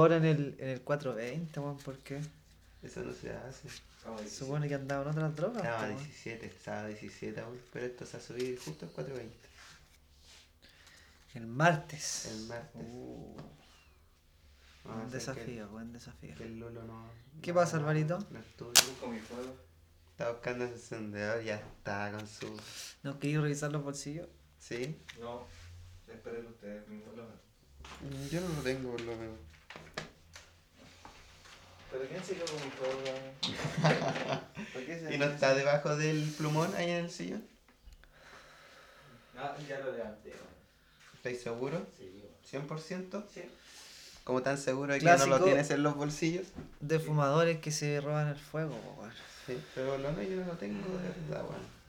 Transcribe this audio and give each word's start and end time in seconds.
ahora 0.00 0.16
en 0.16 0.24
el, 0.24 0.56
en 0.58 0.68
el 0.70 0.80
420, 0.82 1.60
weón, 1.60 1.78
¿por 1.78 1.98
qué? 1.98 2.20
Eso 2.82 3.00
no 3.02 3.12
se 3.12 3.30
hace. 3.32 3.68
Supone 4.28 4.66
que 4.68 4.74
andaba 4.74 5.02
en 5.02 5.08
otras 5.10 5.36
drogas. 5.36 5.56
Estaba 5.62 5.78
po, 5.78 5.84
a 5.84 5.88
weón. 5.88 5.98
17, 5.98 6.46
estaba 6.46 6.80
a 6.82 6.86
17 6.88 7.40
aún, 7.40 7.60
pero 7.72 7.86
esto 7.86 8.06
se 8.06 8.16
va 8.16 8.22
a 8.22 8.26
subir 8.26 8.58
justo 8.58 8.86
el 8.86 8.92
4.20, 8.92 9.28
El 11.34 11.46
martes. 11.46 12.26
el 12.26 12.46
martes. 12.46 12.82
Uh, 12.82 13.36
buen 14.84 15.10
desafío, 15.10 15.68
buen 15.68 15.92
desafío. 15.92 16.34
Que, 16.36 16.44
el 16.44 16.58
Lolo 16.58 16.82
no. 16.84 17.04
¿Qué 17.42 17.52
no- 17.52 17.60
pasa, 17.60 17.76
Alvarito? 17.76 18.18
No 18.30 18.38
estuvo. 18.40 18.68
Busco 18.70 19.08
mi 19.08 19.20
fuego. 19.20 19.54
Está 20.12 20.32
buscando 20.32 20.64
ese 20.64 20.74
encendedor, 20.74 21.42
ya 21.42 21.56
está 21.56 22.10
con 22.12 22.26
su. 22.26 22.54
¿No 23.02 23.18
queréis 23.18 23.40
revisar 23.40 23.70
los 23.72 23.82
bolsillos? 23.82 24.28
¿Sí? 24.58 24.96
No, 25.20 25.46
esperen 26.08 26.46
ustedes. 26.46 26.86
Mm, 26.88 28.28
Yo 28.30 28.40
no 28.40 28.48
lo 28.48 28.62
tengo 28.62 28.90
por 28.92 29.00
lo 29.02 29.16
menos. 29.16 29.36
¿Pero 31.90 32.04
quién 32.08 32.22
se 32.24 32.34
quedó 32.34 32.46
con 32.46 32.60
qué 34.86 35.00
se 35.00 35.14
¿Y 35.14 35.18
no 35.18 35.24
está 35.24 35.54
debajo 35.54 35.96
del 35.96 36.22
plumón 36.36 36.72
ahí 36.76 36.90
en 36.90 37.04
el 37.04 37.10
sillón? 37.10 37.42
Ah, 39.36 39.56
ya 39.68 39.80
lo 39.80 39.92
levanté. 39.92 40.32
¿Estáis 41.14 41.42
seguros? 41.42 41.82
Sí, 41.98 42.22
weón. 42.52 42.68
¿100%? 42.68 43.24
Sí. 43.32 43.42
¿Como 44.24 44.42
tan 44.42 44.58
seguro 44.58 44.92
de 44.92 44.98
que 45.00 45.04
no 45.04 45.10
Clásico. 45.12 45.38
lo 45.38 45.44
tienes 45.44 45.70
en 45.70 45.82
los 45.82 45.96
bolsillos? 45.96 46.46
De 46.80 46.98
fumadores 47.00 47.58
que 47.58 47.70
se 47.72 48.00
roban 48.00 48.28
el 48.28 48.36
fuego, 48.36 48.76
weón. 48.98 49.12
Sí, 49.46 49.58
pero 49.74 49.98
lo 49.98 50.12
no, 50.12 50.22
yo 50.22 50.36
no 50.36 50.46
lo 50.46 50.56
tengo 50.58 50.86
de 50.98 51.08
verdad, 51.08 51.44
weón. 51.48 51.80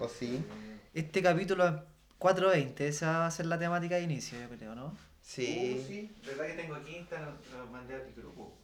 ¿O 0.00 0.08
sí? 0.08 0.44
Este 0.92 1.22
capítulo 1.22 1.66
es 1.66 1.72
420, 2.18 2.88
esa 2.88 3.18
va 3.18 3.26
a 3.26 3.30
ser 3.30 3.46
la 3.46 3.58
temática 3.58 3.96
de 3.96 4.02
inicio, 4.02 4.38
yo 4.40 4.48
creo, 4.48 4.74
¿no? 4.74 4.92
Sí. 5.26 5.76
Uh, 5.82 5.86
sí, 5.88 6.16
verdad 6.24 6.46
que 6.46 6.52
tengo 6.52 6.74
aquí, 6.76 6.96
está, 6.96 7.18
lo, 7.20 7.58
lo 7.58 7.66
mandé 7.66 7.96
a 7.96 7.98
mi 7.98 8.12
grupo. 8.12 8.56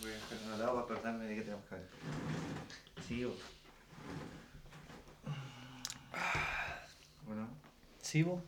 Voy 0.00 0.10
a 0.10 0.14
dejar 0.14 0.38
un 0.52 0.58
lado 0.58 0.72
para 0.72 0.84
acordarme 0.84 1.24
de 1.26 1.34
que 1.36 1.42
tenemos 1.42 1.64
que 1.66 1.74
ver. 1.74 1.88
Sí, 3.06 3.24
o- 3.24 3.36
Bueno, 7.26 7.48
Sí, 8.02 8.24
po. 8.24 8.42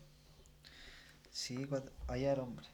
Sí, 1.30 1.66
cuatro... 1.68 1.92
allá 2.08 2.32
el 2.32 2.40
hombre. 2.40 2.66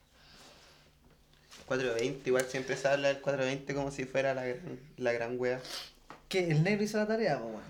420, 1.65 2.29
igual 2.29 2.45
siempre 2.45 2.75
se 2.77 2.87
habla 2.87 3.09
del 3.09 3.21
420 3.21 3.75
como 3.75 3.91
si 3.91 4.05
fuera 4.05 4.33
la 4.33 4.45
gran, 4.45 4.79
la 4.97 5.11
gran 5.11 5.39
wea. 5.39 5.61
¿Qué? 6.29 6.49
El 6.49 6.63
negro 6.63 6.83
hizo 6.83 6.97
la 6.97 7.05
tarea, 7.07 7.37
po, 7.39 7.45
weón. 7.47 7.61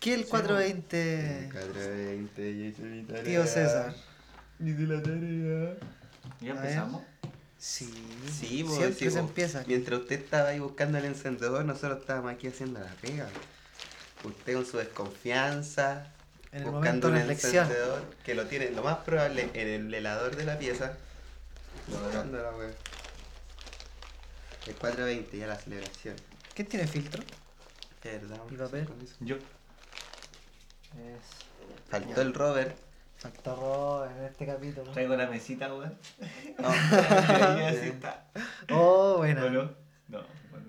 ¿Qué 0.00 0.14
el 0.14 0.26
420? 0.26 1.48
420, 1.52 2.58
yo 2.58 2.64
hice 2.64 2.82
mi 2.82 3.02
tarea. 3.04 3.24
Tío 3.24 3.46
César. 3.46 3.94
Hice 4.60 4.82
la 4.82 5.02
tarea. 5.02 5.76
¿Ya 6.42 6.50
empezamos? 6.52 7.02
Sí, 7.58 7.92
Sí, 8.40 8.64
pues, 8.64 8.76
siempre 8.76 8.98
sí, 8.98 9.10
se 9.10 9.20
po. 9.20 9.28
empieza. 9.28 9.64
Mientras 9.66 10.00
usted 10.00 10.20
estaba 10.20 10.48
ahí 10.48 10.58
buscando 10.58 10.98
el 10.98 11.04
encendedor, 11.04 11.64
nosotros 11.64 12.00
estábamos 12.00 12.32
aquí 12.32 12.48
haciendo 12.48 12.80
la 12.80 12.92
pega. 13.00 13.28
Usted 14.24 14.54
con 14.54 14.66
su 14.66 14.78
desconfianza, 14.78 16.12
En 16.52 16.64
el 16.64 16.70
buscando 16.70 17.08
un 17.08 17.16
encendedor 17.16 18.02
que 18.24 18.34
lo 18.34 18.46
tiene 18.46 18.70
lo 18.70 18.82
más 18.82 18.98
probable 18.98 19.48
en 19.54 19.68
el 19.68 19.94
helador 19.94 20.34
de 20.36 20.44
la 20.44 20.58
pieza. 20.58 20.96
Buscando 21.88 22.38
la 22.42 22.50
wea. 22.50 22.70
El 24.66 24.74
420, 24.74 25.38
ya 25.38 25.46
la 25.46 25.56
celebración. 25.56 26.16
¿Quién 26.54 26.68
tiene 26.68 26.86
filtro? 26.86 27.22
Verdad, 28.04 28.40
¿Y 28.50 28.56
papel? 28.56 28.88
Yo. 29.20 29.36
Es... 29.36 29.42
Faltó 31.88 32.20
el 32.22 32.34
Robert. 32.34 32.76
Falta 33.22 33.54
Robert 33.54 34.18
en 34.18 34.24
este 34.24 34.46
capítulo. 34.46 34.90
Traigo 34.90 35.14
la 35.14 35.26
mesita, 35.28 35.72
weón. 35.72 35.96
No. 36.58 36.68
Así 37.68 37.88
está. 37.88 38.24
Oh, 38.70 39.18
buena. 39.18 39.44
¿O 39.44 39.50
no? 39.50 39.62
No, 40.08 40.22
bueno. 40.50 40.66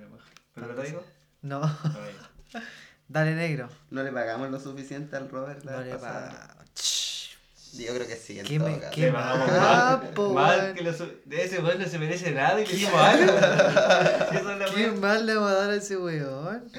¿Pero 0.54 0.68
lo 0.68 0.76
traigo? 0.76 1.04
No, 1.42 1.62
dale 3.08 3.34
negro. 3.36 3.70
No 3.90 4.04
le 4.04 4.12
pagamos 4.12 4.50
lo 4.52 4.60
suficiente 4.60 5.16
al 5.16 5.30
Robert 5.30 5.64
la 5.64 5.72
No 5.74 5.82
le 5.82 5.92
pasada. 5.96 6.30
pa- 6.58 6.64
Ch, 6.76 7.38
Yo 7.74 7.94
creo 7.96 8.08
que 8.08 8.16
sí, 8.16 8.40
en 8.40 8.46
¿Qué 8.46 8.60
todo 8.60 8.70
me- 8.70 8.80
caso. 8.80 8.92
qué 8.94 9.02
Le 9.02 9.12
pagamos 9.14 9.48
mal, 9.48 9.60
mal, 9.60 10.10
po, 10.14 10.34
mal 10.34 10.74
que 10.74 10.82
lo 10.84 10.94
su- 10.94 11.12
de 11.26 11.44
ese 11.44 11.60
weón 11.60 11.80
no 11.80 11.88
se 11.88 11.98
merece 12.00 12.32
nada 12.32 12.62
y 12.62 12.66
le 12.68 12.74
dimos 12.74 12.94
algo. 12.94 13.34
Si 14.70 14.76
¿Qué 14.76 14.92
mal 14.92 15.26
le 15.26 15.36
va 15.36 15.50
a 15.50 15.54
dar 15.56 15.70
a 15.72 15.76
ese 15.76 15.98
weón? 15.98 16.72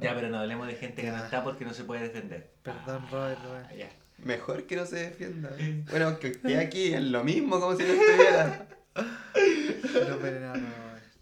Ya, 0.00 0.14
pero 0.14 0.28
no 0.28 0.38
hablemos 0.38 0.66
de 0.68 0.74
gente 0.76 1.02
que 1.02 1.10
no 1.10 1.24
está 1.24 1.42
porque 1.42 1.64
no 1.64 1.74
se 1.74 1.84
puede 1.84 2.02
defender. 2.02 2.52
Perdón, 2.62 3.06
Robert, 3.10 3.38
Ah, 3.42 3.48
weón. 3.50 3.78
ya. 3.78 3.88
Mejor 4.18 4.64
que 4.66 4.76
no 4.76 4.86
se 4.86 4.96
defienda. 4.96 5.50
Bueno, 5.90 6.06
aunque 6.06 6.28
esté 6.28 6.58
aquí 6.58 6.94
es 6.94 7.02
lo 7.02 7.24
mismo 7.24 7.60
como 7.60 7.76
si 7.76 7.82
no 7.82 7.92
estuviera. 7.92 8.66
No, 8.96 10.18
pero 10.20 10.40
no, 10.40 10.54
no. 10.54 10.68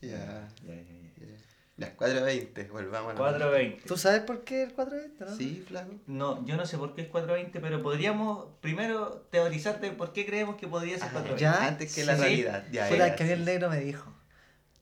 Ya. 0.03 0.47
Ya, 0.67 0.75
ya, 0.75 0.75
ya. 0.75 1.37
Las 1.79 1.97
4.20, 1.97 2.69
volvamos 2.71 3.11
a 3.11 3.15
la 3.15 3.19
420. 3.21 3.83
¿Tú 3.89 3.97
sabes 3.97 4.21
por 4.23 4.45
qué 4.45 4.65
el 4.65 4.73
420, 4.75 5.25
no? 5.25 5.37
Sí, 5.37 5.65
flaco. 5.67 5.91
No, 6.07 6.45
yo 6.47 6.57
no 6.57 6.67
sé 6.67 6.77
por 6.77 6.95
qué 6.95 7.03
es 7.03 7.09
420, 7.09 7.61
pero 7.61 7.83
podríamos 7.83 8.47
primero 8.61 9.27
teorizar 9.31 9.81
de 9.81 9.91
por 9.93 10.13
qué 10.13 10.27
creemos 10.27 10.57
que 10.57 10.69
podría 10.69 10.99
ser 10.99 11.09
Ah, 11.09 11.13
420. 11.13 11.41
ya. 11.43 11.67
Antes 11.67 11.95
que 11.95 12.05
la 12.05 12.17
Sí. 12.17 12.23
realidad. 12.23 12.65
Ya, 12.71 12.87
Fuera 12.87 13.17
que 13.17 13.33
el 13.33 13.45
negro 13.45 13.71
me 13.71 13.81
dijo. 13.81 14.13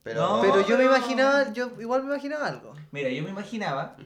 Pero, 0.02 0.20
No. 0.20 0.40
Pero 0.40 0.62
yo 0.62 0.76
me 0.76 0.84
pero- 0.84 0.96
imaginaba, 0.96 1.52
yo 1.52 1.70
igual 1.80 2.02
me 2.02 2.12
imaginaba 2.14 2.46
algo. 2.48 2.74
Mira, 2.90 3.08
yo 3.10 3.22
me 3.22 3.30
imaginaba 3.30 3.96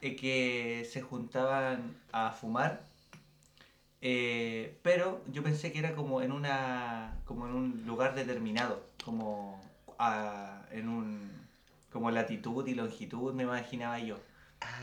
eh, 0.00 0.14
que 0.14 0.86
se 0.90 1.00
juntaban 1.02 1.96
a 2.12 2.30
fumar, 2.30 2.82
eh, 4.08 4.78
pero 4.82 5.20
yo 5.32 5.42
pensé 5.42 5.72
que 5.72 5.80
era 5.80 5.94
como 5.96 6.22
en 6.22 6.30
una 6.30 7.16
como 7.24 7.48
en 7.48 7.54
un 7.54 7.82
lugar 7.86 8.14
determinado, 8.14 8.80
como 9.04 9.60
a- 9.98 10.62
en 10.70 10.88
un 10.88 11.30
como 11.90 12.12
latitud 12.12 12.64
y 12.68 12.74
longitud 12.74 13.34
me 13.34 13.42
imaginaba 13.42 13.98
yo. 13.98 14.16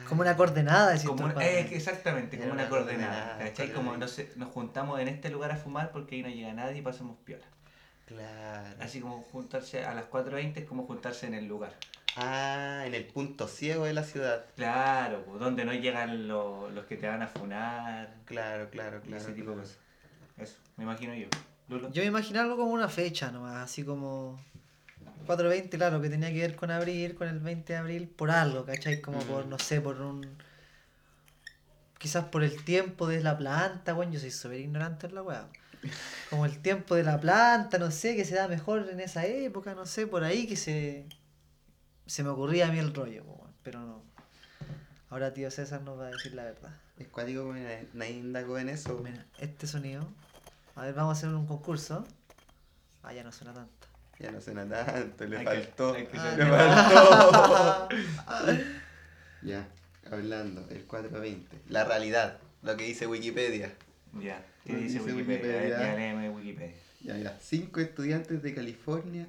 Como 0.10 0.22
una 0.24 0.36
coordenada, 0.36 0.92
decís 0.92 1.06
Como 1.08 1.30
eh, 1.40 1.66
que 1.70 1.76
exactamente, 1.78 2.38
como 2.38 2.52
una 2.52 2.64
una 2.64 2.70
coordenada, 2.70 3.10
coordenada, 3.30 3.50
¿cachai? 3.50 3.72
Como 3.74 3.96
nos, 3.96 4.22
nos 4.36 4.50
juntamos 4.50 5.00
en 5.00 5.08
este 5.08 5.30
lugar 5.30 5.52
a 5.52 5.56
fumar 5.56 5.92
porque 5.92 6.16
ahí 6.16 6.22
no 6.24 6.30
llega 6.30 6.54
nadie 6.54 6.80
y 6.80 6.82
pasamos 6.82 7.18
piola. 7.24 7.46
Claro. 8.06 8.76
Así 8.82 9.00
como 9.00 9.22
juntarse 9.32 9.86
a 9.86 9.94
las 9.94 10.06
4.20 10.10 10.58
es 10.58 10.66
como 10.66 10.86
juntarse 10.86 11.28
en 11.28 11.34
el 11.34 11.48
lugar. 11.48 11.74
Ah, 12.16 12.84
en 12.86 12.94
el 12.94 13.06
punto 13.06 13.48
ciego 13.48 13.86
de 13.86 13.94
la 13.94 14.04
ciudad. 14.04 14.46
Claro, 14.56 15.24
pues, 15.26 15.40
donde 15.40 15.66
no 15.66 15.74
llegan 15.74 16.28
lo- 16.28 16.70
los 16.70 16.86
que 16.86 16.96
te 16.98 17.08
van 17.08 17.22
a 17.24 17.28
funar 17.28 18.14
Claro, 18.26 18.70
claro, 18.70 19.02
claro. 19.02 19.18
ese 19.22 19.32
tipo 19.34 19.52
de 19.52 19.58
cosas. 19.58 19.78
Eso, 20.38 20.56
me 20.78 20.84
imagino 20.84 21.14
yo. 21.16 21.28
Lulo. 21.70 21.92
Yo 21.92 22.02
me 22.04 22.08
imaginé 22.10 22.40
algo 22.40 22.58
como 22.58 22.72
una 22.72 22.90
fecha 22.90 23.32
nomás, 23.32 23.56
así 23.64 23.84
como 23.84 24.40
420, 25.26 25.78
claro, 25.78 26.02
que 26.02 26.10
tenía 26.10 26.32
que 26.32 26.40
ver 26.42 26.56
con 26.56 26.70
abril, 26.70 27.16
con 27.16 27.28
el 27.28 27.40
20 27.40 27.74
de 27.74 27.80
abril, 27.80 28.08
por 28.08 28.30
algo, 28.30 28.66
¿cachai? 28.66 29.02
Como 29.02 29.20
por, 29.20 29.46
Mm. 29.46 29.50
no 29.50 29.58
sé, 29.60 29.82
por 29.82 30.00
un... 30.02 30.38
Quizás 31.98 32.26
por 32.26 32.44
el 32.44 32.64
tiempo 32.66 33.08
de 33.08 33.22
la 33.22 33.38
planta, 33.38 33.94
bueno, 33.94 34.12
yo 34.12 34.20
soy 34.20 34.32
súper 34.32 34.60
ignorante 34.60 35.08
en 35.08 35.16
la 35.16 35.24
weá. 35.24 35.48
Como 36.30 36.46
el 36.46 36.60
tiempo 36.60 36.96
de 36.96 37.04
la 37.04 37.20
planta, 37.20 37.78
no 37.78 37.92
sé, 37.92 38.16
que 38.16 38.26
se 38.26 38.36
da 38.36 38.48
mejor 38.50 38.88
en 38.92 39.00
esa 39.00 39.26
época, 39.26 39.74
no 39.74 39.86
sé, 39.86 40.06
por 40.08 40.24
ahí 40.24 40.46
que 40.46 40.56
se... 40.58 41.06
Se 42.06 42.24
me 42.24 42.30
ocurría 42.30 42.68
a 42.68 42.72
mí 42.72 42.80
el 42.80 42.94
rollo, 42.94 43.24
pero 43.64 43.80
no. 43.80 44.04
Ahora 45.10 45.34
tío 45.34 45.50
César 45.52 45.82
nos 45.84 46.00
va 46.00 46.08
a 46.08 46.12
decir 46.12 46.34
la 46.34 46.44
verdad. 46.44 46.72
Es 46.98 47.08
cuático 47.08 47.54
nadie- 47.54 48.12
indagó 48.12 48.58
en 48.58 48.70
eso. 48.70 49.00
Mira, 49.04 49.26
este 49.40 49.68
sonido. 49.68 50.08
A 50.76 50.84
ver, 50.86 50.94
vamos 50.94 51.16
a 51.16 51.20
hacer 51.20 51.34
un 51.36 51.46
concurso. 51.48 52.06
Ah, 53.04 53.14
ya 53.14 53.24
no 53.24 53.32
suena 53.32 53.54
tanto. 53.54 53.88
Ya 54.20 54.32
no 54.32 54.42
suena 54.42 54.68
tanto, 54.68 55.26
le 55.26 55.38
Hay 55.38 55.46
faltó. 55.46 55.94
que 55.94 56.10
Ah, 56.14 56.36
le 56.38 56.46
faltó. 56.46 57.90
ya, 59.42 59.68
hablando, 60.12 60.68
el 60.70 60.86
420. 60.86 61.62
La 61.70 61.84
realidad, 61.84 62.38
lo 62.62 62.78
que 62.78 62.86
dice 62.86 63.08
Wikipedia. 63.08 63.74
Ya, 64.20 64.46
¿qué 64.66 64.76
dice 64.76 65.00
dice 65.00 65.14
Wikipedia? 65.14 65.58
Wikipedia. 65.58 65.80
Ya 65.80 65.96
léeme 65.96 66.30
Wikipedia. 66.30 66.76
Ya, 67.02 67.14
mira, 67.16 67.38
cinco 67.42 67.80
estudiantes 67.82 68.42
de 68.44 68.54
California 68.54 69.28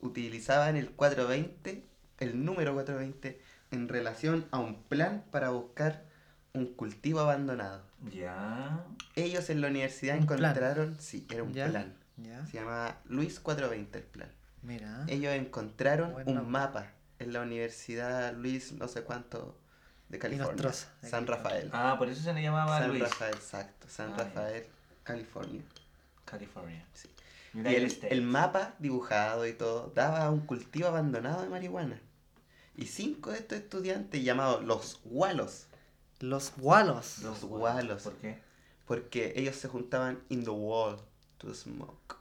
utilizaban 0.00 0.76
el 0.76 0.90
420, 0.90 1.82
el 2.18 2.44
número 2.44 2.72
420, 2.74 3.40
en 3.70 3.88
relación 3.88 4.46
a 4.50 4.58
un 4.58 4.82
plan 4.84 5.24
para 5.30 5.50
buscar 5.50 6.04
un 6.52 6.66
cultivo 6.74 7.20
abandonado. 7.20 7.82
Ya. 8.12 8.84
Ellos 9.16 9.50
en 9.50 9.60
la 9.60 9.68
universidad 9.68 10.18
Un 10.18 10.26
plan. 10.26 10.38
encontraron, 10.40 10.96
sí, 11.00 11.26
era 11.30 11.42
un 11.42 11.52
¿Ya? 11.52 11.66
plan. 11.68 11.94
Ya, 12.16 12.46
Se 12.46 12.58
llamaba 12.58 12.98
Luis 13.06 13.40
420 13.40 13.98
el 13.98 14.04
plan. 14.04 14.28
mira. 14.62 15.04
Ellos 15.08 15.32
encontraron 15.34 16.14
un 16.26 16.48
mapa 16.50 16.92
en 17.18 17.32
la 17.32 17.40
Universidad 17.42 18.32
Luis 18.34 18.72
no 18.72 18.86
sé 18.88 19.02
cuánto 19.02 19.58
de 20.08 20.18
California. 20.20 20.62
De 20.62 20.72
San 21.08 21.24
California. 21.26 21.36
Rafael. 21.36 21.70
Ah, 21.72 21.96
por 21.98 22.08
eso 22.08 22.22
se 22.22 22.32
le 22.32 22.42
llamaba 22.42 22.78
San 22.78 22.88
Luis. 22.90 23.02
Rafael, 23.02 23.34
exacto. 23.34 23.88
San 23.88 24.12
Ah. 24.12 24.16
Rafael, 24.18 24.64
California. 25.02 25.62
California. 26.24 26.84
Sí. 26.94 27.08
Y 27.54 27.66
el, 27.74 27.84
States. 27.86 28.12
el 28.12 28.22
mapa 28.22 28.74
dibujado 28.78 29.46
y 29.46 29.52
todo 29.52 29.92
daba 29.94 30.24
a 30.24 30.30
un 30.30 30.40
cultivo 30.40 30.88
abandonado 30.88 31.42
de 31.42 31.48
marihuana. 31.48 32.00
Y 32.76 32.86
cinco 32.86 33.30
de 33.30 33.38
estos 33.38 33.58
estudiantes 33.58 34.22
llamados 34.24 34.64
los 34.64 35.00
Walos, 35.04 35.66
Los 36.20 36.52
Walos. 36.58 37.18
los 37.20 37.44
Walos, 37.44 38.02
¿Por 38.02 38.14
qué? 38.14 38.38
Porque 38.86 39.32
ellos 39.36 39.54
se 39.56 39.68
juntaban 39.68 40.20
in 40.28 40.42
the 40.44 40.50
wall 40.50 40.96
to 41.38 41.54
smoke, 41.54 42.16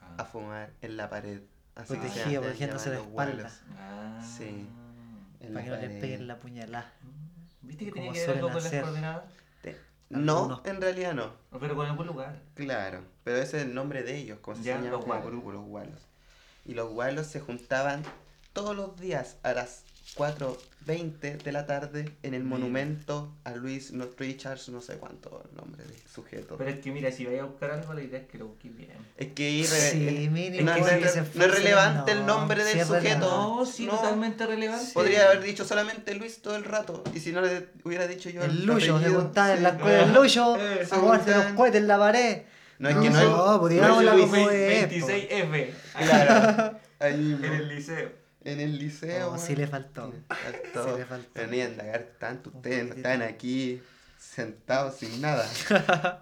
a 0.00 0.22
Ah. 0.22 0.24
fumar 0.24 0.72
en 0.82 0.96
la 0.96 1.08
pared. 1.08 1.40
Así 1.76 1.94
que 1.94 2.00
Protegido, 2.00 2.42
protegiéndose 2.42 2.88
la 2.90 2.96
espalda. 2.96 3.12
gualos, 3.12 3.52
Ah. 3.78 4.20
Sí. 4.36 4.66
Para 5.52 5.64
que 5.64 5.70
no 5.70 5.76
le 5.76 5.88
peguen 6.00 6.26
la 6.26 6.38
puñalada. 6.38 6.92
¿Viste 7.62 7.84
que 7.86 7.92
tenía 7.92 8.12
que 8.12 8.20
ver 8.26 8.30
algo 8.36 8.50
con 8.52 8.62
las 8.62 8.72
coordenadas? 8.72 9.24
No, 10.10 10.36
Algunos. 10.38 10.64
en 10.66 10.80
realidad 10.80 11.14
no. 11.14 11.32
Pero 11.58 11.74
con 11.74 11.86
algún 11.86 12.06
lugar. 12.06 12.40
Claro, 12.54 13.00
pero 13.24 13.38
ese 13.38 13.58
es 13.58 13.62
el 13.64 13.74
nombre 13.74 14.02
de 14.02 14.16
ellos, 14.16 14.38
como 14.40 14.56
se 14.56 14.62
Ya, 14.62 14.74
llaman 14.76 14.90
los 14.92 15.24
grupo, 15.24 15.52
los 15.52 15.64
gualos. 15.64 16.00
Y 16.64 16.74
los 16.74 16.90
gualos 16.90 17.26
se 17.26 17.40
juntaban 17.40 18.02
todos 18.52 18.76
los 18.76 18.98
días 19.00 19.36
a 19.42 19.52
las 19.52 19.84
4.20 20.16 21.42
de 21.42 21.52
la 21.52 21.66
tarde 21.66 22.10
en 22.22 22.34
el 22.34 22.44
Mira. 22.44 22.56
monumento 22.58 23.32
a 23.44 23.52
Luis 23.52 23.92
no, 23.92 24.06
Richards, 24.18 24.68
no 24.68 24.80
sé 24.80 24.96
cuánto 24.96 25.42
el 25.50 25.56
nombre 25.56 25.82
del 25.84 25.94
sujeto. 26.12 26.56
Pero 26.58 26.70
es 26.70 26.80
que 26.80 26.90
mira, 26.92 27.10
si 27.10 27.24
vais 27.24 27.40
a 27.40 27.44
buscar 27.44 27.70
algo, 27.70 27.94
la 27.94 28.02
idea 28.02 28.20
es 28.20 28.26
que 28.28 28.38
lo 28.38 28.48
busques 28.48 28.76
bien. 28.76 28.90
es 29.16 29.28
que 29.32 29.64
Sí, 29.64 30.28
mínimo, 30.30 30.70
no, 30.70 30.76
es 30.76 30.86
re- 30.86 31.08
se 31.08 31.22
no 31.38 31.46
relevante 31.46 32.12
el 32.12 32.20
no, 32.26 32.38
nombre 32.38 32.64
del 32.64 32.84
sujeto. 32.84 33.18
No, 33.20 33.66
sí, 33.66 33.86
no. 33.86 33.92
totalmente 33.96 34.46
relevante. 34.46 34.92
Podría 34.92 35.26
haber 35.26 35.42
dicho 35.42 35.64
solamente 35.64 36.14
Luis 36.14 36.42
todo 36.42 36.56
el 36.56 36.64
rato. 36.64 37.02
Y 37.14 37.20
si 37.20 37.32
no 37.32 37.40
le 37.40 37.68
hubiera 37.84 38.06
dicho 38.06 38.28
yo 38.30 38.44
El 38.44 38.66
Lucho, 38.66 38.98
se 38.98 39.04
apellido, 39.04 39.20
juntaba 39.22 39.54
en 39.54 39.62
la 39.62 39.68
escuela 39.70 40.06
Lucho 40.06 40.56
Eh, 40.58 40.80
a 40.82 40.86
se 40.86 40.96
jugarse 40.96 41.30
los 41.30 41.44
cohetes 41.54 41.80
en 41.80 41.88
la 41.88 41.98
pared. 41.98 42.42
No, 42.78 42.88
es 42.88 42.96
que 42.96 43.10
no, 43.10 43.58
No, 43.58 43.68
es. 43.68 43.80
no 43.80 44.10
como 44.18 44.50
es, 44.50 44.86
po. 44.86 45.08
26F. 45.08 45.70
Claro. 45.96 46.78
Ahí 47.00 47.38
En 48.44 48.60
el 48.60 48.78
liceo. 48.78 49.32
Oh, 49.32 49.38
sí 49.38 49.56
le 49.56 49.66
faltó. 49.66 50.12
Faltó. 50.28 50.92
Sí 50.92 50.98
le 50.98 51.04
faltó. 51.06 51.30
Pero 51.32 51.50
ni 51.50 51.60
tanto. 52.18 52.50
Ustedes 52.50 52.88
no 52.88 52.94
están 52.94 53.22
aquí 53.22 53.80
sentados 54.18 54.96
sin 54.96 55.20
nada. 55.20 55.48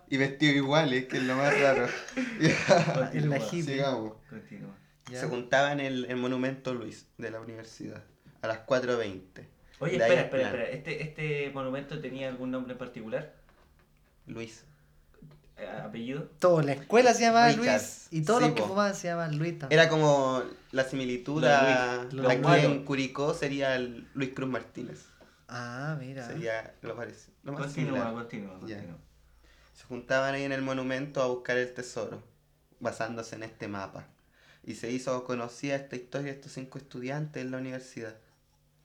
y 0.09 0.17
vestidos 0.17 0.57
iguales, 0.57 1.07
que 1.07 1.19
es 1.19 1.23
lo 1.25 1.37
más 1.37 1.59
raro. 1.61 1.89
En 3.13 3.31
la. 3.31 3.41
Sigamos. 3.41 4.15
Continúa. 4.29 4.75
Se 5.11 5.27
juntaban 5.27 5.81
en 5.81 5.87
el, 5.87 6.05
el 6.07 6.17
monumento 6.17 6.73
Luis 6.73 7.07
de 7.19 7.31
la 7.31 7.41
universidad 7.41 8.03
a 8.41 8.47
las 8.47 8.67
4.20. 8.67 9.47
Oye, 9.79 9.97
espera, 9.97 10.21
espera, 10.23 10.47
espera. 10.47 10.65
¿Este, 10.71 11.03
¿Este 11.03 11.51
monumento 11.51 12.01
tenía 12.01 12.29
algún 12.29 12.51
nombre 12.51 12.73
en 12.73 12.79
particular? 12.79 13.35
Luis. 14.27 14.65
Eh, 15.63 15.81
¿Apellido? 15.85 16.23
Todo, 16.39 16.61
la 16.63 16.73
escuela 16.73 17.15
se 17.15 17.23
llamaba. 17.23 17.53
Luis 17.53 18.09
y 18.11 18.23
todos 18.23 18.41
Sí, 18.41 18.47
los 18.47 18.55
que 18.57 18.63
po. 18.63 18.69
fumaban 18.69 18.95
se 18.95 19.09
llamaban 19.09 19.39
Luis 19.39 19.59
también. 19.59 19.81
Era 19.81 19.89
como 19.89 20.43
la 20.73 20.85
similitud 20.85 21.45
a 21.45 22.07
gualos. 22.13 22.65
en 22.65 22.85
Curicó 22.85 23.33
sería 23.35 23.77
el 23.77 24.09
Luis 24.15 24.31
Cruz 24.35 24.49
Martínez. 24.51 25.05
Ah, 25.49 25.97
mira. 26.01 26.27
Sería 26.27 26.75
lo 26.83 26.97
parecido. 26.97 27.35
Lo 27.45 27.53
más 27.53 27.63
Continúa, 27.63 27.91
similar. 27.99 28.15
continúa, 28.15 28.59
continúa. 28.59 28.97
Se 29.75 29.85
juntaban 29.85 30.35
ahí 30.35 30.43
en 30.45 30.53
el 30.53 30.63
monumento 30.63 31.23
a 31.23 31.27
buscar 31.27 31.57
el 31.59 31.73
tesoro, 31.75 32.23
basándose 32.81 33.37
en 33.37 33.43
este 33.45 33.69
mapa. 33.69 34.07
Y 34.65 34.75
se 34.77 34.91
hizo 34.91 35.25
conocida 35.25 35.75
esta 35.77 35.97
historia 35.97 36.33
de 36.33 36.39
estos 36.39 36.53
cinco 36.53 36.79
estudiantes 36.79 37.43
en 37.43 37.51
la 37.51 37.59
universidad. 37.59 38.17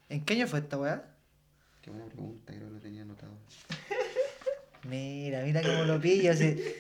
¿En 0.10 0.24
qué 0.26 0.34
año 0.34 0.48
fue 0.48 0.60
esta 0.60 0.78
weá? 0.78 1.06
Qué 1.82 1.90
buena 1.92 2.06
pregunta, 2.06 2.54
creo 2.54 2.68
que 2.68 2.74
lo 2.74 2.80
tenía 2.80 3.02
anotado. 3.04 3.32
Mira, 4.88 5.42
mira 5.42 5.62
cómo 5.62 5.84
lo 5.84 6.00
pillo. 6.00 6.34
Se, 6.34 6.76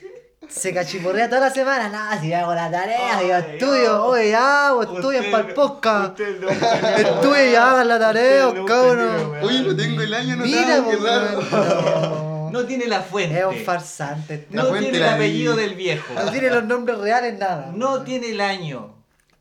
se 0.47 0.73
cachiporrea 0.73 1.27
toda 1.29 1.41
la 1.41 1.49
semana. 1.51 1.89
Nada, 1.89 2.19
si 2.21 2.33
hago 2.33 2.53
la 2.53 2.71
tarea, 2.71 3.21
yo 3.21 3.35
estudio. 3.37 4.03
Oye, 4.05 4.31
ya, 4.31 4.71
vos 4.73 4.85
estudian 4.95 5.25
Usted 5.25 5.31
para 5.31 5.43
el 5.43 5.49
no- 5.49 5.55
podcast. 5.55 6.19
no- 6.19 6.49
Estudien 6.49 7.51
y 7.51 7.55
hagan 7.55 7.87
la 7.87 7.99
tarea, 7.99 8.51
no 8.53 8.65
cabrón. 8.65 9.33
Oye, 9.41 9.61
no 9.61 9.75
tengo 9.75 10.01
el 10.01 10.13
año 10.13 10.33
anotado, 10.33 10.45
Mira, 10.45 10.83
qué 10.89 10.95
raro. 11.05 11.39
weón, 11.39 11.51
no. 11.51 12.27
No 12.51 12.65
tiene 12.65 12.87
la 12.87 13.01
fuente. 13.01 13.37
Es 13.39 13.45
un 13.45 13.57
farsante. 13.65 14.33
este. 14.35 14.55
No 14.55 14.67
tiene 14.71 14.97
el 14.97 15.03
apellido 15.03 15.55
del 15.55 15.75
viejo. 15.75 16.13
No 16.13 16.31
tiene 16.31 16.49
los 16.49 16.63
nombres 16.63 16.97
reales, 16.97 17.37
nada. 17.37 17.71
No 17.75 18.03
tiene 18.03 18.29
el 18.31 18.39
año. 18.41 18.95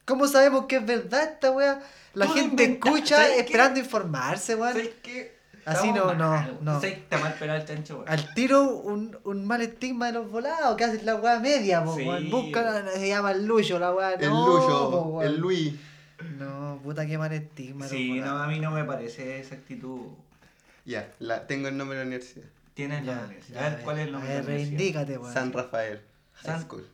¿Cómo 0.05 0.27
sabemos 0.27 0.67
que 0.67 0.77
es 0.77 0.87
verdad 0.87 1.23
esta 1.23 1.51
weá? 1.53 1.81
La 2.15 2.27
gente 2.29 2.65
escucha 2.65 3.17
¿sabes 3.17 3.33
qué? 3.35 3.41
esperando 3.41 3.79
informarse, 3.79 4.55
weón. 4.57 4.73
¿Sabes 4.73 4.91
qué? 5.03 5.36
Así 5.67 5.93
no, 5.93 6.15
no, 6.15 6.31
mal, 6.31 6.59
no. 6.63 6.75
¿Sabes 6.81 6.95
qué? 6.95 7.01
Está 7.01 7.19
mal 7.19 7.35
pelado 7.35 7.61
el 7.61 7.67
chancho, 7.67 7.97
weón. 7.97 8.09
Al 8.09 8.35
tiro 8.35 8.63
un, 8.71 9.19
un 9.25 9.45
mal 9.45 9.61
estigma 9.63 10.07
de 10.07 10.13
los 10.13 10.31
volados 10.31 10.77
que 10.77 10.85
hacen 10.85 11.05
la 11.05 11.17
weá 11.17 11.41
media, 11.41 11.85
po, 11.85 11.97
Sí, 11.97 12.05
weón. 12.07 12.31
Buscan, 12.31 12.85
se 12.95 13.09
llama 13.09 13.33
el 13.33 13.47
Lucho 13.47 13.79
la 13.79 13.93
weá. 13.93 14.13
El 14.15 14.31
no, 14.31 14.47
Lucho, 14.47 14.91
po, 14.91 15.01
weón. 15.19 15.27
el 15.35 15.41
Luis. 15.41 15.75
No, 16.39 16.81
puta 16.83 17.05
que 17.07 17.19
mal 17.19 17.33
estigma. 17.33 17.87
Sí, 17.89 18.15
los 18.19 18.27
no, 18.27 18.39
a 18.43 18.47
mí 18.47 18.59
no 18.61 18.71
me 18.71 18.85
parece 18.85 19.41
esa 19.41 19.57
actitud. 19.57 20.01
Ya, 20.85 21.13
la, 21.19 21.47
tengo 21.49 21.67
el 21.69 21.77
nombre 21.77 21.99
de 21.99 22.05
la 22.05 22.09
universidad. 22.09 22.47
Tienes 22.75 23.05
Ya, 23.05 23.17
nombre. 23.17 23.41
ya, 23.53 23.67
A 23.67 23.71
ver, 23.71 23.79
¿cuál 23.81 23.99
es 23.99 24.07
el 24.07 24.13
nombre 24.13 24.31
A 24.31 24.35
de 24.35 24.41
ver, 24.41 24.45
la 24.47 24.51
universidad? 24.53 24.79
reindícate, 24.79 25.19
weón. 25.19 25.35
San 25.35 25.53
Rafael. 25.53 26.01
High 26.35 26.53
San- 26.53 26.63
School. 26.63 26.87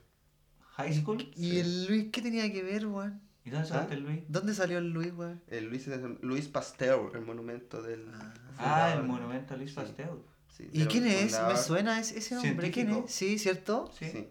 ¿High 0.77 0.95
school? 0.95 1.31
¿Y 1.37 1.59
el 1.59 1.87
Luis 1.87 2.07
qué 2.11 2.23
tenía 2.23 2.51
que 2.51 2.63
ver, 2.63 2.87
weón? 2.87 3.21
¿Y 3.45 3.51
dónde 3.51 3.69
sacaste 3.69 3.95
¿Ah? 3.95 3.97
el 3.99 4.03
Luis? 4.05 4.21
¿Dónde 4.29 4.55
salió 4.55 4.79
el 4.79 4.91
Luis, 4.91 5.13
weón? 5.15 5.43
El 5.49 5.65
Luis, 5.69 5.87
Luis 6.23 6.49
Pasteur, 6.49 7.11
el 7.15 7.21
monumento 7.23 7.83
del. 7.83 8.07
Ah. 8.15 8.33
Ah, 8.65 8.95
el 8.95 9.03
monumento 9.05 9.55
a 9.55 9.57
Luis 9.57 9.71
Sí. 9.71 9.77
Pasteur. 9.77 10.19
Sí, 10.57 10.69
¿Y 10.73 10.85
quién 10.87 11.07
es? 11.07 11.41
Me 11.49 11.57
suena 11.57 11.99
ese, 11.99 12.19
ese 12.19 12.35
nombre. 12.35 12.71
¿Quién 12.71 12.91
es? 12.91 13.11
Sí, 13.11 13.39
¿cierto? 13.39 13.91
Sí. 13.99 14.11
Sí. 14.11 14.29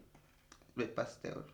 Luis 0.76 0.90
Pasteur. 0.90 1.46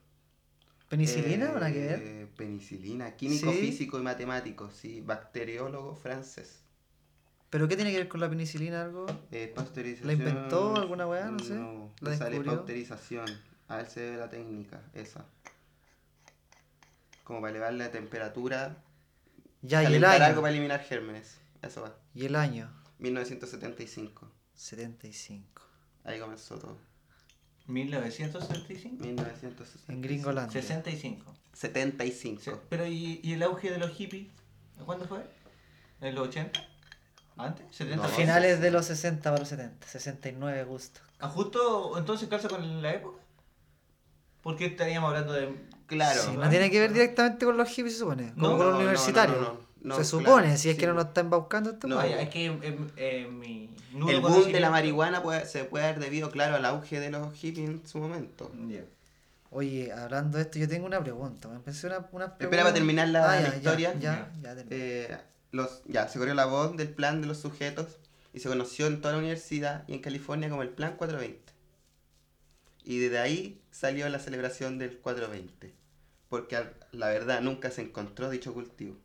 ¿Penicilina 0.90 1.52
o 1.52 1.54
nada 1.56 1.72
que 1.72 1.86
Eh, 1.86 1.88
ver? 1.98 2.28
Penicilina, 2.36 3.16
químico, 3.16 3.52
Sí. 3.52 3.58
físico 3.60 4.00
y 4.00 4.04
matemático, 4.04 4.70
sí. 4.72 5.02
Bacteriólogo 5.02 5.96
francés. 5.96 6.64
¿Pero 7.50 7.68
qué 7.68 7.76
tiene 7.78 7.92
que 7.92 7.98
ver 7.98 8.08
con 8.10 8.20
la 8.20 8.30
penicilina 8.30 8.84
algo? 8.84 9.06
Eh, 9.32 9.52
pasteurización. 9.56 10.08
¿La 10.08 10.14
inventó 10.14 10.76
alguna 10.76 11.08
weá? 11.08 11.26
No 11.32 11.40
sé. 11.40 11.56
No, 11.56 11.94
¿La 12.02 12.12
le 12.12 12.18
sale 12.18 12.42
pasteurización. 12.42 13.26
A 13.70 13.78
ver 13.78 13.90
se 13.90 14.12
ve 14.12 14.18
la 14.18 14.30
técnica, 14.30 14.82
esa. 14.94 15.26
Como 17.24 17.42
para 17.42 17.52
elevar 17.52 17.74
la 17.74 17.92
temperatura. 17.92 18.78
Ya, 19.62 19.82
y 19.84 19.86
el 19.96 20.02
calentar 20.02 20.22
algo 20.24 20.42
para 20.42 20.52
eliminar 20.54 20.82
gérmenes. 20.82 21.38
Eso 21.62 21.82
va. 21.82 21.96
Y 22.14 22.26
el 22.26 22.36
año. 22.36 22.72
1975. 23.00 24.32
75. 24.54 25.62
Ahí 26.04 26.20
comenzó 26.20 26.58
todo. 26.58 26.78
1975. 27.68 29.04
1965. 29.04 29.92
En 29.92 30.02
Gringolandia. 30.02 30.62
65. 30.62 31.34
75. 31.54 32.42
Se- 32.42 32.52
Pero 32.70 32.86
¿y, 32.88 33.20
y 33.24 33.34
el 33.34 33.44
auge 33.44 33.72
de 33.72 33.78
los 33.78 33.92
hippies? 33.92 34.28
¿Cuándo 34.86 35.06
fue? 35.08 35.20
¿En 36.02 36.16
los 36.16 36.28
80? 36.30 36.60
¿Antes? 37.38 37.66
¿70? 37.80 37.96
No, 37.98 38.04
A 38.04 38.08
finales 38.08 38.62
de 38.62 38.72
los 38.72 38.86
60 38.86 39.24
para 39.30 39.40
los 39.40 39.50
70. 39.50 39.88
69 39.88 40.64
gusto. 40.64 41.02
Ah, 41.20 41.30
justo 41.30 41.98
entonces 41.98 42.30
calza 42.30 42.48
con 42.48 42.82
la 42.82 42.94
época. 42.94 43.22
Porque 44.42 44.68
estaríamos 44.68 45.10
hablando 45.10 45.34
de. 45.34 45.68
Claro. 45.88 46.22
Sí, 46.22 46.32
no 46.36 46.44
¿no? 46.46 46.50
tiene 46.50 46.70
que 46.72 46.80
ver 46.80 46.94
directamente 46.94 47.46
con 47.46 47.58
los 47.58 47.68
hippies, 47.70 47.94
se 47.94 48.00
supone. 48.00 48.34
Como 48.34 48.50
No, 48.50 48.58
con 48.58 48.66
los 48.68 48.74
no, 48.76 48.80
universitarios. 48.82 49.38
no, 49.38 49.44
no, 49.44 49.54
no, 49.54 49.67
no, 49.82 49.96
se 49.96 50.02
claro, 50.02 50.26
supone, 50.26 50.58
si 50.58 50.70
es 50.70 50.76
sí. 50.76 50.80
que 50.82 50.88
no 50.88 50.94
nos 50.94 51.06
está 51.06 51.22
embaucando 51.22 51.72
esto. 51.72 51.88
No, 51.88 52.02
es 52.02 52.30
que 52.30 52.50
mi. 53.32 53.70
nulo 53.94 54.10
El 54.12 54.20
boom 54.22 54.52
de 54.52 54.60
la 54.60 54.70
marihuana 54.70 55.22
puede- 55.24 55.46
se 55.46 55.64
puede 55.66 55.86
haber 55.86 56.00
debido, 56.00 56.30
claro, 56.32 56.56
al 56.56 56.66
auge 56.66 57.00
de 57.00 57.10
los 57.12 57.34
hippies 57.36 57.70
en 57.70 57.88
su 57.88 58.00
momento. 58.00 58.52
Ya. 58.68 58.84
Oye, 59.50 59.92
hablando 59.94 60.38
de 60.38 60.44
esto, 60.44 60.60
yo 60.60 60.68
tengo 60.68 60.86
una 60.86 61.02
pregunta. 61.02 61.48
weón. 61.48 61.62
Pensé 61.64 61.88
una, 61.88 61.98
una 62.00 62.06
pregunta. 62.10 62.44
Espera 62.44 62.64
para 62.64 62.74
terminar 62.74 63.08
la- 63.08 63.32
Ah, 63.32 63.40
la 63.42 63.50
ya, 63.50 63.56
historia. 63.56 63.94
Ya, 63.94 64.00
ya, 64.00 64.32
ya 64.42 64.56
terminé. 64.56 64.76
Eh, 64.76 65.18
los, 65.52 65.82
ya, 65.86 66.08
se 66.10 66.20
corrió 66.20 66.34
la 66.34 66.46
voz 66.46 66.76
del 66.76 66.90
plan 66.90 67.22
de 67.22 67.28
los 67.28 67.38
sujetos 67.40 67.88
y 68.34 68.40
se 68.42 68.50
conoció 68.50 68.88
en 68.88 69.00
toda 69.02 69.14
la 69.14 69.20
universidad 69.20 69.84
y 69.88 69.94
en 69.94 70.00
California 70.02 70.50
como 70.50 70.62
el 70.64 70.70
Plan 70.70 70.96
420. 70.98 71.54
Y 72.84 73.00
desde 73.00 73.20
ahí 73.20 73.62
salió 73.72 74.08
la 74.10 74.20
celebración 74.20 74.78
del 74.78 74.98
420. 74.98 75.74
Porque 76.30 76.58
la 76.92 77.08
verdad 77.08 77.42
nunca 77.42 77.72
se 77.72 77.82
encontró 77.82 78.30
dicho 78.30 78.54
cultivo. 78.54 78.96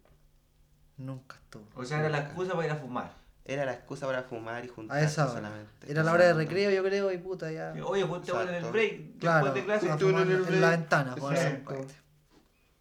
Nunca 0.96 1.37
estuvo. 1.37 1.64
O 1.75 1.84
sea, 1.84 2.00
era 2.00 2.08
la 2.08 2.18
excusa 2.18 2.52
para 2.52 2.66
ir 2.66 2.72
a 2.72 2.76
fumar. 2.76 3.12
Era 3.44 3.64
la 3.64 3.72
excusa 3.72 4.06
para 4.06 4.22
fumar 4.22 4.64
y 4.64 4.68
A 4.68 4.72
juntarse 4.72 5.04
esa 5.04 5.25
hora. 5.25 5.34
solamente. 5.34 5.90
Era 5.90 6.04
la 6.04 6.12
hora 6.12 6.25
de 6.26 6.34
recreo, 6.34 6.70
yo 6.70 6.84
creo, 6.84 7.11
y 7.12 7.18
puta, 7.18 7.50
ya. 7.50 7.75
Oye, 7.84 8.06
pues 8.06 8.22
te 8.22 8.30
en 8.32 8.49
el 8.54 8.64
break 8.70 9.18
Claro, 9.18 9.46
después 9.46 9.54
de 9.54 9.64
clase. 9.64 9.90
a 9.90 9.94
en 9.94 10.16
el 10.16 10.30
en 10.37 10.44
break. 10.46 10.61
la 10.61 10.70
ventana. 10.70 11.14
ponerse 11.16 11.62
un. 11.68 11.87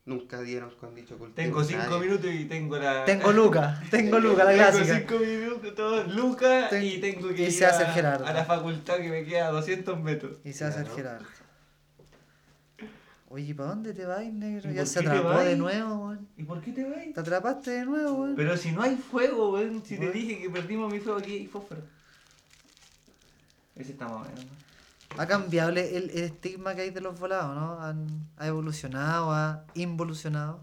Nunca 0.03 0.41
dieron 0.41 0.72
con 0.75 0.96
dicho 0.96 1.15
cultivo. 1.18 1.36
Tengo 1.36 1.63
cinco 1.63 1.84
nadie. 1.84 2.00
minutos 2.00 2.30
y 2.32 2.46
tengo 2.46 2.77
la. 2.77 3.06
Tengo 3.06 3.32
Luca, 3.32 3.82
tengo 3.91 4.20
Luca, 4.20 4.44
la 4.44 4.51
Tengo 4.51 4.63
clásica. 4.70 4.98
cinco 5.00 5.15
minutos, 5.20 5.75
todo, 5.75 6.03
Luca, 6.06 6.70
Ten- 6.70 6.84
y 6.84 6.98
tengo 6.98 7.30
que 7.30 7.41
y 7.44 7.46
ir 7.46 7.51
se 7.51 7.65
hace 7.68 7.84
a, 7.84 7.94
Gerardo. 7.94 8.25
a 8.25 8.34
la 8.34 8.44
facultad 8.46 8.98
que 8.98 9.10
me 9.10 9.24
queda 9.24 9.48
a 9.48 9.51
200 9.51 10.00
metros. 10.00 10.38
Y 10.44 10.53
se 10.53 10.65
hace 10.65 10.82
el. 10.82 10.89
Gerardo. 10.89 11.25
Oye, 13.34 13.56
¿para 13.56 13.70
dónde 13.70 13.94
te 13.94 14.06
vas, 14.06 14.26
negro? 14.26 14.70
¿Y 14.70 14.74
Ya 14.74 14.86
se 14.86 15.00
atrapó 15.00 15.40
de 15.40 15.56
nuevo, 15.56 15.96
weón. 16.08 16.28
¿Y 16.36 16.44
por 16.44 16.60
qué 16.62 16.74
te 16.74 16.84
vas? 16.84 17.00
Te 17.14 17.20
atrapaste 17.22 17.72
de 17.72 17.86
nuevo, 17.86 18.12
weón. 18.24 18.36
Pero 18.36 18.58
si 18.58 18.74
no 18.74 18.82
hay 18.82 18.98
fuego, 18.98 19.54
weón. 19.54 19.82
Si 19.86 19.96
Bueno. 19.96 20.12
te 20.12 20.18
dije 20.18 20.42
que 20.42 20.50
perdimos 20.50 20.92
mi 20.92 21.00
fuego 21.00 21.20
aquí 21.20 21.32
hay 21.32 21.48
fósforo. 21.48 21.82
Ese 23.76 23.94
está 23.94 24.06
más 24.10 24.16
o 24.16 24.20
menos. 24.30 24.46
¿no? 24.46 25.22
Ha 25.22 25.26
cambiado 25.28 25.70
el, 25.70 25.78
el- 25.78 26.10
el 26.10 26.24
estigma 26.26 26.76
que 26.76 26.82
hay 26.82 26.90
de 26.90 27.00
los 27.00 27.18
volados, 27.20 27.56
¿no? 27.56 27.80
Han- 27.82 28.28
ha 28.38 28.48
evolucionado, 28.48 29.32
ha 29.32 29.64
involucionado. 29.76 30.62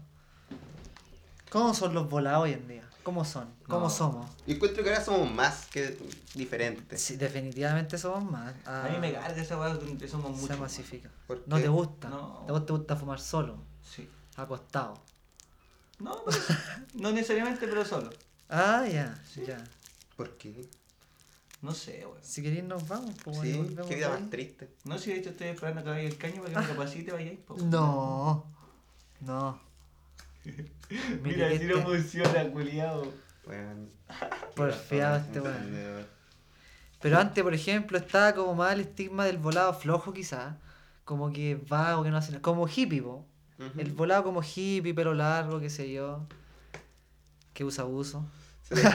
¿Cómo 1.49 1.73
son 1.73 1.95
los 1.95 2.07
volados 2.07 2.43
hoy 2.43 2.53
en 2.53 2.67
día? 2.67 2.88
¿Cómo 3.09 3.25
son? 3.25 3.51
¿Cómo 3.67 3.85
No. 3.85 3.89
somos? 3.89 4.29
Y 4.45 4.53
encuentro 4.53 4.83
que 4.83 4.91
ahora 4.91 5.03
somos 5.03 5.31
más 5.33 5.65
que 5.65 5.97
diferentes. 6.35 7.01
Sí, 7.01 7.15
definitivamente 7.15 7.97
somos 7.97 8.23
más. 8.31 8.53
A 8.67 8.87
mí 8.91 8.99
me 8.99 9.11
carga 9.11 9.41
esa 9.41 9.59
weá 9.59 9.75
que 9.97 10.07
somos 10.07 10.35
Se 10.35 10.41
mucho. 10.43 10.57
masifica. 10.59 11.09
¿Por 11.25 11.41
No 11.47 11.55
qué? 11.55 11.63
te 11.63 11.69
gusta. 11.69 12.07
No. 12.09 12.45
¿Te, 12.47 12.53
te 12.67 12.73
gusta 12.73 12.95
fumar 12.95 13.19
solo, 13.19 13.57
Sí. 13.83 14.07
acostado. 14.35 14.93
No, 15.97 16.23
pero- 16.23 16.37
no 16.93 17.11
necesariamente, 17.11 17.67
pero 17.67 17.83
solo. 17.83 18.11
Ah, 18.47 18.85
ya, 18.87 19.19
ya. 19.43 19.63
¿Por 20.15 20.37
qué? 20.37 20.69
No 21.63 21.73
sé, 21.73 22.05
weón. 22.05 22.19
Si 22.21 22.43
queréis 22.43 22.63
nos 22.63 22.87
vamos, 22.87 23.15
pues 23.23 23.39
Sí, 23.39 23.53
volvemos 23.53 23.87
qué 23.87 23.95
vida 23.95 24.09
más 24.09 24.29
triste. 24.29 24.69
No 24.83 24.99
sé, 24.99 25.13
de 25.13 25.17
hecho 25.21 25.29
estoy 25.31 25.47
esperando 25.47 25.83
que 25.83 25.89
vaya 25.89 26.03
el 26.07 26.15
caño 26.15 26.43
para 26.43 26.53
que 26.53 26.59
me 26.59 26.67
capacite 26.75 27.11
vayáis. 27.11 27.39
po. 27.39 27.57
No, 27.57 28.45
no. 29.21 29.59
Mira, 31.23 31.49
si 31.57 31.65
no 31.65 31.77
este- 31.77 31.81
funciona, 31.83 32.49
culiado. 32.51 33.11
Weón. 33.45 33.89
Porfiado 34.55 35.17
este 35.17 35.39
weón. 35.41 36.05
Pero 37.01 37.17
antes, 37.17 37.43
por 37.43 37.53
ejemplo, 37.53 37.97
estaba 37.97 38.33
como 38.33 38.55
más 38.55 38.73
el 38.73 38.81
estigma 38.81 39.25
del 39.25 39.37
volado 39.37 39.73
flojo, 39.73 40.11
quizás. 40.13 40.55
Como 41.05 41.31
que 41.31 41.53
es 41.53 41.67
vago, 41.69 42.03
que 42.03 42.09
no 42.11 42.17
hace 42.17 42.31
nada. 42.31 42.41
Como 42.41 42.67
hippie, 42.67 43.01
po. 43.01 43.25
El 43.77 43.91
volado 43.91 44.23
como 44.23 44.41
hippie, 44.41 44.93
pelo 44.93 45.13
largo, 45.13 45.59
qué 45.59 45.69
sé 45.69 45.91
yo. 45.91 46.25
Que 47.53 47.63
usa 47.63 47.83
abuso. 47.83 48.25
Se. 48.63 48.75
Se 48.75 48.85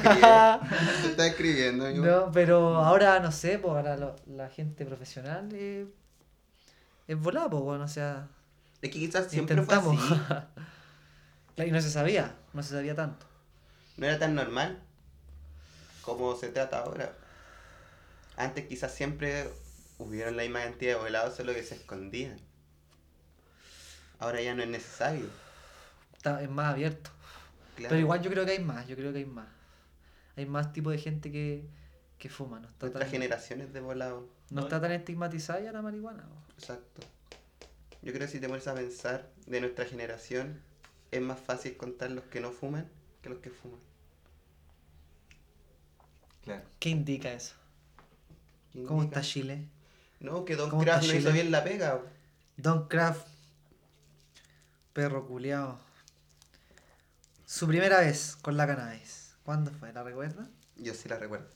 está 1.10 1.26
escribiendo, 1.26 1.86
amigo. 1.86 2.04
No, 2.04 2.30
pero 2.32 2.76
ahora 2.78 3.18
no 3.20 3.32
sé, 3.32 3.58
pues 3.58 3.74
ahora 3.74 3.96
lo- 3.96 4.16
la 4.26 4.48
gente 4.48 4.84
profesional 4.86 5.48
eh, 5.52 5.86
es 7.08 7.18
volado, 7.18 7.50
pues 7.50 7.62
bueno, 7.62 7.84
o 7.84 7.88
sea, 7.88 8.28
Es 8.80 8.90
que 8.90 8.98
quizás 9.00 9.28
siempre 9.30 9.56
fue 9.62 9.74
intentamos. 9.74 10.12
así. 10.12 10.44
y 11.56 11.70
no 11.70 11.80
se 11.80 11.90
sabía, 11.90 12.36
no 12.52 12.62
se 12.62 12.70
sabía 12.74 12.94
tanto. 12.94 13.26
No 13.96 14.06
era 14.06 14.18
tan 14.18 14.34
normal 14.34 14.82
como 16.02 16.34
se 16.36 16.48
trata 16.48 16.80
ahora. 16.80 17.12
Antes 18.36 18.66
quizás 18.66 18.92
siempre 18.92 19.48
hubieron 19.98 20.36
la 20.36 20.42
misma 20.42 20.62
cantidad 20.62 20.96
de 20.96 21.00
volados, 21.00 21.36
solo 21.36 21.54
que 21.54 21.62
se 21.62 21.76
escondían. 21.76 22.38
Ahora 24.18 24.40
ya 24.40 24.54
no 24.54 24.62
es 24.62 24.68
necesario. 24.68 25.26
Está, 26.16 26.42
es 26.42 26.50
más 26.50 26.72
abierto. 26.72 27.10
Claro. 27.76 27.90
Pero 27.90 28.00
igual 28.00 28.22
yo 28.22 28.30
creo 28.30 28.44
que 28.44 28.52
hay 28.52 28.58
más, 28.58 28.86
yo 28.86 28.96
creo 28.96 29.12
que 29.12 29.18
hay 29.18 29.24
más. 29.26 29.48
Hay 30.36 30.46
más 30.46 30.72
tipo 30.72 30.90
de 30.90 30.98
gente 30.98 31.30
que, 31.30 31.64
que 32.18 32.28
fuma, 32.28 32.58
no 32.58 32.68
está, 32.68 32.86
Nuestras 32.86 33.04
tan, 33.04 33.12
generaciones 33.12 33.72
de 33.72 33.80
volados. 33.80 34.24
no 34.50 34.62
está 34.62 34.80
tan 34.80 34.90
estigmatizada 34.92 35.60
ya 35.60 35.72
la 35.72 35.82
marihuana. 35.82 36.24
Exacto. 36.58 37.02
Yo 38.02 38.12
creo 38.12 38.26
que 38.26 38.32
si 38.32 38.40
te 38.40 38.48
pones 38.48 38.66
a 38.66 38.74
pensar 38.74 39.30
de 39.46 39.60
nuestra 39.60 39.84
generación, 39.84 40.60
es 41.14 41.22
más 41.22 41.38
fácil 41.38 41.76
contar 41.76 42.10
los 42.10 42.24
que 42.24 42.40
no 42.40 42.50
fuman 42.50 42.88
que 43.22 43.30
los 43.30 43.38
que 43.38 43.50
fuman. 43.50 43.80
Claro. 46.42 46.62
¿Qué 46.78 46.90
indica 46.90 47.32
eso? 47.32 47.54
¿Qué 48.72 48.82
¿Cómo 48.82 49.02
está 49.02 49.22
Chile? 49.22 49.68
No, 50.20 50.44
que 50.44 50.56
Don 50.56 50.70
¿Cómo 50.70 50.82
Kraft 50.82 51.04
está 51.04 51.14
no 51.14 51.20
hizo 51.20 51.32
bien 51.32 51.50
la 51.50 51.64
pega. 51.64 52.02
Don 52.56 52.88
Kraft, 52.88 53.26
perro 54.92 55.26
culiao. 55.26 55.78
Su 57.46 57.66
primera 57.66 58.00
vez 58.00 58.36
con 58.42 58.56
la 58.56 58.66
cannabis. 58.66 59.36
¿Cuándo 59.44 59.70
fue? 59.70 59.92
¿La 59.92 60.02
recuerda? 60.02 60.48
Yo 60.76 60.92
sí 60.94 61.08
la 61.08 61.18
recuerdo. 61.18 61.48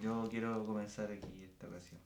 Yo 0.00 0.26
quiero 0.30 0.64
comenzar 0.64 1.12
aquí 1.12 1.44
esta 1.44 1.68
ocasión. 1.68 2.00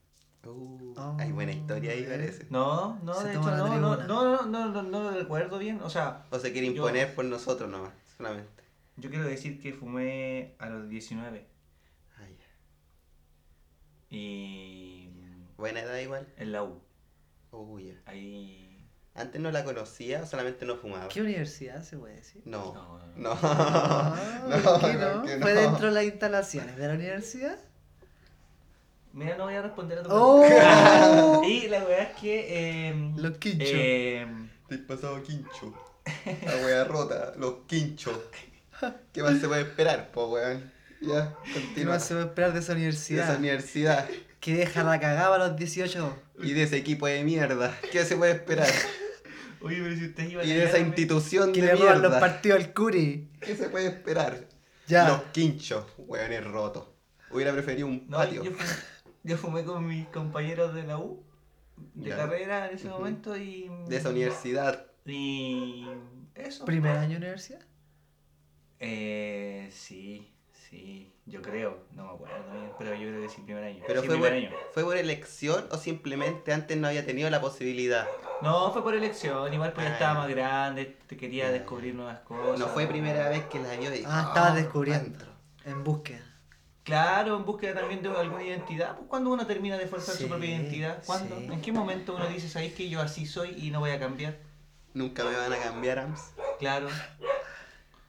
Uh, 0.45 0.93
Oh, 0.97 1.17
hay 1.19 1.33
buena 1.33 1.53
historia 1.53 1.93
ahí, 1.93 2.01
eh. 2.03 2.07
parece. 2.09 2.47
No, 2.51 2.99
no, 3.03 3.15
Se 3.15 3.29
de 3.29 3.35
toma 3.35 3.53
hecho 3.55 3.65
la 3.65 3.69
no, 3.79 3.79
no, 3.79 3.97
no, 3.97 4.07
no, 4.07 4.47
no, 4.47 4.73
no, 4.73 4.83
no 4.83 5.03
lo 5.11 5.11
recuerdo 5.19 5.59
bien. 5.59 5.81
O 5.83 5.89
sea, 5.91 6.25
O 6.31 6.39
se 6.39 6.53
quiere 6.53 6.67
Yo- 6.69 6.73
imponer 6.75 7.15
por 7.15 7.25
nosotros 7.25 7.71
nomás, 7.71 7.93
solamente. 8.17 8.63
yo 8.97 9.09
quiero 9.11 9.25
decir 9.25 9.61
que 9.61 9.73
fumé 9.73 10.55
a 10.59 10.69
los 10.69 10.89
19 10.89 11.47
Ah, 12.19 12.23
ya. 12.29 12.47
y 14.11 15.09
Buena 15.57 15.81
edad 15.81 15.99
igual. 15.99 16.27
en 16.37 16.53
la 16.53 16.63
U. 16.65 16.81
Uh, 17.53 17.79
ya. 17.79 17.95
Ahí... 18.07 18.69
Antes 19.15 19.41
no 19.43 19.51
la 19.51 19.63
conocía, 19.63 20.25
solamente 20.27 20.65
no 20.65 20.77
fumaba. 20.77 21.09
¿Qué 21.09 21.21
universidad 21.21 21.83
se 21.83 21.99
puede 21.99 22.17
decir? 22.17 22.43
No. 22.47 22.73
No, 22.75 22.99
No. 23.17 23.35
No, 23.35 24.63
¿por 24.63 24.81
qué 24.81 24.93
no, 24.95 25.15
no? 25.17 25.23
que 25.23 25.39
¿Fue 25.39 25.55
no. 25.55 25.61
dentro 25.61 25.87
de 25.89 25.93
las 25.93 26.05
instalaciones 26.05 26.77
de 26.77 26.89
la 26.89 26.95
universidad? 26.95 27.59
Mira, 29.15 29.37
no 29.37 29.45
voy 29.45 29.55
a 29.55 29.63
responder 29.63 29.99
a 29.99 30.03
tu 30.03 30.09
¡Oh! 30.11 30.41
pregunta. 30.43 31.41
Y 31.49 31.69
la 31.69 31.85
verdad 31.85 32.11
es 32.15 32.21
que... 32.21 32.89
Eh, 32.89 33.13
Los 33.17 33.37
quinchos. 33.39 33.69
eh, 33.73 34.27
Estoy 34.63 34.79
pasado 34.79 35.23
quincho. 35.23 35.75
La 36.47 36.57
wea 36.65 36.85
rota, 36.85 37.33
los 37.37 37.55
quinchos. 37.67 38.19
¿Qué 39.13 39.23
más 39.23 39.39
se 39.39 39.47
puede 39.49 39.63
esperar, 39.63 40.11
po 40.11 40.29
weón? 40.31 40.73
Ya, 41.01 41.37
¿Qué 41.45 41.53
continúa. 41.53 41.95
más 41.95 42.05
se 42.05 42.15
puede 42.15 42.27
esperar 42.27 42.53
de 42.53 42.61
esa 42.61 42.73
De 42.73 42.79
universidad? 42.79 43.25
esa 43.31 43.39
universidad 43.39 44.09
Que 44.41 44.55
deja 44.55 44.83
la 44.83 44.99
cagada 44.99 45.35
a 45.35 45.39
los 45.49 45.57
18. 45.57 46.17
y 46.43 46.53
de 46.53 46.63
ese 46.63 46.77
equipo 46.79 47.07
de 47.07 47.23
mierda. 47.23 47.77
¿Qué 47.93 48.05
se 48.05 48.17
puede 48.17 48.33
esperar? 48.33 48.69
Oye, 49.61 49.81
pero 49.83 49.95
si 49.95 50.07
ustedes 50.07 50.33
iban 50.33 50.47
Y 50.49 50.51
a 50.53 50.55
de 50.55 50.65
esa 50.65 50.79
institución 50.79 51.53
Que 51.53 51.61
de 51.61 51.67
le 51.69 51.73
roban 51.75 51.93
los 52.03 52.11
mierda. 52.11 52.21
partidos 52.21 52.59
al 52.61 52.73
Curi. 52.73 53.31
¿Qué 53.41 53.55
se 53.57 53.69
puede 53.69 53.87
esperar? 53.89 54.47
Ya. 54.89 55.07
Los 55.09 55.23
quinchos, 55.33 55.85
weones 55.99 56.45
rotos. 56.45 56.87
Hubiera 57.31 57.53
preferido 57.53 57.87
un 57.87 58.07
No, 58.09 58.17
patio. 58.19 58.43
yo 58.43 58.51
yo 59.25 59.37
fumé 59.37 59.65
con 59.65 59.87
mis 59.87 60.09
compañeros 60.09 60.75
de 60.75 60.85
la 60.85 60.99
U, 60.99 61.23
de 61.95 62.11
Ya. 62.11 62.17
carrera 62.17 62.69
en 62.69 62.75
ese 62.77 62.89
momento 62.89 63.37
y... 63.37 63.71
De 63.87 63.97
esa 63.97 64.11
universidad. 64.11 64.87
Y... 65.07 65.97
Eso. 66.35 66.65
¿Primer 66.65 66.97
año 66.97 67.11
de 67.13 67.17
universidad? 67.19 67.61
Eh, 68.81 69.69
sí, 69.73 70.33
sí, 70.53 71.13
yo 71.27 71.41
creo, 71.41 71.85
no 71.93 72.05
me 72.07 72.13
acuerdo 72.15 72.53
bien, 72.53 72.73
pero 72.77 72.95
yo 72.95 73.09
creo 73.09 73.21
que 73.21 73.29
sí, 73.29 73.43
primer 73.43 73.63
año. 73.65 73.83
Pero 73.87 74.01
sí, 74.01 74.07
fue 74.09 74.17
por, 74.19 74.29
primer 74.31 74.49
año. 74.49 74.57
fue 74.71 74.83
por 74.85 74.97
elección 74.97 75.67
o 75.71 75.77
simplemente 75.79 76.53
antes 76.53 76.77
no 76.77 76.89
había 76.89 77.07
tenido 77.07 77.31
la 77.31 77.41
posibilidad. 77.41 78.09
No, 78.41 78.73
fue 78.73 78.83
por 78.83 78.95
elección, 78.97 79.55
igual 79.55 79.73
pues 79.73 79.87
ya 79.87 79.91
Ah, 79.91 79.95
estaba 79.95 80.15
más 80.21 80.29
grande, 80.31 80.97
te 81.07 81.17
quería 81.17 81.53
descubrir 81.53 81.95
nuevas 81.95 82.21
cosas. 82.21 82.59
No 82.59 82.69
fue 82.69 82.87
primera 82.89 83.29
vez 83.29 83.45
que 83.47 83.61
la 83.61 83.77
vio 83.77 83.95
y 83.95 84.03
Ah, 84.05 84.25
estabas 84.27 84.53
"Oh, 84.53 84.57
descubriendo. 84.57 85.05
adentro". 85.05 85.33
En 85.65 85.85
búsqueda. 85.85 86.25
Claro, 86.85 87.37
en 87.37 87.45
búsqueda 87.45 87.75
también 87.81 88.03
de 88.03 88.09
alguna 88.11 88.43
identidad. 88.43 88.97
Pues 88.97 89.09
cuando 89.09 89.31
uno 89.31 89.47
termina 89.47 89.79
de 89.79 89.87
forzar 89.87 90.17
Sí, 90.17 90.25
su 90.25 90.29
propia 90.29 90.51
identidad, 90.51 91.03
¿cuándo? 91.07 91.39
sí. 91.39 91.49
¿En 91.53 91.61
qué 91.61 91.71
momento 91.73 92.15
uno 92.17 92.27
dice, 92.27 92.49
sabéis 92.49 92.75
que 92.75 92.89
yo 92.89 93.01
así 93.01 93.25
soy 93.27 93.51
y 93.57 93.71
no 93.71 93.79
voy 93.81 93.91
a 93.91 94.01
cambiar? 94.01 94.37
Nunca 94.95 95.25
me 95.25 95.37
van 95.37 95.53
a 95.53 95.59
cambiar, 95.59 95.99
Ams. 96.01 96.21
Claro. 96.59 96.89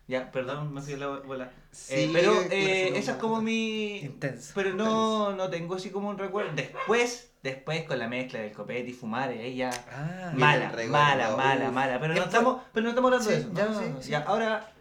Ya, 0.08 0.32
perdón, 0.32 0.74
me 0.74 0.82
fui 0.82 0.94
a 0.94 0.98
la 0.98 1.08
bola. 1.08 1.52
Sí, 1.72 1.94
Eh, 1.96 2.10
pero 2.12 2.34
eh, 2.52 2.98
esa 2.98 3.14
es 3.14 3.18
como 3.18 3.42
mi... 3.42 4.00
Intenso. 4.00 4.52
Pero 4.54 4.74
no, 4.74 5.34
no 5.34 5.50
tengo 5.50 5.76
así 5.76 5.92
como 5.92 6.10
un 6.10 6.18
recuerdo. 6.18 6.52
Después, 6.56 7.32
después 7.42 7.84
con 7.84 8.00
la 8.00 8.08
mezcla 8.10 8.40
del 8.40 8.52
copete 8.52 8.90
y 8.90 8.94
fumar, 8.94 9.30
ahí 9.30 9.56
ya... 9.56 9.70
Ah, 9.92 10.34
Mala, 10.36 10.74
mala, 10.90 11.36
mala, 11.38 11.72
mala. 11.72 12.00
Pero 12.02 12.16
no, 12.16 12.20
Es 12.20 12.26
estamos, 12.26 12.62
pero 12.74 12.84
no 12.84 12.90
estamos 12.90 13.12
hablando 13.14 13.30
de 13.32 13.38
eso. 13.38 13.50
ya, 13.54 13.66
No, 13.66 13.82
no. 13.82 14.02
Ya, 14.02 14.20
ahora, 14.24 14.72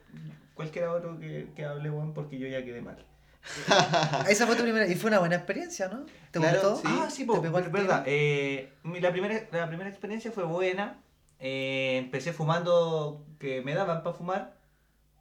cualquier 0.55 0.87
otro 0.87 1.21
que, 1.21 1.49
que 1.55 1.65
hable, 1.67 1.89
Juan, 1.89 2.13
porque 2.15 2.39
yo 2.39 2.49
ya 2.49 2.65
quedé 2.65 2.81
mal. 2.83 2.97
Esa 4.29 4.47
fue 4.47 4.57
tu 4.57 4.63
primera. 4.63 4.87
Y 4.87 4.95
fue 4.95 5.09
una 5.11 5.19
buena 5.19 5.37
experiencia, 5.37 5.89
¿no? 5.89 6.07
¿Te 6.31 6.39
Claro, 6.39 6.71
gustó? 6.73 6.89
sí. 6.89 6.99
Ah, 7.01 7.09
sí, 7.11 7.23
¿Te 7.23 7.27
po, 7.27 7.43
pegó 7.43 7.59
al 7.59 7.65
es 7.65 7.73
verdad. 7.73 8.05
Eh, 8.07 8.73
la, 8.85 9.11
primera, 9.11 9.35
la 9.53 9.69
primera 9.69 9.91
experiencia 9.91 10.31
fue 10.33 10.45
buena. 10.45 10.99
Eh, 11.39 11.99
empecé 11.99 12.33
fumando 12.33 13.25
que 13.39 13.63
me 13.63 13.75
daban 13.75 14.03
para 14.03 14.17
fumar. 14.17 14.57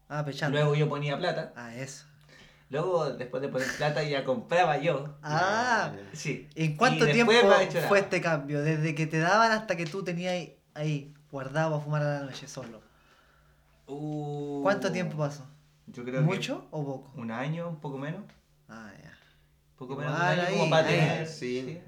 Ah, 0.07 0.23
pechando. 0.23 0.57
Luego 0.57 0.75
yo 0.75 0.87
ponía 0.87 1.17
plata. 1.17 1.51
Ah, 1.55 1.75
eso. 1.75 2.05
Luego, 2.69 3.09
después 3.11 3.41
de 3.41 3.49
poner 3.49 3.67
plata, 3.75 4.03
ya 4.03 4.23
compraba 4.23 4.77
yo. 4.77 5.15
Ah. 5.23 5.91
Sí. 6.13 6.47
¿En 6.55 6.77
cuánto 6.77 7.05
tiempo 7.05 7.33
fue 7.87 7.99
este 7.99 8.21
cambio? 8.21 8.61
Desde 8.61 8.95
que 8.95 9.07
te 9.07 9.19
daban 9.19 9.51
hasta 9.51 9.75
que 9.75 9.85
tú 9.85 10.03
tenías 10.03 10.33
ahí, 10.33 10.57
ahí 10.73 11.13
guardado 11.31 11.75
a 11.75 11.81
fumar 11.81 12.01
a 12.03 12.19
la 12.19 12.25
noche 12.25 12.47
solo. 12.47 12.81
Uh, 13.87 14.61
¿Cuánto 14.63 14.91
tiempo 14.91 15.17
pasó? 15.17 15.45
Yo 15.93 16.03
creo 16.05 16.21
¿Mucho 16.21 16.67
o 16.71 16.85
poco? 16.85 17.11
un 17.15 17.31
año, 17.31 17.67
un 17.69 17.79
poco 17.79 17.97
menos. 17.97 18.21
Ah, 18.69 18.91
ya. 19.03 19.11
poco 19.77 19.95
menos 19.95 20.13
de 20.13 20.19
un 20.19 20.29
año 20.29 20.41
ahí, 20.43 20.53
como 20.57 20.69
para 20.69 20.87
tener. 20.87 21.27
Sí. 21.27 21.61
Sí. 21.65 21.81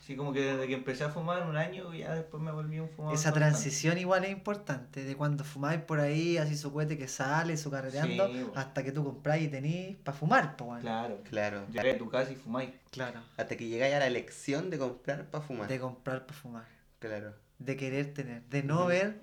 Sí, 0.00 0.14
como 0.14 0.32
que 0.32 0.40
desde 0.40 0.68
que 0.68 0.74
empecé 0.74 1.02
a 1.02 1.08
fumar 1.08 1.42
un 1.48 1.56
año, 1.56 1.92
ya 1.92 2.14
después 2.14 2.40
me 2.40 2.52
volví 2.52 2.78
un 2.78 2.88
fumador. 2.88 3.14
Esa 3.16 3.30
constante. 3.32 3.40
transición 3.40 3.98
igual 3.98 4.24
es 4.24 4.30
importante, 4.30 5.02
de 5.02 5.16
cuando 5.16 5.42
fumáis 5.42 5.80
por 5.80 5.98
ahí, 5.98 6.38
así 6.38 6.56
su 6.56 6.72
cohete 6.72 6.96
que 6.96 7.08
sale, 7.08 7.56
su 7.56 7.72
carreteando, 7.72 8.28
Sí, 8.28 8.46
hasta 8.54 8.84
que 8.84 8.92
tú 8.92 9.02
compráis 9.02 9.46
y 9.46 9.48
tenís 9.48 9.96
para 9.96 10.16
fumar, 10.16 10.56
pues 10.56 10.64
bueno. 10.68 10.82
Claro. 10.82 11.18
Claro. 11.28 11.66
Llegué 11.72 11.90
a 11.90 11.98
tu 11.98 12.08
casa 12.08 12.30
y 12.30 12.36
fumáis. 12.36 12.70
Claro. 12.92 13.20
Hasta 13.36 13.56
que 13.56 13.66
llegáis 13.66 13.94
a 13.94 13.98
la 13.98 14.06
elección 14.06 14.70
de 14.70 14.78
comprar 14.78 15.24
para 15.28 15.42
fumar. 15.44 15.66
De 15.66 15.80
comprar 15.80 16.24
para 16.24 16.38
fumar, 16.38 16.66
Claro. 17.00 17.34
de 17.58 17.76
querer 17.76 18.14
tener, 18.14 18.44
de 18.44 18.62
no 18.62 18.86
ver 18.86 19.20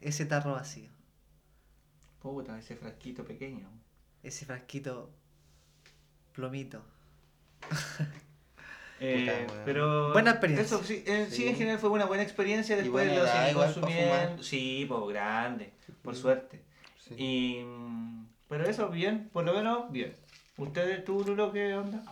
ese 0.00 0.24
tarro 0.24 0.52
vacío, 0.52 0.88
Puta, 2.22 2.58
ese 2.58 2.76
frasquito 2.76 3.24
pequeño. 3.24 3.68
ese 4.22 4.46
frasquito 4.46 5.10
plomito. 6.32 6.82
Eh, 9.04 9.48
pero. 9.64 10.12
Buena 10.12 10.30
experiencia. 10.30 10.76
Eso 10.76 10.84
sí, 10.84 11.02
eh, 11.04 11.26
sí, 11.28 11.38
Sí. 11.38 11.48
en 11.48 11.56
general 11.56 11.80
fue 11.80 11.90
una 11.90 12.04
buena 12.04 12.22
experiencia. 12.22 12.76
Después 12.76 13.08
buena 13.08 13.20
lo 13.20 13.26
edad 13.26 13.42
seguí 13.42 13.54
consumiendo. 13.56 14.42
Sí, 14.44 14.86
pues 14.88 15.00
grande, 15.08 15.72
por 16.02 16.14
suerte. 16.14 16.62
Sí. 17.00 17.14
Y, 17.18 17.64
mm, 17.64 18.26
pero 18.48 18.64
eso, 18.64 18.90
bien, 18.90 19.28
por 19.32 19.42
lo 19.44 19.54
menos, 19.54 19.90
bien. 19.90 20.14
¿Ustedes, 20.56 21.04
tú, 21.04 21.24
Lulo, 21.26 21.50
qué 21.52 21.74
onda? 21.74 22.04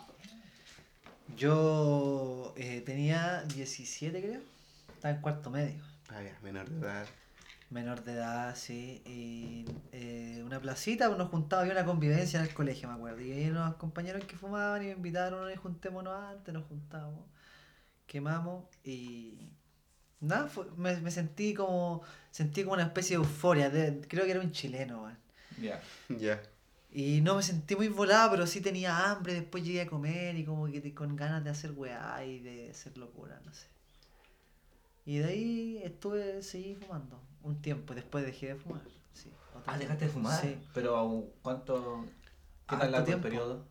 Yo 1.37 2.55
eh, 2.57 2.83
tenía 2.85 3.43
17, 3.43 4.21
creo. 4.21 4.41
Estaba 4.93 5.15
en 5.15 5.21
cuarto 5.21 5.49
medio. 5.51 5.81
Ah, 6.09 6.21
ya, 6.25 6.37
menor 6.43 6.69
de 6.69 6.81
edad. 6.81 7.07
Menor 7.71 8.03
de 8.05 8.13
edad, 8.15 8.57
sí. 8.57 9.01
Y 9.07 9.65
eh, 9.93 10.43
una 10.45 10.61
placita, 10.61 11.09
nos 11.09 11.29
juntaba, 11.31 11.63
había 11.63 11.75
una 11.75 11.85
convivencia 11.85 12.41
en 12.41 12.47
el 12.47 12.55
colegio, 12.55 12.89
me 12.89 12.95
acuerdo. 12.95 13.21
Y 13.21 13.33
había 13.33 13.51
unos 13.51 13.77
compañeros 13.77 14.25
que 14.25 14.37
fumaban 14.37 14.83
y 14.83 14.87
me 14.87 14.93
invitaron, 14.93 15.51
y 15.53 15.57
juntémonos 15.57 16.13
antes, 16.15 16.53
nos 16.55 16.67
juntamos, 16.67 17.25
quemamos 18.07 18.65
y... 18.85 19.51
Nada, 20.21 20.49
fue- 20.49 20.67
me, 20.77 20.97
me 21.01 21.11
sentí 21.13 21.55
como 21.55 22.03
sentí 22.31 22.63
como 22.65 22.75
una 22.75 22.85
especie 22.85 23.17
de 23.19 23.25
euforia. 23.25 23.71
de- 23.71 24.01
creo 24.09 24.25
que 24.27 24.33
era 24.33 24.41
un 24.41 24.53
chileno, 24.53 25.03
weón. 25.05 25.19
Ya. 25.59 25.81
Ya. 26.09 26.43
Y 26.93 27.21
no 27.23 27.37
me 27.37 27.43
sentí 27.43 27.77
muy 27.77 27.89
volado, 27.89 28.31
pero 28.33 28.47
sí 28.47 28.61
tenía 28.61 29.11
hambre. 29.11 29.35
Después 29.35 29.65
llegué 29.65 29.83
a 29.83 29.87
comer 29.89 30.37
y 30.37 30.45
como 30.45 30.67
que 30.67 30.95
con 30.95 31.17
ganas 31.17 31.45
de 31.45 31.51
hacer 31.51 31.73
weá 31.73 32.25
y 32.25 32.41
de 32.41 32.71
hacer 32.71 32.99
locura, 32.99 33.41
no 33.45 33.53
sé. 33.55 33.67
Y 35.05 35.19
de 35.19 35.25
ahí 35.25 35.81
estuve, 35.85 36.43
seguí 36.43 36.75
fumando 36.75 37.21
un 37.43 37.61
tiempo. 37.63 37.95
Después 37.95 38.25
dejé 38.25 38.49
de 38.49 38.55
fumar. 38.57 38.83
Sí, 39.13 39.31
Ah, 39.67 39.77
dejaste 39.79 40.07
de 40.07 40.11
fumar. 40.11 40.41
Sí. 40.41 40.59
Pero 40.75 40.97
aún, 40.97 41.31
¿cuánto? 41.43 42.05
¿Qué 42.69 42.77
tal 42.77 42.93
largo 42.93 42.99
el 42.99 43.05
tiempo. 43.05 43.23
periodo? 43.25 43.65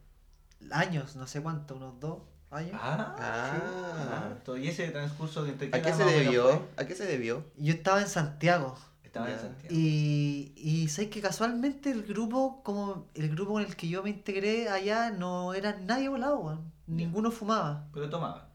Años, 0.71 1.15
no 1.15 1.25
sé 1.27 1.41
cuánto, 1.41 1.75
unos 1.75 2.00
dos 2.00 2.19
años. 2.51 2.74
Ah, 2.75 3.15
Ah. 3.17 4.25
harto. 4.27 4.57
¿Y 4.57 4.67
ese 4.67 4.89
transcurso 4.91 5.43
de 5.43 5.51
entre 5.51 5.67
¿A 5.74 5.81
qué 5.81 5.93
se 5.93 6.03
debió? 6.03 6.63
¿A 6.77 6.86
qué 6.86 6.95
se 6.95 7.05
debió? 7.05 7.45
Yo 7.57 7.74
estaba 7.74 8.01
en 8.01 8.07
Santiago. 8.09 8.77
Estaba 9.03 9.31
en. 9.31 9.39
Santiago. 9.39 9.74
Y, 9.75 10.51
y 10.57 10.88
sabes 10.89 11.09
que 11.09 11.21
casualmente 11.21 11.89
el 11.91 12.03
grupo, 12.03 12.62
como 12.63 13.07
el 13.15 13.29
grupo 13.29 13.53
con 13.53 13.63
el 13.63 13.75
que 13.75 13.88
yo 13.88 14.03
me 14.03 14.09
integré 14.09 14.69
allá, 14.69 15.09
no 15.12 15.53
era 15.53 15.77
nadie 15.79 16.09
volado. 16.09 16.59
Ninguno 16.88 17.31
fumaba. 17.31 17.88
Pero 17.93 18.09
tomaba. 18.09 18.50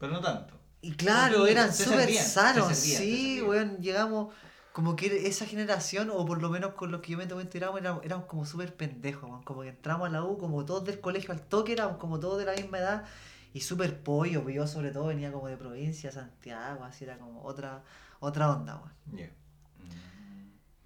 Pero 0.00 0.12
no 0.12 0.20
tanto. 0.20 0.54
Y 0.80 0.92
claro, 0.92 1.46
eran 1.46 1.72
súper 1.74 2.12
sanos, 2.14 2.76
sí, 2.76 3.42
weón, 3.42 3.78
llegamos, 3.78 4.32
como 4.72 4.94
que 4.94 5.26
esa 5.26 5.44
generación, 5.44 6.08
o 6.10 6.24
por 6.24 6.40
lo 6.40 6.50
menos 6.50 6.74
con 6.74 6.92
los 6.92 7.00
que 7.00 7.12
yo 7.12 7.18
me 7.18 7.26
tocó 7.26 7.40
integramos, 7.40 7.80
éramos, 7.80 8.04
éramos 8.04 8.26
como 8.26 8.44
súper 8.46 8.74
pendejos, 8.76 9.28
weón, 9.28 9.42
como 9.42 9.62
que 9.62 9.70
entramos 9.70 10.08
a 10.08 10.12
la 10.12 10.22
U, 10.22 10.38
como 10.38 10.64
todos 10.64 10.84
del 10.84 11.00
colegio 11.00 11.32
al 11.32 11.40
toque, 11.42 11.72
éramos 11.72 11.96
como 11.96 12.20
todos 12.20 12.38
de 12.38 12.44
la 12.44 12.52
misma 12.52 12.78
edad, 12.78 13.04
y 13.52 13.60
súper 13.60 14.00
pollo, 14.02 14.42
pues 14.44 14.54
yo 14.54 14.66
sobre 14.68 14.90
todo 14.92 15.06
venía 15.06 15.32
como 15.32 15.48
de 15.48 15.56
provincia, 15.56 16.12
Santiago, 16.12 16.84
así 16.84 17.04
era 17.04 17.18
como 17.18 17.42
otra, 17.42 17.82
otra 18.20 18.50
onda, 18.52 18.76
weón. 18.76 19.18
Ya. 19.18 19.30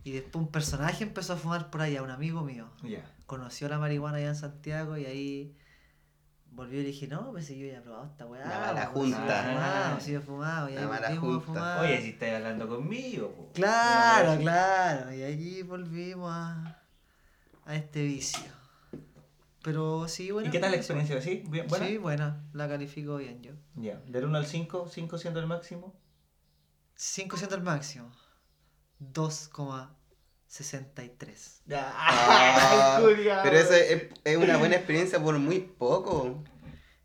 Y 0.05 0.13
después 0.13 0.43
un 0.45 0.51
personaje 0.51 1.05
empezó 1.05 1.35
a 1.35 1.37
fumar 1.37 1.71
por 1.71 1.83
allá, 1.83 2.03
un 2.03 2.11
amigo 2.11 2.43
mío, 2.43 2.69
Mm, 2.83 2.87
Ya. 2.89 3.05
conoció 3.27 3.69
la 3.69 3.79
marihuana 3.79 4.17
allá 4.19 4.29
en 4.29 4.37
Santiago, 4.37 4.97
y 4.97 5.05
ahí... 5.07 5.57
Volvió 6.55 6.81
y 6.81 6.83
le 6.83 6.89
dije, 6.89 7.09
no, 7.09 7.31
pues 7.33 7.47
si 7.47 7.59
yo 7.59 7.67
ya 7.67 7.79
he 7.79 7.81
probado 7.81 8.05
esta 8.05 8.27
weá. 8.27 8.47
La 8.47 8.59
mala 8.61 8.91
pues, 8.93 9.07
si 9.07 9.11
yo 9.13 9.17
he 9.17 9.21
junta. 9.21 9.43
fumado, 9.43 10.01
si 10.01 10.13
yo 10.13 10.19
he 10.19 10.23
fumado, 10.23 10.69
y 10.69 10.75
La 10.75 10.81
ahí 10.83 10.87
mala 10.87 11.09
volvimos 11.09 11.25
a 11.25 11.31
junta. 11.47 11.47
fumar. 11.47 11.81
Oye, 11.81 12.03
si 12.03 12.09
estáis 12.11 12.35
hablando 12.35 12.69
conmigo, 12.69 13.31
po. 13.35 13.53
Claro, 13.55 14.39
claro. 14.39 15.15
Y 15.15 15.23
allí 15.23 15.63
volvimos 15.63 16.31
a, 16.31 16.83
a 17.65 17.75
este 17.75 18.03
vicio. 18.03 18.53
Pero 19.63 20.09
sí, 20.09 20.31
bueno. 20.31 20.49
¿Y 20.49 20.51
qué 20.53 20.59
tal 20.59 20.73
la 20.73 20.77
experiencia? 20.77 21.23
¿Sí? 21.23 21.43
Bien, 21.49 21.67
¿Buena? 21.69 21.87
Sí, 21.87 21.97
buena. 21.97 22.45
La 22.53 22.69
califico 22.69 23.17
bien 23.17 23.41
yo. 23.43 23.53
Ya. 23.77 23.97
Del 24.07 24.25
1 24.27 24.37
al 24.39 24.47
5, 24.47 24.89
5 24.91 25.19
siendo 25.19 25.41
el 25.41 25.47
máximo. 25.47 25.95
5 26.97 27.37
siendo 27.39 27.57
el 27.57 27.63
máximo. 27.63 28.11
2,63. 30.53 31.63
Ah, 31.75 33.01
pero 33.43 33.57
eso 33.57 33.73
es, 33.75 34.03
es 34.25 34.37
una 34.37 34.59
buena 34.59 34.77
experiencia 34.77 35.23
por 35.23 35.39
muy 35.39 35.61
poco. 35.61 36.43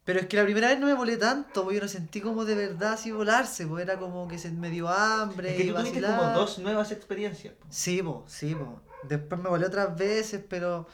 Pero 0.04 0.20
es 0.22 0.28
que 0.28 0.38
la 0.38 0.44
primera 0.44 0.70
vez 0.70 0.80
no 0.80 0.86
me 0.88 0.94
volé 0.94 1.18
tanto, 1.18 1.64
porque 1.64 1.76
yo 1.76 1.82
no 1.82 1.88
sentí 1.88 2.22
como 2.22 2.46
de 2.46 2.56
verdad 2.56 2.94
así 2.94 3.12
volarse, 3.12 3.68
pues 3.68 3.84
era 3.84 3.98
como 4.00 4.28
que 4.28 4.38
se 4.38 4.52
me 4.52 4.70
dio 4.70 4.88
hambre 4.90 5.52
Es 5.52 5.58
que 5.58 5.64
y 5.64 5.68
tú 5.70 5.76
tuviste 5.76 6.02
como 6.02 6.24
dos 6.32 6.60
nuevas 6.60 6.92
experiencias. 6.92 7.54
po. 7.56 7.66
Sí, 7.70 8.02
po, 8.02 8.24
sí, 8.28 8.56
po. 8.56 8.82
Después 9.04 9.42
me 9.42 9.50
volé 9.50 9.66
otras 9.66 9.98
veces, 9.98 10.42
pero 10.48 10.88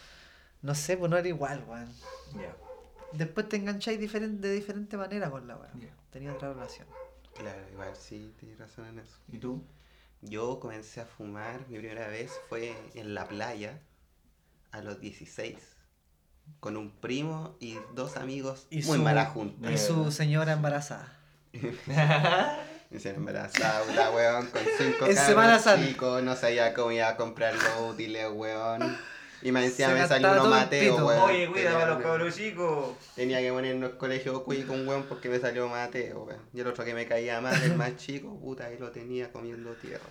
no 0.62 0.74
sé, 0.76 0.98
pues 0.98 1.10
no 1.12 1.18
era 1.18 1.28
igual, 1.28 1.64
weón. 1.68 1.90
Ya. 2.34 2.56
Después 3.12 3.48
te 3.50 3.58
engancháis 3.58 4.00
diferen- 4.00 4.40
de 4.40 4.52
diferente 4.52 4.98
manera 4.98 5.30
con 5.30 5.48
la. 5.48 5.60
Ya. 5.80 5.90
Tenía 6.12 6.34
otra 6.34 6.54
relación. 6.54 6.88
Claro, 7.36 7.62
igual 7.72 7.96
sí, 7.96 8.34
tienes 8.40 8.58
razón 8.60 8.86
en 8.88 9.00
eso. 9.00 9.18
¿Y 9.32 9.38
tú? 9.38 9.64
Yo 10.26 10.60
comencé 10.60 11.02
a 11.02 11.06
fumar, 11.06 11.68
mi 11.68 11.78
primera 11.80 12.08
vez 12.08 12.32
fue 12.50 12.74
en 12.96 13.14
la 13.14 13.28
playa 13.28 13.80
a 14.72 14.82
los 14.82 15.00
16. 15.00 15.56
Con 16.60 16.78
un 16.78 16.92
primo 16.92 17.56
y 17.60 17.78
dos 17.94 18.18
amigos 18.18 18.68
Y 18.70 18.84
muy 18.84 18.98
su- 18.98 19.04
mala 19.04 19.26
junta. 19.28 19.72
Y 19.72 19.78
su 19.78 20.12
señora 20.12 20.54
embarazada. 20.54 21.18
Se 22.98 23.10
embarazada, 23.10 23.82
puta 23.86 24.12
weón, 24.12 24.48
con 24.52 24.62
cinco 24.78 25.08
En 25.08 25.88
chicos, 25.88 26.22
no 26.24 26.36
sabía 26.36 26.74
cómo 26.76 26.92
iba 26.92 27.08
a 27.10 27.16
comprar 27.18 27.56
los 27.56 27.92
útiles, 27.92 28.28
weón. 28.32 28.98
Y 29.44 29.52
me 29.52 29.62
decía, 29.62 29.90
me 29.90 30.08
salió 30.08 30.32
uno 30.32 30.50
Mateo, 30.50 31.06
weón. 31.06 31.22
Oye, 31.30 31.48
cuida 31.48 31.64
Tenía- 31.64 31.80
para 31.80 31.94
los 31.96 32.04
cabros 32.04 32.36
chicos. 32.36 32.96
Tenía 33.16 33.40
que 33.42 33.52
ponernos 33.52 33.92
el 33.92 33.98
colegio 33.98 34.44
cuico 34.44 34.74
un 34.74 34.88
weón 34.88 35.04
porque 35.04 35.28
me 35.30 35.40
salió 35.40 35.68
Mateo, 35.68 36.24
weón. 36.24 36.40
Y 36.54 36.62
el 36.62 36.68
otro 36.68 36.86
que 36.86 36.94
me 36.94 37.06
caía 37.08 37.42
mal, 37.42 37.62
el 37.62 37.76
más 37.76 37.98
chico, 37.98 38.40
puta, 38.40 38.66
ahí 38.68 38.78
lo 38.80 38.92
tenía 38.92 39.32
comiendo 39.32 39.74
tierra. 39.74 40.06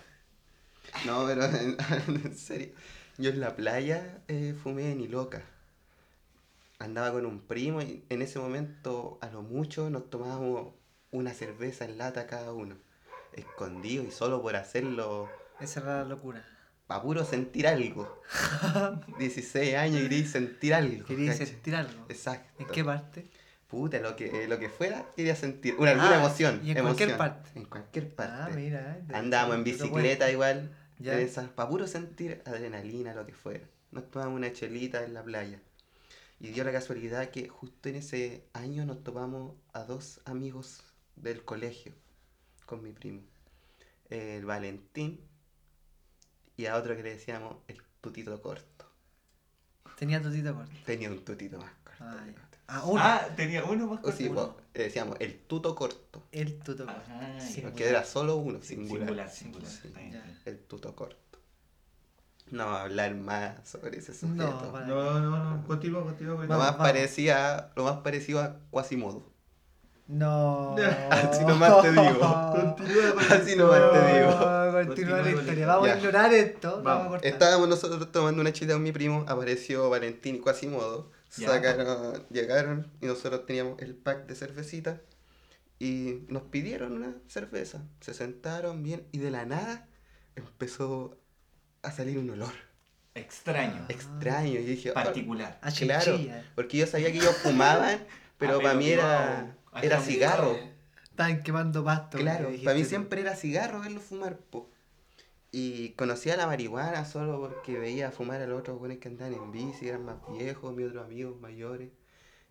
No, 1.05 1.25
pero 1.25 1.45
en, 1.45 1.77
en 2.25 2.37
serio. 2.37 2.69
Yo 3.17 3.29
en 3.31 3.39
la 3.39 3.55
playa 3.55 4.21
eh, 4.27 4.55
fumé 4.61 4.93
ni 4.95 5.07
loca. 5.07 5.41
Andaba 6.79 7.11
con 7.13 7.25
un 7.25 7.39
primo 7.39 7.81
y 7.81 8.03
en 8.09 8.21
ese 8.21 8.39
momento, 8.39 9.17
a 9.21 9.27
lo 9.27 9.41
mucho, 9.41 9.89
nos 9.89 10.09
tomábamos 10.09 10.73
una 11.11 11.33
cerveza 11.33 11.85
en 11.85 11.97
lata 11.97 12.27
cada 12.27 12.51
uno. 12.53 12.75
Escondido 13.33 14.03
y 14.03 14.11
solo 14.11 14.41
por 14.41 14.55
hacerlo, 14.55 15.29
Esa 15.59 15.79
era 15.79 15.97
la 16.03 16.09
locura. 16.09 16.45
Para 16.87 17.01
puro 17.01 17.23
sentir 17.25 17.67
algo. 17.67 18.21
16 19.19 19.75
años 19.75 20.01
y 20.01 20.09
quería 20.09 20.27
sentir 20.27 20.73
algo. 20.73 21.05
Quería 21.05 21.31
¿cachai? 21.31 21.47
sentir 21.47 21.75
algo. 21.75 22.05
Exacto. 22.09 22.63
¿En 22.63 22.69
qué 22.69 22.83
parte? 22.83 23.25
Puta, 23.67 23.99
lo 23.99 24.15
que, 24.15 24.47
lo 24.47 24.59
que 24.59 24.69
fuera, 24.69 25.05
quería 25.15 25.35
sentir. 25.35 25.75
Una, 25.79 25.91
alguna 25.91 26.11
Ah, 26.17 26.19
emoción. 26.19 26.61
y 26.63 26.71
en 26.71 26.77
emoción. 26.77 26.83
cualquier 27.09 27.17
parte. 27.17 27.49
En 27.55 27.65
cualquier 27.65 28.13
parte. 28.15 28.33
Ah, 28.53 28.55
mira. 28.55 28.97
eh, 29.09 29.13
Andábamos 29.15 29.55
en 29.57 29.63
bicicleta 29.63 30.29
igual. 30.31 30.75
Ya. 30.99 31.15
de 31.15 31.23
esas, 31.23 31.49
para 31.49 31.67
puro 31.67 31.87
sentir 31.87 32.41
adrenalina, 32.45 33.13
lo 33.15 33.25
que 33.25 33.33
fuera. 33.33 33.65
Nos 33.91 34.09
tomamos 34.11 34.35
una 34.37 34.53
chelita 34.53 35.03
en 35.03 35.13
la 35.15 35.23
playa. 35.23 35.59
Y 36.39 36.49
dio 36.49 36.63
la 36.63 36.71
casualidad 36.71 37.29
que 37.29 37.49
justo 37.49 37.89
en 37.89 37.95
ese 37.95 38.45
año 38.53 38.85
nos 38.85 39.03
topamos 39.03 39.53
a 39.73 39.83
dos 39.83 40.21
amigos 40.25 40.83
del 41.15 41.43
colegio 41.43 41.93
con 42.65 42.83
mi 42.83 42.91
primo. 42.91 43.21
El 44.09 44.45
Valentín 44.45 45.19
y 46.57 46.65
a 46.65 46.75
otro 46.75 46.95
que 46.95 47.03
le 47.03 47.11
decíamos 47.11 47.55
el 47.67 47.81
tutito 48.01 48.41
corto. 48.41 48.85
Tenía 49.97 50.21
tutito 50.21 50.53
corto. 50.53 50.71
Tenía 50.85 51.09
un 51.09 51.23
tutito 51.23 51.57
más 51.59 51.71
corto. 51.83 52.03
Ah. 52.03 52.25
Ah, 52.67 52.83
uno. 52.85 53.01
Ah, 53.03 53.27
tenía 53.35 53.63
uno 53.65 53.87
más 53.87 53.99
O 54.03 54.11
sí, 54.11 54.27
uno. 54.29 54.53
pues, 54.53 54.65
le 54.73 54.83
decíamos 54.85 55.17
el 55.19 55.37
tuto 55.41 55.75
corto. 55.75 56.23
El 56.31 56.59
tuto 56.59 56.85
corto. 56.85 57.01
Ajá, 57.11 57.39
Sí, 57.39 57.61
ya. 57.61 57.67
Porque 57.67 57.89
era 57.89 58.03
solo 58.05 58.37
uno, 58.37 58.61
singular. 58.61 59.07
Singular, 59.07 59.29
singular. 59.29 59.69
Sí. 59.71 59.93
El 60.45 60.59
tuto 60.59 60.95
corto. 60.95 61.17
No 62.51 62.67
va 62.67 62.79
a 62.79 62.83
hablar 62.83 63.15
más 63.15 63.67
sobre 63.67 63.97
ese 63.99 64.13
sujeto. 64.13 64.71
No, 64.71 64.85
No, 64.85 65.19
no, 65.19 65.55
no. 65.55 65.67
Continúa, 65.67 66.03
continúa. 66.03 66.45
lo, 66.45 66.57
más 66.57 66.75
parecía, 66.75 67.71
lo 67.75 67.83
más 67.83 67.97
parecido 67.97 68.41
a 68.41 68.57
Quasimodo. 68.71 69.31
No. 70.07 70.75
Así 71.11 71.43
nomás 71.45 71.81
te 71.81 71.91
digo. 71.91 72.03
Continúa 72.75 73.13
con 73.13 73.31
Así 73.31 73.55
nomás 73.55 73.91
te 73.91 74.13
digo. 74.19 74.29
Continúa 74.87 75.21
la 75.21 75.31
historia. 75.31 75.67
Vamos 75.67 75.87
Ya. 75.87 75.93
a 75.93 75.97
ignorar 75.97 76.33
esto. 76.33 76.69
Vamos, 76.69 76.83
Vamos. 76.83 77.05
a 77.05 77.09
cortar. 77.09 77.31
Estábamos 77.31 77.67
nosotros 77.69 78.11
tomando 78.11 78.41
una 78.41 78.51
chita 78.53 78.73
con 78.73 78.83
mi 78.83 78.91
primo, 78.91 79.25
apareció 79.27 79.89
Valentín 79.89 80.35
y 80.35 80.39
Quasimodo. 80.39 81.11
Ya. 81.37 81.47
Sacaron, 81.49 82.25
llegaron 82.29 82.91
y 83.01 83.07
nosotros 83.07 83.45
teníamos 83.45 83.81
el 83.81 83.95
pack 83.95 84.27
de 84.27 84.35
cervecita 84.35 85.01
y 85.79 86.19
nos 86.27 86.43
pidieron 86.43 86.93
una 86.93 87.15
cerveza. 87.27 87.81
Se 88.01 88.13
sentaron 88.13 88.83
bien 88.83 89.07
y 89.11 89.17
de 89.17 89.31
la 89.31 89.45
nada 89.45 89.87
empezó 90.35 91.17
a 91.81 91.91
salir 91.91 92.17
un 92.19 92.29
olor 92.29 92.53
Extraño. 93.15 93.85
extraño. 93.89 94.59
Y 94.59 94.63
dije, 94.63 94.91
"Oh, 94.91 94.93
Particular. 94.93 95.59
Claro, 95.79 96.17
porque 96.55 96.77
yo 96.77 96.87
sabía 96.87 97.11
que 97.11 97.17
ellos 97.17 97.35
fumaban, 97.37 97.99
pero 98.37 98.57
Ah, 98.57 98.61
para 98.61 98.73
mí 98.75 98.89
era. 98.89 99.55
Ah, 99.71 99.81
era 99.81 99.99
cigarro. 100.01 100.55
Estaban 101.03 101.43
quemando 101.43 101.83
pasto. 101.83 102.17
Claro, 102.17 102.49
para 102.63 102.75
mí 102.77 102.85
siempre 102.85 103.21
era 103.21 103.35
cigarro 103.35 103.81
verlo 103.81 103.99
fumar, 104.01 104.37
po. 104.37 104.69
Y 105.55 105.89
conocía 105.89 106.35
la 106.35 106.47
marihuana 106.47 107.05
solo 107.05 107.39
porque 107.39 107.77
veía 107.77 108.09
fumar 108.09 108.41
a 108.41 108.47
los 108.47 108.59
otros 108.59 108.79
buenos 108.79 108.97
que 108.97 109.07
andaban 109.07 109.35
en 109.35 109.51
bici, 109.51 109.87
eran 109.87 110.03
más 110.03 110.15
viejos, 110.27 110.75
mis 110.75 110.87
otros 110.87 111.05
amigos 111.05 111.39
mayores. 111.39 111.91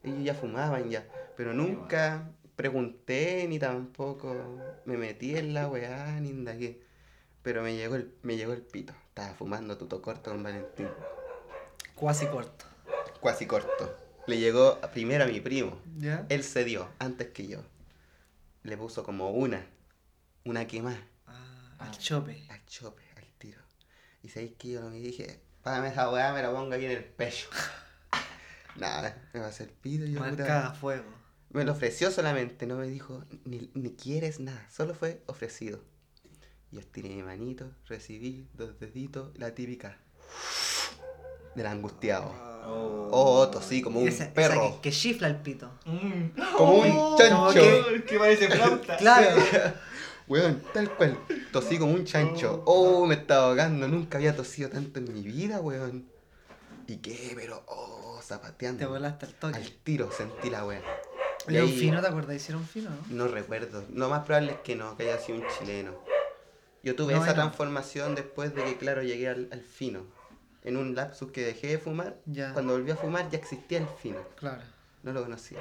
Ellos 0.05 0.23
ya 0.23 0.35
fumaban 0.35 0.88
ya, 0.88 1.05
pero 1.37 1.53
nunca 1.53 2.31
pregunté 2.55 3.45
ni 3.49 3.59
tampoco 3.59 4.37
me 4.85 4.97
metí 4.97 5.37
en 5.37 5.53
la 5.53 5.69
weá 5.69 6.21
ni 6.21 6.29
indagué. 6.29 6.81
Pero 7.43 7.65
me 7.65 7.75
llegó 7.75 7.97
el, 7.97 8.15
me 8.23 8.37
llegó 8.37 8.53
el 8.53 8.62
pito. 8.62 8.93
Estaba 9.09 9.35
fumando 9.35 9.77
tuto 9.77 10.01
corto 10.01 10.31
con 10.31 10.45
Valentín. 10.45 10.87
Cuasi 11.97 12.27
corto. 12.27 12.67
Cuasi 13.21 13.47
corto. 13.47 13.99
Le 14.29 14.38
llegó 14.38 14.81
primero 14.93 15.25
a 15.25 15.27
mi 15.27 15.41
primo. 15.41 15.77
¿Ya? 15.99 16.25
Él 16.29 16.45
cedió 16.45 16.88
antes 17.01 17.31
que 17.31 17.49
yo. 17.49 17.65
Le 18.62 18.77
puso 18.77 19.03
como 19.03 19.33
una. 19.33 19.67
Una 20.45 20.69
que 20.69 20.83
más. 20.83 20.99
Ah, 21.83 21.88
al 21.88 21.99
chope. 21.99 22.47
Al 22.51 22.64
chope, 22.66 23.03
al 23.16 23.25
tiro. 23.38 23.61
Y 24.23 24.29
sabéis 24.29 24.53
que 24.59 24.71
yo 24.73 24.83
me 24.90 24.97
dije, 24.99 25.40
págame 25.62 25.88
esa 25.88 26.11
weá, 26.11 26.33
me 26.33 26.42
la 26.42 26.51
pongo 26.53 26.75
aquí 26.75 26.85
en 26.87 26.92
el 26.92 27.05
pecho. 27.05 27.49
Nada, 28.77 29.29
me 29.35 29.40
va 29.40 29.47
a 29.47 29.49
hacer 29.51 29.73
pido 29.73 30.07
y 30.07 30.12
yo 30.12 30.21
Marcada 30.21 30.68
a 30.68 30.75
fuego. 30.75 31.11
Me 31.51 31.64
lo 31.64 31.73
ofreció 31.73 32.11
solamente, 32.11 32.66
no 32.66 32.77
me 32.77 32.87
dijo 32.87 33.25
ni, 33.45 33.71
ni 33.75 33.90
quieres 33.95 34.40
nada, 34.40 34.66
solo 34.71 34.95
fue 34.95 35.23
ofrecido. 35.27 35.81
Yo 36.71 36.81
estiré 36.81 37.11
mi 37.11 37.23
manito, 37.23 37.71
recibí 37.87 38.49
dos 38.55 38.79
deditos, 38.81 39.37
la 39.38 39.55
típica 39.55 39.99
del 41.55 41.66
angustiado. 41.66 42.33
Oh. 42.64 43.09
Oh, 43.12 43.49
tosí 43.51 43.83
como 43.83 44.01
un 44.01 44.09
Esa- 44.09 44.25
esa 44.25 44.33
perro, 44.33 44.77
que, 44.77 44.88
que 44.88 44.97
chifla 44.97 45.29
el 45.29 45.37
pito. 45.37 45.71
Mm. 45.85 46.29
como 46.57 46.75
un 46.77 46.90
como 46.90 47.18
chancho. 47.18 47.53
que- 47.92 48.05
que 48.05 48.18
parece 48.18 48.49
flauta. 48.49 48.97
Claro. 48.97 49.37
Weón, 50.33 50.62
tal 50.73 50.88
cual. 50.97 51.18
Tosí 51.53 51.79
como 51.79 51.92
un 51.92 52.07
chancho. 52.07 52.62
Oh, 52.64 53.05
me 53.05 53.16
estaba 53.16 53.49
ahogando. 53.49 53.87
Nunca 53.87 54.16
había 54.16 54.35
tosido 54.35 54.71
tanto 54.71 54.99
en 54.99 55.12
mi 55.12 55.21
vida, 55.21 55.61
weón. 55.61 56.07
¿Y 56.87 56.97
qué? 56.97 57.33
Pero, 57.37 57.62
oh, 57.66 58.18
zapateando. 58.23 58.79
Te 58.79 58.87
volaste 58.87 59.27
al 59.27 59.35
toque. 59.35 59.57
Al 59.59 59.71
tiro 59.85 60.11
sentí 60.11 60.49
la. 60.49 60.64
Y 61.49 61.51
Oye, 61.51 61.62
un 61.64 61.68
fino, 61.68 62.01
¿te 62.01 62.07
acuerdas? 62.07 62.35
Hicieron 62.35 62.64
fino, 62.66 62.88
¿no? 62.88 62.97
No 63.11 63.29
recuerdo. 63.29 63.85
Lo 63.92 64.09
más 64.09 64.25
probable 64.25 64.53
es 64.53 64.59
que 64.61 64.75
no, 64.75 64.97
que 64.97 65.03
haya 65.03 65.18
sido 65.18 65.38
un 65.38 65.45
chileno. 65.59 65.92
Yo 66.83 66.97
tuve 66.97 67.12
No, 67.12 67.23
esa 67.23 67.35
transformación 67.35 68.14
después 68.14 68.55
de 68.55 68.64
que, 68.64 68.79
claro, 68.79 69.03
llegué 69.03 69.29
al, 69.29 69.49
al 69.53 69.61
fino. 69.61 70.07
En 70.64 70.79
un 70.79 70.95
lapsus 70.95 71.31
que 71.31 71.45
dejé 71.45 71.66
de 71.66 71.79
fumar, 71.79 72.16
Ya. 72.25 72.55
cuando 72.55 72.73
volví 72.73 72.90
a 72.90 72.97
fumar 72.97 73.29
ya 73.29 73.37
existía 73.37 73.79
el 73.79 73.87
fino. 74.01 74.21
Claro. 74.37 74.62
No 75.03 75.12
lo 75.12 75.23
conocía. 75.25 75.59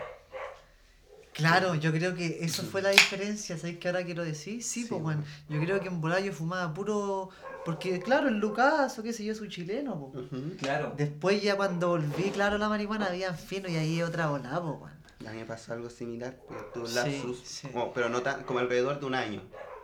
Claro, 1.34 1.76
yo 1.76 1.92
creo 1.92 2.14
que 2.14 2.44
eso 2.44 2.64
fue 2.64 2.82
la 2.82 2.90
diferencia, 2.90 3.58
¿sabes 3.58 3.78
qué 3.78 3.88
ahora 3.88 4.04
quiero 4.04 4.24
decir? 4.24 4.62
Sí, 4.64 4.82
Sí, 4.84 4.88
pues, 4.90 5.02
bueno. 5.02 5.22
bueno, 5.22 5.34
yo 5.50 5.60
creo 5.66 5.80
que 5.80 5.88
en 5.88 6.02
volar 6.02 6.22
yo 6.22 6.34
fumaba 6.34 6.74
puro... 6.74 7.30
Porque, 7.64 8.00
claro, 8.00 8.28
el 8.28 8.38
Lucas 8.40 8.98
o 8.98 9.04
qué 9.04 9.14
sé 9.14 9.24
yo, 9.24 9.36
su 9.36 9.46
chileno, 9.48 9.94
po. 10.00 10.20
Ujú. 10.20 10.56
Claro. 10.58 10.94
Después 10.98 11.42
ya 11.44 11.56
cuando 11.56 11.90
volví, 11.90 12.32
claro, 12.32 12.58
la 12.58 12.68
marihuana 12.70 13.06
había 13.06 13.34
fino 13.36 13.70
y 13.70 13.76
ahí 13.76 14.02
otra 14.02 14.28
volada, 14.28 14.60
po, 14.60 14.72
weón. 14.84 15.02
A 15.28 15.32
mí 15.32 15.38
me 15.38 15.46
pasó 15.46 15.74
algo 15.74 15.90
similar, 15.92 16.36
pero 16.50 16.66
tuve 16.74 16.84
un 16.86 16.90
Sí, 16.90 16.96
lapsus, 16.96 17.40
sí. 17.46 17.68
como- 17.70 17.94
pero 17.94 18.10
no 18.10 18.22
tan, 18.24 18.44
como 18.44 18.58
alrededor 18.60 19.00
de 19.00 19.06
un 19.06 19.14
año 19.14 19.42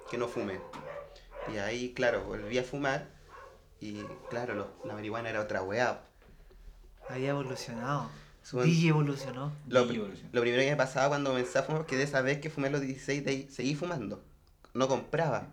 que 0.09 0.17
no 0.17 0.27
fumé. 0.27 0.59
Y 1.53 1.57
ahí, 1.57 1.93
claro, 1.93 2.23
volví 2.25 2.57
a 2.57 2.63
fumar 2.63 3.07
y, 3.79 4.01
claro, 4.31 4.55
lo- 4.55 4.71
la 4.83 4.95
marihuana 4.95 5.29
era 5.29 5.41
otra 5.41 5.61
weá. 5.61 6.01
Había 7.07 7.29
evolucionado. 7.29 8.09
DJ 8.51 8.89
evolucionó. 8.89 9.51
Lo, 9.67 9.87
primero 9.87 10.13
que 10.31 10.69
me 10.69 10.75
pasaba 10.75 11.09
cuando 11.09 11.31
comencé 11.31 11.59
a 11.59 11.63
fumar, 11.63 11.85
que 11.85 11.97
de 11.97 12.03
esa 12.03 12.21
vez 12.21 12.39
que 12.39 12.49
fumé 12.49 12.67
a 12.67 12.71
los 12.71 12.81
16, 12.81 13.25
de 13.25 13.31
ahí, 13.31 13.47
seguí 13.49 13.75
fumando. 13.75 14.23
No 14.73 14.87
compraba. 14.87 15.47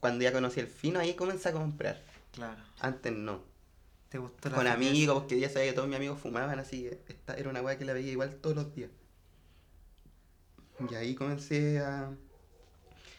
Cuando 0.00 0.24
ya 0.24 0.32
conocí 0.32 0.58
el 0.60 0.66
fino, 0.66 0.98
ahí 0.98 1.14
comencé 1.14 1.50
a 1.50 1.52
comprar. 1.52 2.02
Claro. 2.32 2.60
Antes 2.80 3.12
no. 3.12 3.40
¿Te 4.08 4.18
gustó 4.18 4.50
la 4.50 4.56
Con 4.56 4.66
amigos, 4.66 5.20
porque 5.20 5.38
ya 5.38 5.48
sabía 5.48 5.70
que 5.70 5.74
todos 5.74 5.88
mis 5.88 5.96
amigos 5.96 6.18
fumaban, 6.18 6.58
así 6.58 6.82
que 6.82 7.00
esta 7.08 7.34
era 7.34 7.48
una 7.48 7.62
weá 7.62 7.78
que 7.78 7.84
la 7.84 7.92
veía 7.92 8.12
igual 8.12 8.34
todos 8.36 8.56
los 8.56 8.74
días. 8.74 8.90
Y 10.90 10.94
ahí 10.94 11.14
comencé 11.14 11.78
a, 11.78 12.10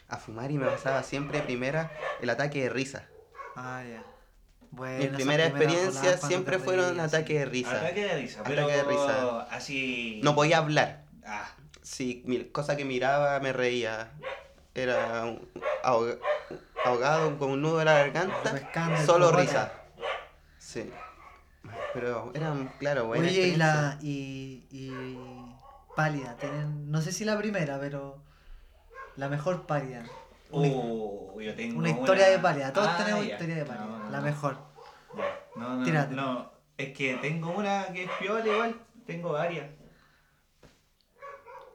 a 0.09 0.17
fumar 0.17 0.51
y 0.51 0.57
me 0.57 0.65
pasaba 0.65 1.01
siempre 1.01 1.41
primera 1.41 1.91
el 2.21 2.29
ataque 2.29 2.63
de 2.63 2.69
risa. 2.69 3.07
Ah, 3.55 3.83
ya. 3.87 4.12
Bueno, 4.75 4.97
Mis 5.03 5.09
primeras 5.11 5.49
experiencias 5.49 6.21
siempre 6.21 6.57
fueron 6.57 6.99
ataque 6.99 7.33
sí. 7.33 7.39
de 7.39 7.45
risa. 7.45 7.71
Ataque 7.77 8.05
de 8.05 8.15
risa, 8.15 8.39
Ataque 8.41 8.55
pero 8.55 8.67
de 8.67 8.83
risa. 8.83 9.41
así. 9.51 10.19
No 10.23 10.33
podía 10.33 10.57
hablar. 10.57 11.03
Ah, 11.25 11.47
Si 11.83 12.23
mi- 12.25 12.45
cosa 12.45 12.75
que 12.75 12.83
miraba 12.85 13.39
me 13.39 13.53
reía. 13.53 14.11
Era 14.73 15.25
un- 15.25 15.47
ahogado 16.83 17.37
con 17.37 17.51
un 17.51 17.61
nudo 17.61 17.79
en 17.81 17.85
la 17.85 17.93
garganta. 17.93 19.05
Solo 19.05 19.31
risa. 19.31 19.71
Sí. 20.57 20.89
Pero 21.93 22.31
eran, 22.33 22.69
claro, 22.79 23.05
buenas 23.05 23.27
Oye, 23.29 23.33
y 23.47 23.51
experiencias. 23.51 23.93
la. 23.93 23.99
Y, 24.01 24.65
y. 24.71 25.17
Pálida, 25.95 26.35
tienen. 26.37 26.89
No 26.91 27.01
sé 27.01 27.11
si 27.11 27.23
la 27.25 27.37
primera, 27.37 27.79
pero. 27.79 28.17
La 29.15 29.29
mejor 29.29 29.67
pálida. 29.67 30.03
Una, 30.51 30.67
oh, 30.75 31.41
yo 31.41 31.55
tengo 31.55 31.79
una 31.79 31.89
historia 31.89 32.27
de 32.27 32.33
una- 32.35 32.41
pálida. 32.43 32.73
Todos 32.73 32.87
Ah, 32.89 32.97
tenemos 32.97 33.25
ya. 33.25 33.31
historia 33.33 33.55
de 33.55 33.65
pálida. 33.65 33.85
No, 33.85 33.99
no, 33.99 34.09
la 34.09 34.17
no. 34.19 34.23
mejor. 34.23 34.57
Ya. 35.17 35.39
No, 35.55 35.75
no, 35.77 35.83
Tírate. 35.85 36.15
no. 36.15 36.51
Es 36.77 36.93
que 36.97 37.15
tengo 37.15 37.51
una 37.51 37.87
que 37.87 38.03
es 38.03 38.09
piola 38.19 38.45
igual. 38.45 38.75
Tengo 39.05 39.31
varias. 39.33 39.67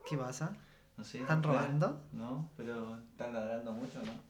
¿Qué 0.08 0.16
pasa? 0.16 0.52
No 0.96 1.04
sé. 1.04 1.18
¿Están 1.20 1.42
robando? 1.42 2.00
No, 2.12 2.48
pero 2.56 2.98
están 3.10 3.34
ladrando 3.34 3.72
mucho, 3.72 3.98
¿no? 4.02 4.28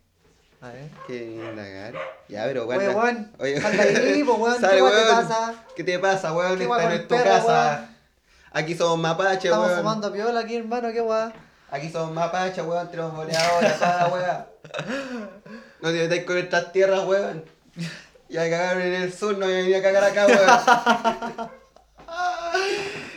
A 0.66 0.72
ver. 0.72 0.90
Que 1.06 1.36
indagar. 1.36 1.94
Ya, 2.28 2.44
pero 2.44 2.66
Oye, 2.66 2.88
weón. 2.88 3.32
Oye, 3.38 3.60
Sal 3.60 3.76
de 3.76 3.82
ahí, 3.82 4.22
weón. 4.22 4.58
¿Qué 4.60 4.82
weón 4.82 4.92
te 4.92 5.02
weón. 5.04 5.28
pasa? 5.28 5.64
¿Qué 5.76 5.84
te 5.84 5.98
pasa, 5.98 6.32
weón? 6.32 6.56
¿Qué 6.58 6.64
Esta 6.64 6.68
weón 6.74 6.82
no 6.82 6.88
con 6.88 6.92
es 6.94 7.00
el 7.00 7.06
tu 7.06 7.14
perro, 7.14 7.24
casa. 7.30 7.90
Aquí 8.50 8.74
somos 8.74 8.98
mapaches, 8.98 9.44
Estamos 9.44 9.66
weón. 9.68 9.78
fumando 9.78 10.12
piola 10.12 10.40
aquí, 10.40 10.56
hermano. 10.56 10.90
¿Qué 10.92 11.00
weón? 11.00 11.32
Aquí 11.70 11.90
somos 11.90 12.12
mapaches, 12.14 12.64
weón. 12.64 12.90
Tenemos 12.90 13.14
boleadores, 13.14 13.78
toda 13.78 13.96
la 13.98 14.08
weá. 14.14 14.46
No 15.80 15.88
te 15.90 15.98
metáis 15.98 16.24
con 16.24 16.34
nuestras 16.36 16.72
tierras, 16.72 17.04
weón. 17.06 17.44
Ya 18.28 18.48
cagaron 18.50 18.82
en 18.82 18.94
el 18.94 19.12
sur, 19.12 19.36
no 19.38 19.46
voy 19.46 19.54
a 19.54 19.58
venir 19.58 19.76
a 19.76 19.82
cagar 19.82 20.04
acá, 20.04 20.26
weón. 20.26 21.50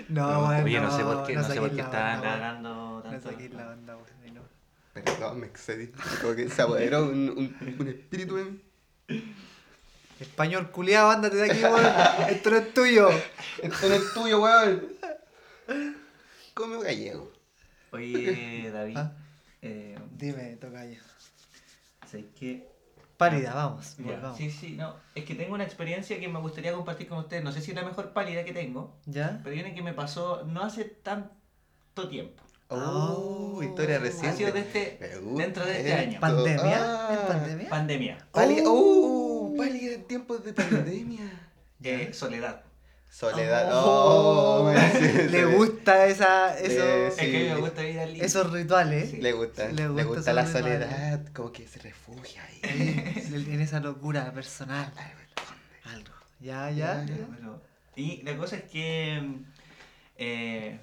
No, 0.09 0.27
weón. 0.47 0.63
oye, 0.65 0.79
no 0.81 0.95
sé 0.95 1.03
por 1.03 1.25
qué, 1.25 1.33
no, 1.35 1.43
sé 1.43 1.55
por 1.59 1.71
qué 1.71 1.81
estaban 1.81 2.19
weón. 2.19 2.31
ladrando 2.31 2.69
No 2.73 3.01
tanto. 3.03 3.29
saquéis 3.31 3.53
la 3.53 3.69
onda, 3.69 3.95
weón. 3.95 4.33
no. 4.33 4.41
Perdón, 4.93 5.39
me 5.39 5.47
excedí. 5.47 5.91
Como 6.21 6.35
que 6.35 6.49
se 6.49 6.61
apoderó 6.61 7.03
un, 7.03 7.29
un, 7.29 7.77
un 7.79 7.87
espíritu 7.87 8.37
en 8.37 8.61
mí. 9.07 9.35
Español 10.19 10.69
culiado, 10.71 11.09
ándate 11.11 11.37
de 11.37 11.51
aquí, 11.51 11.63
weón. 11.63 11.85
Esto 12.29 12.49
no 12.51 12.57
es 12.57 12.73
tuyo. 12.73 13.09
Esto 13.63 13.87
no 13.89 13.95
es 13.95 14.13
tuyo, 14.13 14.41
weón. 14.41 14.87
Come 16.53 16.83
gallego. 16.83 17.30
Oye, 17.91 18.69
David. 18.73 18.97
Ah. 18.97 19.11
eh, 19.61 19.97
Dime, 20.17 20.55
tocayo. 20.57 20.99
¿sabes 22.09 22.25
qué? 22.39 22.67
Pálida, 23.17 23.53
vamos. 23.53 23.97
Ya, 23.97 24.05
volvamos. 24.05 24.37
Sí, 24.37 24.49
sí, 24.49 24.71
no. 24.75 24.95
Es 25.13 25.25
que 25.25 25.35
tengo 25.35 25.53
una 25.53 25.63
experiencia 25.63 26.19
que 26.19 26.27
me 26.27 26.39
gustaría 26.39 26.73
compartir 26.73 27.07
con 27.07 27.19
ustedes. 27.19 27.43
No 27.43 27.51
sé 27.51 27.61
si 27.61 27.71
es 27.71 27.77
la 27.77 27.83
mejor 27.85 28.13
pálida 28.13 28.43
que 28.43 28.51
tengo, 28.53 28.95
¿Ya? 29.05 29.39
pero 29.43 29.53
viene 29.53 29.75
que 29.75 29.83
me 29.83 29.93
pasó 29.93 30.43
no 30.45 30.63
hace 30.63 30.85
tanto 30.85 32.09
tiempo. 32.09 32.41
Oh, 32.69 33.55
Oh. 33.57 33.63
historia 33.63 33.97
Ha 33.97 33.99
reciente. 33.99 34.37
sido 34.37 34.51
de 34.53 34.61
este, 34.61 34.97
dentro 35.37 35.65
de 35.65 35.77
este 35.77 35.93
año. 35.93 36.19
¿Pandemia? 36.19 36.77
Ah. 36.79 37.09
¿Es 37.13 37.19
pandemia? 37.19 37.69
Pandemia. 37.69 38.27
Pali- 38.31 38.63
Oh. 38.65 39.51
oh, 39.53 39.57
pálida 39.57 39.93
en 39.93 40.07
tiempos 40.07 40.43
de 40.43 40.53
pandemia. 40.53 41.47
Eh, 41.83 42.13
soledad. 42.13 42.63
Soledad. 43.11 43.69
Oh. 43.73 44.61
Oh, 44.61 44.63
me 44.63 44.73
dice- 44.99 45.29
Le 45.29 45.45
gusta 45.45 46.05
esa, 46.07 46.57
Eh, 46.57 46.65
eso, 46.65 47.15
Sí. 47.15 47.25
Es 47.25 47.31
que 47.31 47.53
me 47.53 47.59
gusta 47.59 47.83
ir 47.85 47.99
al 47.99 48.15
esos 48.21 48.51
rituales. 48.51 49.11
Sí. 49.11 49.17
Le 49.17 49.33
gusta, 49.33 49.67
Le 49.67 49.89
le 49.89 50.03
gusta 50.05 50.31
la 50.33 50.43
rituales. 50.45 50.79
soledad, 50.79 51.27
como 51.33 51.51
que 51.51 51.67
se 51.67 51.79
refugia 51.79 52.41
ahí. 52.45 52.61
en 53.33 53.61
esa 53.61 53.79
locura 53.81 54.31
personal. 54.33 54.91
Algo. 55.85 56.13
Ya, 56.39 56.71
ya. 56.71 57.03
Ya, 57.03 57.05
ya. 57.05 57.15
Ya, 57.17 57.27
pero- 57.37 57.61
Y 57.97 58.21
la 58.23 58.37
cosa 58.37 58.55
es 58.55 58.63
que 58.63 59.21
eh, 60.17 60.79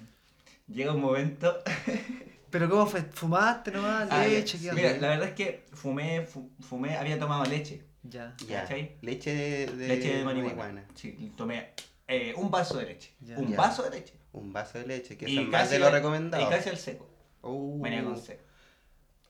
llega 0.67 0.93
un 0.93 1.01
momento. 1.01 1.57
Pero 2.51 2.67
¿cómo 2.67 2.87
fue? 2.87 3.03
¿Fumaste 3.03 3.69
nomás? 3.71 4.07
Ah. 4.09 4.25
¿Leche? 4.25 4.57
¿Qué 4.59 4.71
Mira, 4.73 4.91
la 4.97 5.09
verdad 5.09 5.27
es 5.29 5.35
que 5.35 5.65
fumé, 5.71 6.21
fu- 6.25 6.49
fumé, 6.67 6.97
había 6.97 7.19
tomado 7.19 7.43
leche. 7.45 7.81
Ya, 8.03 8.33
Ya, 8.47 8.61
¿Cachai? 8.63 8.95
leche 9.01 9.33
de, 9.35 9.67
de 9.67 9.87
leche 9.87 10.17
de 10.17 10.23
marihuana. 10.25 10.83
Sí, 10.95 11.31
tomé 11.37 11.69
eh, 12.09 12.33
un 12.35 12.51
vaso 12.51 12.77
de 12.77 12.85
leche. 12.87 13.13
Ya. 13.21 13.37
Un 13.37 13.51
Ya. 13.51 13.57
vaso 13.57 13.83
de 13.83 13.91
leche. 13.91 14.13
Un 14.33 14.51
vaso 14.51 14.77
de 14.79 14.85
leche, 14.87 15.17
que 15.17 15.29
Y 15.29 15.37
es 15.39 15.47
más 15.47 15.69
de 15.69 15.79
lo 15.79 15.85
al- 15.87 15.93
recomendado. 15.93 16.45
Y 16.45 16.49
casi 16.49 16.69
al 16.69 16.77
seco. 16.77 17.07
Uh, 17.41 17.81
Venía 17.81 18.03
con 18.03 18.21
seco. 18.21 18.43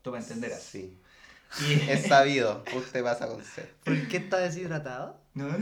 Tú 0.01 0.11
me 0.11 0.17
entenderás. 0.19 0.61
Sí. 0.63 0.97
Y- 1.61 1.73
Es 1.89 2.07
sabido, 2.07 2.63
usted 2.75 3.03
pasa 3.03 3.27
con 3.27 3.43
sed. 3.43 3.65
¿Por 3.83 4.07
qué 4.07 4.17
está 4.17 4.37
deshidratado? 4.39 5.19
No, 5.35 5.47
no, 5.47 5.57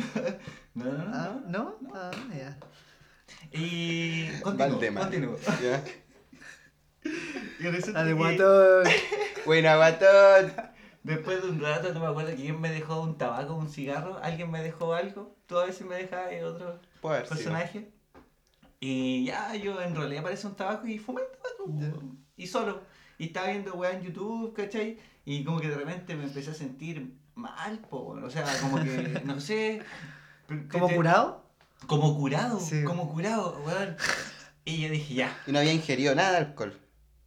no, 0.76 0.84
no, 0.86 0.92
no. 0.94 1.12
Ah, 1.14 1.40
¿no? 1.48 1.76
Ah, 1.94 2.12
ya. 2.36 2.58
Y 3.52 4.28
continúo, 4.42 4.70
Valdemar. 4.72 5.04
continúo. 5.04 5.38
Ya. 5.62 5.84
Y 7.60 7.64
resulta 7.70 8.00
Dale, 8.00 8.10
que 8.12 8.18
guatón. 8.18 8.84
Buena, 9.46 9.76
guatón. 9.78 10.54
Después 11.08 11.42
de 11.42 11.50
un 11.50 11.62
rato, 11.62 11.94
no 11.94 12.02
me 12.02 12.08
acuerdo 12.08 12.36
quién 12.36 12.60
me 12.60 12.70
dejó 12.70 13.02
un 13.02 13.18
tabaco, 13.18 13.56
un 13.56 13.70
cigarro, 13.70 14.20
alguien 14.22 14.52
me 14.52 14.62
dejó 14.62 14.94
algo, 14.94 15.36
tú 15.46 15.58
a 15.58 15.66
veces 15.66 15.88
me 15.88 15.96
dejas 15.96 16.32
eh, 16.32 16.44
otro 16.44 16.80
personaje. 17.02 17.92
Y 18.80 19.26
ya 19.26 19.56
yo 19.56 19.82
en 19.82 19.96
realidad 19.96 20.20
aparece 20.22 20.48
un 20.48 20.56
tabaco 20.56 20.86
y 20.86 21.00
fumé 21.00 21.22
el 21.22 21.28
tabaco. 21.38 22.04
Y 22.36 22.48
solo. 22.48 22.82
Y 23.18 23.28
estaba 23.28 23.48
viendo 23.48 23.74
weá 23.76 23.92
en 23.94 24.04
YouTube, 24.04 24.54
¿cachai? 24.54 25.00
Y 25.26 25.44
como 25.44 25.60
que 25.60 25.70
de 25.70 25.78
repente 25.78 26.16
me 26.16 26.26
empecé 26.26 26.52
a 26.52 26.54
sentir 26.54 27.18
mal, 27.36 27.80
po, 27.80 28.18
o 28.24 28.30
sea, 28.30 28.44
como 28.62 28.84
que, 28.84 29.22
no 29.26 29.40
sé. 29.40 29.82
¿Como 30.72 30.90
curado? 30.90 31.44
Como 31.88 32.18
curado, 32.18 32.60
Sí. 32.60 32.84
como 32.84 33.12
curado, 33.12 33.62
weón. 33.66 33.96
Y 34.66 34.82
yo 34.82 34.90
dije, 34.90 35.14
ya. 35.14 35.38
Y 35.48 35.52
no 35.54 35.60
había 35.60 35.74
ingerido 35.74 36.14
nada 36.16 36.32
de 36.32 36.38
alcohol. 36.38 36.78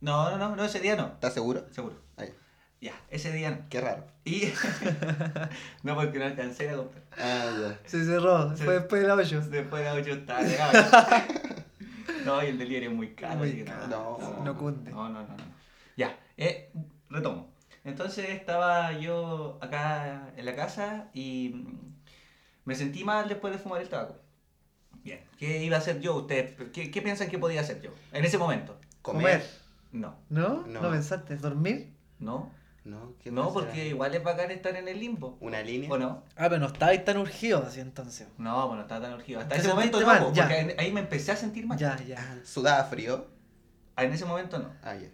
No, 0.01 0.31
no, 0.31 0.39
no, 0.39 0.57
no, 0.57 0.65
ese 0.65 0.81
día 0.81 0.97
no. 0.97 1.07
¿Estás 1.09 1.35
seguro? 1.35 1.67
Seguro. 1.73 1.97
Ya, 2.81 2.95
ese 3.11 3.31
día 3.33 3.51
no. 3.51 3.69
qué 3.69 3.81
raro. 3.81 4.07
Y. 4.25 4.51
no, 5.83 5.95
porque 5.95 6.19
no 6.19 6.25
alcancé 6.25 6.71
a 6.71 6.77
comprar. 6.77 7.03
Ah, 7.19 7.51
ya. 7.61 7.89
Se 7.89 8.05
cerró. 8.05 8.57
Fue 8.57 8.75
después 8.75 9.03
de 9.03 9.09
las 9.09 9.19
8. 9.19 9.41
Después 9.51 9.83
de 9.83 9.89
las 9.91 9.99
8 9.99 10.13
estaba 10.13 10.43
llegado. 10.43 10.73
no, 12.25 12.43
y 12.43 12.47
el 12.47 12.59
delirio 12.59 12.89
es 12.89 12.97
muy 12.97 13.15
caro. 13.15 13.37
Muy 13.37 13.49
así 13.49 13.59
que 13.59 13.65
caro. 13.65 13.87
No. 13.89 14.45
No 14.45 14.57
cunde. 14.57 14.91
No, 14.91 15.09
no, 15.11 15.21
no, 15.21 15.29
no. 15.29 15.45
Ya, 15.97 16.19
eh, 16.39 16.73
retomo. 17.11 17.53
Entonces 17.85 18.31
estaba 18.31 18.93
yo 18.99 19.59
acá 19.61 20.33
en 20.37 20.47
la 20.47 20.55
casa 20.55 21.11
y 21.13 21.67
me 22.65 22.75
sentí 22.75 23.05
mal 23.05 23.29
después 23.29 23.53
de 23.53 23.59
fumar 23.59 23.83
el 23.83 23.89
tabaco. 23.89 24.17
Bien, 25.03 25.21
¿qué 25.39 25.63
iba 25.65 25.77
a 25.77 25.81
hacer 25.81 26.01
yo? 26.01 26.15
¿Ustedes 26.17 26.55
qué, 26.73 26.91
qué 26.91 27.03
piensan 27.03 27.29
que 27.29 27.39
podía 27.39 27.61
hacer 27.63 27.81
yo 27.81 27.91
en 28.13 28.25
ese 28.25 28.39
momento? 28.39 28.79
Comer. 29.03 29.43
No, 29.93 30.17
¿No? 30.29 30.67
¿No? 30.67 30.81
No. 30.81 30.91
pensaste? 30.91 31.37
¿Dormir? 31.37 31.95
no, 32.19 32.53
No, 32.85 33.15
¿qué 33.19 33.31
no, 33.31 33.45
más 33.45 33.53
porque 33.53 33.89
igual 33.89 34.15
es 34.15 34.23
bacán 34.25 34.51
estar 34.51 34.75
en 34.75 34.89
el 34.89 34.99
limbo. 34.99 35.37
¿Una 35.41 35.63
línea? 35.63 35.91
¿O 35.91 35.99
no? 35.99 36.25
Ah, 36.37 36.49
pero 36.49 36.59
no 36.59 36.67
estabais 36.67 37.05
tan 37.05 37.19
urgido 37.19 37.59
así 37.67 37.81
entonces. 37.81 38.27
No, 38.39 38.67
bueno, 38.69 38.83
estaba 38.83 39.03
tan 39.03 39.13
urgido. 39.15 39.41
Hasta 39.41 39.55
¿Te 39.55 39.61
ese 39.61 39.69
momento 39.69 40.01
no, 40.01 40.07
mal? 40.07 40.33
Ya. 40.33 40.45
porque 40.45 40.55
ahí- 40.59 40.75
ahí 40.79 40.93
me 40.93 41.01
empecé 41.01 41.33
a 41.33 41.37
sentir 41.37 41.67
mal. 41.67 41.79
Ya, 41.79 41.97
ya. 42.03 42.17
Ah, 42.19 42.37
¿Sudaba 42.45 42.83
frío? 42.85 43.27
Ah, 43.97 44.05
En 44.05 44.13
ese 44.15 44.25
momento 44.25 44.59
no. 44.59 44.73
Ah, 44.83 44.95
ya. 44.95 45.09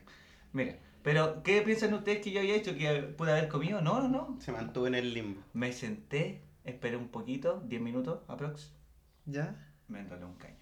Mira, 0.52 0.76
pero 1.02 1.42
¿qué 1.42 1.60
piensan 1.62 1.92
ustedes 1.94 2.20
que 2.22 2.30
yo 2.30 2.38
había 2.40 2.54
hecho? 2.54 2.76
¿Que 2.76 3.02
pude 3.02 3.32
haber 3.32 3.48
comido? 3.48 3.80
No, 3.80 4.00
no, 4.00 4.08
no. 4.08 4.38
Se 4.40 4.52
mantuvo 4.52 4.86
en 4.86 4.94
el 4.94 5.12
limbo. 5.12 5.42
Me 5.52 5.72
senté, 5.72 6.42
esperé 6.64 6.96
un 6.96 7.08
poquito, 7.08 7.62
10 7.66 7.82
minutos 7.82 8.20
aprox, 8.28 8.72
¿Ya? 9.24 9.56
me 9.88 9.98
enrolé 10.00 10.24
un 10.24 10.34
caño. 10.34 10.54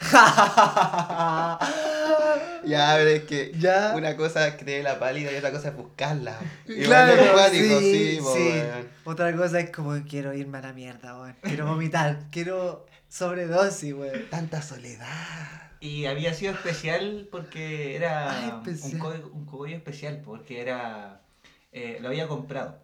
Ya, 2.64 2.94
pero 2.96 3.10
es 3.10 3.22
que 3.24 3.52
Ya. 3.56 3.92
una 3.94 4.16
cosa 4.16 4.48
es 4.48 4.64
dé 4.66 4.82
la 4.82 4.98
pálida 4.98 5.32
y 5.32 5.36
otra 5.36 5.52
cosa 5.52 5.68
es 5.68 5.76
buscarla. 5.76 6.38
Igual 6.66 6.84
Claro, 6.86 7.32
cuático, 7.32 7.78
sí, 7.80 8.18
sí. 8.34 8.62
Otra 9.04 9.34
cosa 9.36 9.60
es 9.60 9.70
como 9.70 9.94
quiero 10.08 10.34
irme 10.34 10.58
a 10.58 10.62
la 10.62 10.72
mierda, 10.72 11.14
weón. 11.20 11.36
Quiero 11.42 11.66
vomitar, 11.66 12.18
quiero 12.32 12.84
sobredosis, 13.08 13.94
weón. 13.94 14.28
Tanta 14.30 14.62
soledad. 14.62 15.70
Y 15.80 16.06
había 16.06 16.34
sido 16.34 16.52
especial 16.54 17.28
porque 17.30 17.94
era 17.94 18.30
Ah, 18.48 18.62
un, 18.66 18.98
cogollo, 18.98 19.30
un 19.32 19.44
cogollo 19.46 19.76
especial, 19.76 20.22
porque 20.24 20.60
era... 20.60 21.20
eh, 21.70 21.98
lo 22.00 22.08
había 22.08 22.26
comprado. 22.26 22.80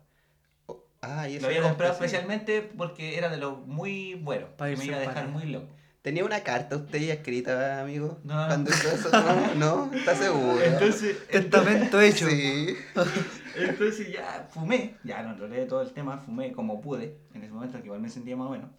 Oh, 0.66 0.84
Ah, 1.00 1.28
y 1.28 1.36
eso 1.36 1.42
Lo 1.42 1.48
había 1.48 1.62
comprado 1.62 1.92
especial. 1.94 2.20
especialmente 2.22 2.70
porque 2.76 3.18
era 3.18 3.28
de 3.30 3.38
los 3.38 3.58
muy 3.66 4.14
buenos. 4.14 4.50
Que 4.56 4.76
me 4.76 4.84
iba 4.84 4.96
a 4.96 5.00
dejar 5.00 5.14
pareja. 5.14 5.32
muy 5.32 5.46
loco. 5.46 5.66
¿Tenía 6.02 6.24
una 6.24 6.40
carta 6.40 6.76
usted 6.76 6.98
ya 6.98 7.14
escrita, 7.14 7.80
amigo? 7.80 8.18
No, 8.24 8.34
no. 8.34 8.46
Cuando 8.48 8.70
hizo 8.70 8.88
eso, 8.88 9.08
¿no? 9.12 9.54
¿No? 9.88 9.94
¿Estás 9.94 10.18
seguro? 10.18 10.60
Entonces, 10.60 11.28
Testamento 11.28 12.00
hecho. 12.00 12.28
Sí. 12.28 12.76
Entonces 13.56 14.12
ya 14.12 14.48
fumé, 14.50 14.96
ya 15.04 15.22
no 15.22 15.30
enrolé 15.30 15.64
todo 15.66 15.82
el 15.82 15.92
tema, 15.92 16.18
fumé 16.18 16.50
como 16.50 16.80
pude, 16.80 17.18
en 17.34 17.44
ese 17.44 17.52
momento 17.52 17.78
que 17.78 17.84
igual 17.84 18.00
me 18.00 18.08
sentía 18.08 18.34
más 18.34 18.48
o 18.48 18.50
menos. 18.50 18.70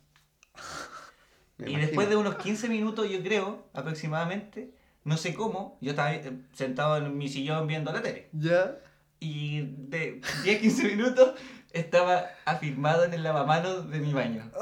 Me 1.58 1.68
y 1.68 1.70
imagino. 1.70 1.88
después 1.88 2.10
de 2.10 2.18
unos 2.18 2.36
15 2.36 2.68
minutos, 2.68 3.10
yo 3.10 3.24
creo, 3.24 3.70
aproximadamente, 3.74 4.74
no 5.06 5.16
sé 5.16 5.34
cómo, 5.34 5.78
yo 5.80 5.92
estaba 5.92 6.14
eh, 6.14 6.42
sentado 6.52 6.98
en 6.98 7.18
mi 7.18 7.30
sillón 7.30 7.68
viendo 7.68 7.94
la 7.94 8.02
tele. 8.02 8.28
¿Ya? 8.34 8.80
Y 9.22 9.62
de 9.62 10.20
10-15 10.44 10.84
minutos 10.98 11.36
estaba 11.72 12.26
afirmado 12.44 13.06
en 13.06 13.14
el 13.14 13.24
lavamanos 13.24 13.90
de 13.90 14.00
mi 14.00 14.12
baño. 14.12 14.52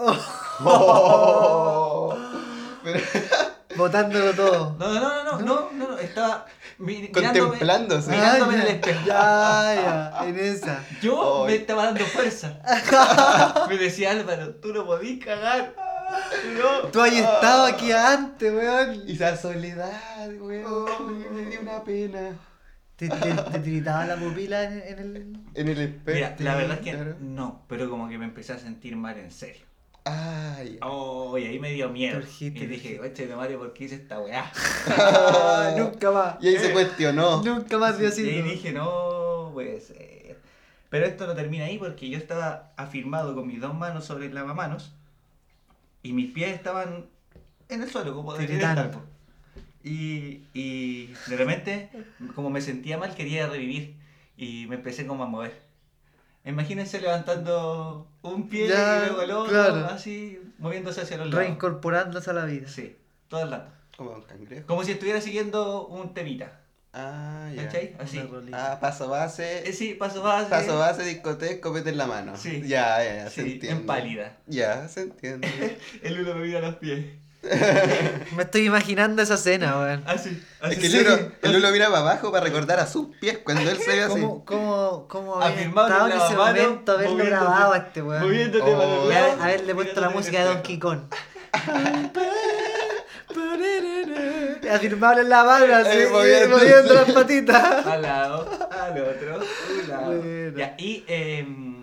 Oh. 0.63 2.15
Pero- 2.83 2.99
Botándolo 3.77 4.33
todo. 4.33 4.75
No, 4.77 4.93
no, 4.93 4.99
no, 4.99 5.23
no, 5.23 5.39
no, 5.39 5.71
no, 5.71 5.87
no, 5.91 5.97
estaba 5.97 6.45
mi- 6.77 6.97
mirándome, 6.97 7.39
Contemplándose. 7.39 8.11
mirándome 8.11 8.55
en 8.55 8.59
Ah, 8.59 8.63
el 8.63 8.67
ya, 8.67 8.73
espejo. 8.75 9.05
Ya, 9.05 9.75
ya, 10.21 10.27
en 10.27 10.39
esa. 10.39 10.83
Yo 11.01 11.43
me 11.47 11.55
estaba 11.55 11.85
dando 11.85 12.05
fuerza. 12.05 12.59
me 13.69 13.77
decía 13.77 14.11
Álvaro, 14.11 14.55
tú 14.55 14.73
no 14.73 14.85
podís 14.85 15.23
cagar. 15.23 15.73
No. 16.59 16.89
Tú 16.89 16.99
has 17.01 17.13
estado 17.13 17.65
aquí 17.65 17.93
antes, 17.93 18.53
weón. 18.53 19.03
Y 19.07 19.13
esa 19.13 19.37
soledad, 19.37 20.29
weón. 20.39 21.33
Me 21.33 21.45
dio 21.45 21.61
una 21.61 21.81
pena. 21.83 22.35
¿Te, 22.97 23.07
te, 23.07 23.33
te 23.33 23.59
tiritaba 23.59 24.05
la 24.05 24.15
pupila 24.17 24.63
en, 24.65 24.83
en 24.85 24.99
el. 24.99 25.37
En 25.55 25.67
el 25.69 25.79
espejo. 25.79 26.15
Mira, 26.17 26.35
la 26.39 26.55
verdad 26.55 26.77
es 26.77 26.83
que 26.83 26.91
claro. 26.91 27.15
no, 27.21 27.63
pero 27.69 27.89
como 27.89 28.09
que 28.09 28.17
me 28.17 28.25
empecé 28.25 28.51
a 28.53 28.59
sentir 28.59 28.97
mal 28.97 29.17
en 29.17 29.31
serio. 29.31 29.65
Ay. 30.03 30.79
Oh, 30.81 31.37
y 31.37 31.45
ahí 31.45 31.59
me 31.59 31.71
dio 31.71 31.89
miedo. 31.89 32.21
Y 32.39 32.49
dije, 32.49 32.99
oye, 32.99 33.35
Mario, 33.35 33.59
¿por 33.59 33.73
qué 33.73 33.83
hice 33.85 33.95
esta 33.95 34.19
weá? 34.19 34.51
Ah, 34.87 35.73
nunca 35.77 36.11
más. 36.11 36.35
Y 36.41 36.47
ahí 36.47 36.57
se 36.57 36.71
cuestionó. 36.71 37.41
Nunca 37.43 37.77
más 37.77 37.93
y 37.93 37.95
ahí 37.97 38.01
Diosito. 38.01 38.47
dije, 38.47 38.71
no, 38.73 39.51
puede 39.53 39.79
ser. 39.79 40.39
Pero 40.89 41.05
esto 41.05 41.25
no 41.27 41.35
termina 41.35 41.65
ahí 41.65 41.77
porque 41.77 42.09
yo 42.09 42.17
estaba 42.17 42.73
afirmado 42.75 43.33
con 43.35 43.47
mis 43.47 43.61
dos 43.61 43.73
manos 43.73 44.05
sobre 44.05 44.25
el 44.25 44.35
lavamanos 44.35 44.91
y 46.03 46.13
mis 46.13 46.31
pies 46.31 46.53
estaban 46.53 47.05
en 47.69 47.81
el 47.81 47.89
suelo, 47.89 48.13
como 48.13 48.33
Tiritando. 48.33 48.81
estar. 48.81 49.01
Y, 49.83 50.41
y 50.53 51.13
de 51.27 51.37
repente, 51.37 51.89
como 52.35 52.49
me 52.49 52.61
sentía 52.61 52.97
mal, 52.97 53.15
quería 53.15 53.47
revivir 53.47 53.95
y 54.35 54.65
me 54.67 54.75
empecé 54.75 55.07
como 55.07 55.23
a 55.23 55.27
mover. 55.27 55.61
Imagínense 56.43 56.99
levantando 56.99 58.07
un 58.23 58.49
pie 58.49 58.67
Ya, 58.67 59.03
y 59.03 59.05
luego 59.07 59.21
el 59.21 59.31
otro, 59.31 59.51
claro. 59.51 59.85
así, 59.87 60.39
moviéndose 60.57 61.01
hacia 61.01 61.17
los 61.17 61.27
lados. 61.27 61.39
Reincorporándose 61.39 62.29
a 62.29 62.33
la 62.33 62.45
vida. 62.45 62.67
Sí, 62.67 62.95
todo 63.27 63.43
el 63.43 63.51
rato. 63.51 63.71
Como 63.95 64.11
un 64.11 64.21
cangrejo. 64.23 64.65
Como 64.65 64.83
si 64.83 64.91
estuviera 64.93 65.21
siguiendo 65.21 65.85
un 65.87 66.13
temita. 66.13 66.57
Ah, 66.93 67.49
ya. 67.55 67.63
¿Cachai? 67.65 67.95
Así. 67.99 68.21
Ah, 68.51 68.77
paso 68.81 69.07
base. 69.07 69.69
Eh, 69.69 69.71
sí, 69.73 69.93
paso 69.93 70.21
base. 70.23 70.49
Paso 70.49 70.77
base, 70.79 71.03
discoteca, 71.05 71.61
copete 71.61 71.91
en 71.91 71.97
la 71.97 72.07
mano. 72.07 72.35
Sí. 72.35 72.63
Ya, 72.65 73.01
ya, 73.03 73.15
ya, 73.15 73.29
se 73.29 73.43
Sí, 73.43 73.51
entiende. 73.53 73.79
en 73.81 73.85
pálida. 73.85 74.37
Ya, 74.47 74.87
se 74.89 75.01
entiende. 75.01 75.47
El 76.03 76.19
uno 76.21 76.35
me 76.35 76.45
mira 76.47 76.59
los 76.59 76.75
pies. 76.75 77.05
Me 78.35 78.43
estoy 78.43 78.65
imaginando 78.67 79.21
esa 79.21 79.33
escena, 79.33 79.77
weón. 79.79 80.03
Así, 80.05 80.41
así. 80.61 80.73
es 80.73 80.79
que 80.79 80.85
el 80.85 80.91
sí. 80.91 80.97
Lulo, 80.99 81.31
el 81.41 81.51
Lulo 81.53 81.71
mira 81.71 81.87
para 81.87 81.99
abajo 81.99 82.31
para 82.31 82.43
recordar 82.45 82.79
a 82.79 82.85
sus 82.85 83.07
pies 83.17 83.39
cuando 83.43 83.69
él 83.69 83.77
se 83.79 83.91
ve 83.95 84.03
así. 84.03 84.13
¿Cómo, 84.21 84.45
cómo, 84.45 85.05
cómo 85.07 85.35
había 85.41 85.55
Afirmado 85.57 85.87
en 85.87 85.93
estado 85.93 86.05
el 86.07 86.11
en 86.13 86.17
ese 86.21 86.33
lavamanos, 86.33 86.63
momento 86.67 86.91
haberlo 86.91 87.25
grabado 87.25 87.73
a 87.73 87.77
este 87.77 88.01
weón? 88.03 88.21
Moviéndote 88.23 88.63
Oh. 88.75 89.11
Y 89.11 89.15
haberle 89.41 89.73
puesto 89.75 90.01
la 90.01 90.09
música 90.11 90.39
de 90.39 90.45
Donkey. 90.45 90.79
Kong. 90.79 90.99
Afirmable 94.71 95.21
en 95.21 95.29
la 95.29 95.43
mano, 95.43 95.75
así, 95.75 95.97
Eh, 95.97 96.07
moviéndose. 96.11 96.47
moviendo 96.65 96.93
las 96.93 97.11
patitas. 97.11 97.85
Al 97.85 98.01
lado, 98.01 98.69
al 98.71 99.01
otro, 99.01 99.39
un 99.81 99.89
lado. 99.89 100.05
Bueno. 100.21 100.57
Ya, 100.57 100.75
y 100.77 101.03
em, 101.07 101.80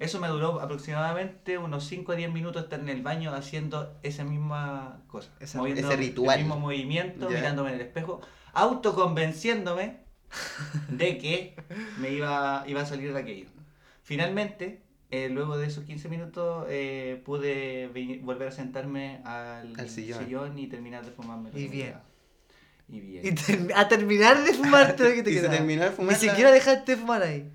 eso 0.00 0.20
me 0.20 0.28
duró 0.28 0.60
aproximadamente 0.60 1.58
unos 1.58 1.84
5 1.86 2.12
a 2.12 2.14
10 2.16 2.32
minutos 2.32 2.62
estar 2.64 2.80
en 2.80 2.88
el 2.88 3.02
baño 3.02 3.32
haciendo 3.34 3.96
esa 4.02 4.24
misma 4.24 5.02
cosa. 5.06 5.30
Esa- 5.40 5.58
moviendo 5.58 5.86
ese 5.88 5.96
ritual. 5.96 6.38
El 6.38 6.44
mismo 6.44 6.60
movimiento, 6.60 7.28
Ya. 7.30 7.36
mirándome 7.38 7.70
en 7.70 7.74
el 7.76 7.80
espejo, 7.82 8.20
autoconvenciéndome 8.52 9.98
de 10.88 11.18
que 11.18 11.56
me 11.98 12.10
iba, 12.10 12.64
iba 12.66 12.80
a 12.82 12.86
salir 12.86 13.12
de 13.12 13.20
aquello. 13.20 13.46
Finalmente, 14.02 14.82
eh, 15.10 15.28
luego 15.30 15.56
de 15.56 15.66
esos 15.66 15.84
15 15.84 16.08
minutos, 16.08 16.66
eh, 16.68 17.22
pude 17.24 17.88
volver 18.22 18.48
a 18.48 18.50
sentarme 18.52 19.20
al, 19.24 19.78
Al 19.78 19.88
sillón. 19.88 20.58
y 20.58 20.66
terminar 20.66 21.04
de 21.04 21.12
fumarme. 21.12 21.50
Y 21.54 21.68
bien. 21.68 21.94
Y 22.88 23.00
bien. 23.00 23.26
Y 23.26 23.32
ter- 23.32 23.72
a 23.74 23.88
terminar 23.88 24.42
de 24.44 24.52
fumarte 24.52 25.04
lo 25.08 25.14
que 25.14 25.22
te 25.22 25.30
Y 25.30 25.34
se 25.38 25.48
terminó 25.48 25.84
de 25.84 25.90
fumar 25.90 26.12
Ni 26.12 26.18
siquiera 26.18 26.50
dejaste 26.50 26.92
de 26.96 26.98
fumar 27.00 27.22
ahí. 27.22 27.50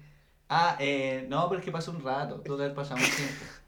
Ah, 0.50 0.76
eh, 0.80 1.28
no, 1.30 1.48
pero 1.48 1.60
es 1.60 1.66
que 1.66 1.72
pasó 1.72 1.92
un 1.92 2.04
rato, 2.04 2.42
tuvo 2.42 2.58
que 2.58 2.64
haber 2.64 2.76
pasado 2.76 3.00
un 3.00 3.10
tiempo. 3.10 3.46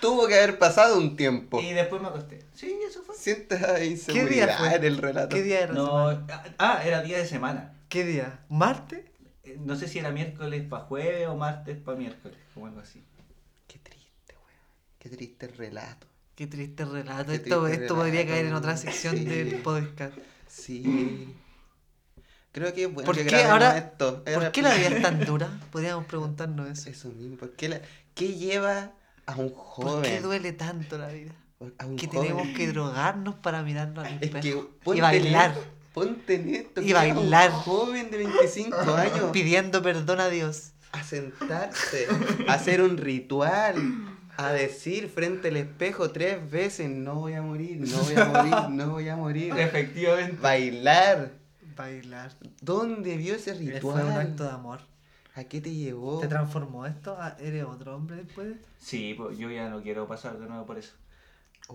Tuvo 0.00 0.28
que 0.28 0.34
haber 0.36 0.58
pasado 0.58 0.96
un 0.96 1.16
tiempo. 1.16 1.60
Y 1.60 1.72
después 1.72 2.00
me 2.00 2.06
acosté. 2.06 2.44
Sí, 2.54 2.78
eso 2.86 3.02
fue. 3.02 3.16
Sienta 3.16 3.84
inseguridad 3.84 4.46
día 4.46 4.58
fue? 4.58 4.74
en 4.76 4.84
el 4.84 4.98
relato. 4.98 5.34
¿Qué 5.34 5.42
día 5.42 5.60
era? 5.60 5.72
No, 5.72 6.10
semana? 6.10 6.54
ah, 6.58 6.80
era 6.84 7.02
día 7.02 7.18
de 7.18 7.26
semana. 7.26 7.74
¿Qué 7.88 8.04
día? 8.04 8.38
¿Martes? 8.48 9.04
Eh, 9.42 9.56
No 9.58 9.74
sé 9.74 9.88
si 9.88 9.98
era 9.98 10.12
miércoles 10.12 10.62
para 10.68 10.84
jueves 10.84 11.26
o 11.26 11.36
martes 11.36 11.78
para 11.78 11.98
miércoles, 11.98 12.38
como 12.54 12.66
algo 12.66 12.80
así. 12.80 13.02
Qué 13.66 13.78
triste, 13.80 14.34
weón. 14.36 14.62
Qué 15.00 15.08
triste 15.08 15.48
relato. 15.48 16.06
Qué 16.36 16.46
triste 16.46 16.84
relato. 16.84 17.32
Qué 17.32 17.34
esto 17.34 17.66
esto 17.66 17.96
podría 17.96 18.24
caer 18.24 18.46
en 18.46 18.54
otra 18.54 18.76
sección 18.76 19.16
sí. 19.16 19.24
del 19.24 19.56
podcast. 19.56 20.16
Sí. 20.46 21.34
Creo 22.52 22.72
que 22.74 22.84
es 22.84 22.92
bueno 22.92 23.06
¿Por 23.06 23.16
que 23.16 23.26
qué 23.26 23.44
ahora- 23.44 23.76
esto. 23.78 24.24
¿Por 24.24 24.52
qué 24.52 24.62
la 24.62 24.74
vida 24.74 24.88
es 24.88 25.02
tan 25.02 25.20
dura? 25.26 25.48
Podríamos 25.70 26.06
preguntarnos 26.06 26.68
eso. 26.68 26.88
Eso 26.90 27.08
mismo. 27.10 27.36
¿Por 27.36 27.52
qué, 27.52 27.68
la- 27.68 27.80
qué 28.14 28.34
lleva 28.34 28.92
a 29.26 29.32
un 29.36 29.50
¿Por 29.50 30.02
qué 30.02 30.10
joven? 30.10 30.22
duele 30.22 30.52
tanto 30.52 30.98
la 30.98 31.08
vida? 31.08 31.32
a 31.78 31.86
un 31.86 31.96
Que 31.96 32.06
joven? 32.06 32.22
tenemos 32.22 32.48
que 32.56 32.68
drogarnos 32.68 33.34
para 33.36 33.62
mirarnos 33.62 34.04
al 34.06 34.14
Es 34.14 34.22
espejo. 34.22 34.40
que 34.42 34.48
y 34.50 34.54
ponte 34.84 35.00
bailar, 35.02 35.50
en- 35.50 35.78
Ponte 35.92 36.34
en 36.36 36.54
esto. 36.54 36.80
Y 36.80 36.84
que 36.84 36.90
era 36.92 37.02
un 37.08 37.14
bailar. 37.16 37.50
joven 37.50 38.10
de 38.10 38.16
25 38.18 38.76
años. 38.94 39.30
pidiendo 39.32 39.82
perdón 39.82 40.20
a 40.20 40.28
Dios. 40.28 40.72
a 40.92 41.02
sentarse, 41.02 42.06
a 42.46 42.52
hacer 42.54 42.80
un 42.80 42.96
ritual, 42.96 43.76
a 44.36 44.52
decir 44.52 45.08
frente 45.08 45.48
al 45.48 45.56
espejo 45.56 46.10
tres 46.12 46.48
veces, 46.50 46.88
no 46.88 47.16
voy 47.16 47.34
a 47.34 47.42
morir, 47.42 47.78
no 47.80 47.98
voy 47.98 48.14
a 48.14 48.24
morir, 48.24 48.54
no 48.70 48.90
voy 48.90 49.08
a 49.08 49.16
morir. 49.16 49.54
Efectivamente. 49.58 50.38
Bailar. 50.40 51.32
Bailar. 51.78 52.32
¿Dónde 52.60 53.16
vio 53.16 53.34
ese 53.36 53.54
Fue 53.54 53.62
un 53.64 53.72
ritual? 53.72 54.10
acto 54.20 54.44
de 54.44 54.50
amor. 54.50 54.80
¿A 55.34 55.44
qué 55.44 55.60
te 55.60 55.72
llevó? 55.72 56.18
¿Te 56.18 56.26
transformó 56.26 56.84
esto? 56.86 57.16
¿Eres 57.38 57.64
otro 57.64 57.94
hombre 57.94 58.16
después? 58.16 58.56
Sí, 58.78 59.14
pues 59.16 59.38
yo 59.38 59.48
ya 59.50 59.68
no 59.70 59.80
quiero 59.82 60.08
pasar 60.08 60.38
de 60.38 60.46
nuevo 60.48 60.66
por 60.66 60.78
eso. 60.78 60.94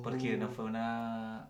Porque 0.04 0.36
no 0.38 0.48
Oh. 0.48 0.54
fue 0.54 0.66
una... 0.66 1.48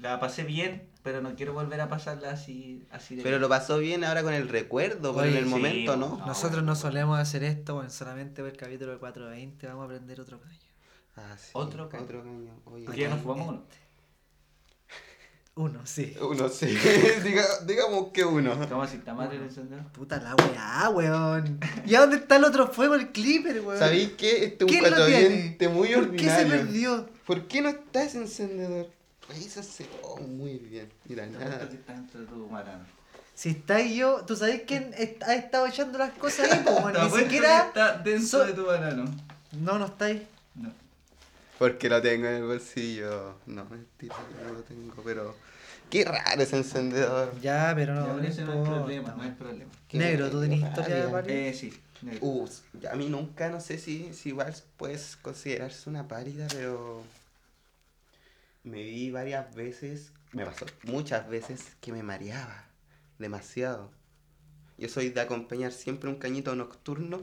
La 0.00 0.18
pasé 0.18 0.44
bien, 0.44 0.88
pero 1.02 1.20
no 1.20 1.34
quiero 1.36 1.52
volver 1.52 1.80
a 1.80 1.88
pasarla 1.88 2.30
así, 2.30 2.86
así 2.90 3.14
de 3.16 3.22
Pero 3.22 3.34
bien. 3.36 3.42
lo 3.42 3.48
pasó 3.48 3.78
bien 3.78 4.02
ahora 4.04 4.22
con 4.22 4.32
el 4.34 4.48
recuerdo, 4.48 5.12
Oye, 5.14 5.38
el 5.38 5.44
sí, 5.44 5.50
momento, 5.50 5.96
¿no? 5.96 6.16
no. 6.18 6.26
Nosotros 6.26 6.64
no 6.64 6.74
solemos 6.74 7.18
hacer 7.18 7.44
esto, 7.44 7.74
bueno, 7.74 7.90
solamente 7.90 8.42
ver 8.42 8.52
el 8.52 8.58
capítulo 8.58 8.90
del 8.92 8.98
420, 9.00 9.66
vamos 9.68 9.82
a 9.82 9.84
aprender 9.84 10.20
otro 10.20 10.40
caño. 10.40 10.58
Ah, 11.16 11.36
sí, 11.38 11.50
Otro 11.52 11.88
caño. 11.88 12.04
Otro 12.04 12.22
caño. 12.24 12.52
Oye, 12.64 12.86
ya 12.98 13.08
nos 13.08 13.20
fumamos 13.20 13.48
uno. 13.48 13.62
Uno, 15.58 15.80
sí. 15.86 16.14
Uno, 16.20 16.50
sí. 16.50 16.66
Diga- 17.24 17.60
digamos 17.64 18.08
que 18.12 18.22
uno. 18.26 18.54
¿Cómo 18.68 18.82
así 18.82 18.98
está 18.98 19.14
mal 19.14 19.32
el 19.32 19.40
encendedor? 19.42 19.86
Puta 19.92 20.20
la 20.20 20.34
weá, 20.34 20.90
weón. 20.90 21.58
¿Y 21.86 21.94
a 21.94 22.00
dónde 22.00 22.16
está 22.16 22.36
el 22.36 22.44
otro 22.44 22.68
fuego, 22.68 22.94
el 22.94 23.10
clipper, 23.10 23.62
weón? 23.62 23.78
¿Sabéis 23.78 24.10
qué? 24.18 24.44
Este 24.44 24.56
es 24.56 24.62
un 24.62 24.68
¿Quién 24.68 24.82
lo 24.90 25.06
tiene? 25.06 25.56
420 25.56 25.68
muy 25.70 25.88
¿Por 25.94 26.10
qué 26.16 26.24
se 26.24 26.30
ordinario. 26.30 26.64
perdió? 26.66 27.08
¿Por 27.26 27.48
qué 27.48 27.62
no 27.62 27.68
está 27.70 28.02
ese 28.02 28.18
encendedor? 28.18 28.90
Revísase. 29.30 29.86
Oh, 30.02 30.18
muy 30.20 30.58
bien. 30.58 30.92
Mira, 31.06 31.24
nada. 31.26 31.46
apuesto 31.46 31.68
que 31.70 31.74
está 31.76 31.92
dentro 31.94 32.20
de 32.20 32.26
tu 32.26 32.46
marano. 32.48 32.84
Si 33.34 33.48
está 33.48 33.76
ahí 33.76 33.96
yo, 33.96 34.24
¿tú 34.26 34.36
sabés 34.36 34.62
quién 34.66 34.94
ha 35.26 35.34
estado 35.34 35.66
echando 35.66 35.96
las 35.96 36.12
cosas 36.12 36.52
ahí? 36.52 36.62
Pues? 36.64 37.12
Ni 37.14 37.18
siquiera... 37.22 37.66
está 37.68 37.96
dentro 37.96 38.28
so- 38.40 38.44
de 38.44 38.52
tu 38.52 38.66
marano. 38.66 39.04
No, 39.52 39.78
no 39.78 39.86
está 39.86 40.04
ahí. 40.06 40.26
Porque 41.58 41.88
lo 41.88 42.00
tengo 42.02 42.26
en 42.26 42.34
el 42.34 42.44
bolsillo. 42.44 43.40
No, 43.46 43.64
mentira, 43.66 44.14
no 44.44 44.52
lo 44.52 44.62
tengo, 44.62 45.02
pero. 45.04 45.34
Qué 45.90 46.04
raro 46.04 46.42
ese 46.42 46.56
encendedor. 46.56 47.38
Ya, 47.40 47.72
pero 47.74 47.94
no, 47.94 48.06
Ya, 48.06 48.12
no 48.12 48.16
pero 48.16 48.28
ese 48.28 48.44
no 48.44 48.52
es 48.54 48.58
importa, 48.58 48.70
problema, 48.70 49.14
no 49.14 49.24
es 49.24 49.34
weón. 49.36 49.36
problema. 49.36 49.70
Negro, 49.92 50.30
¿tú 50.30 50.40
tenés 50.40 50.60
historia 50.62 50.96
de. 50.96 51.08
Pari? 51.08 51.32
Eh, 51.32 51.54
sí. 51.54 51.72
negro. 52.02 52.20
Uh, 52.20 52.48
a 52.90 52.96
mí 52.96 53.08
nunca, 53.08 53.48
no 53.50 53.60
sé 53.60 53.78
si, 53.78 54.12
si 54.12 54.30
igual 54.30 54.54
puedes 54.76 55.16
considerarse 55.16 55.88
una 55.88 56.06
pálida, 56.08 56.46
pero 56.52 57.02
me 58.64 58.82
vi 58.82 59.10
varias 59.10 59.54
veces, 59.54 60.12
me 60.32 60.44
pasó 60.44 60.66
muchas 60.82 61.28
veces 61.28 61.76
que 61.80 61.92
me 61.92 62.02
mareaba 62.02 62.64
demasiado. 63.18 63.90
Yo 64.78 64.88
soy 64.88 65.10
de 65.10 65.20
acompañar 65.20 65.72
siempre 65.72 66.10
un 66.10 66.16
cañito 66.16 66.54
nocturno 66.54 67.22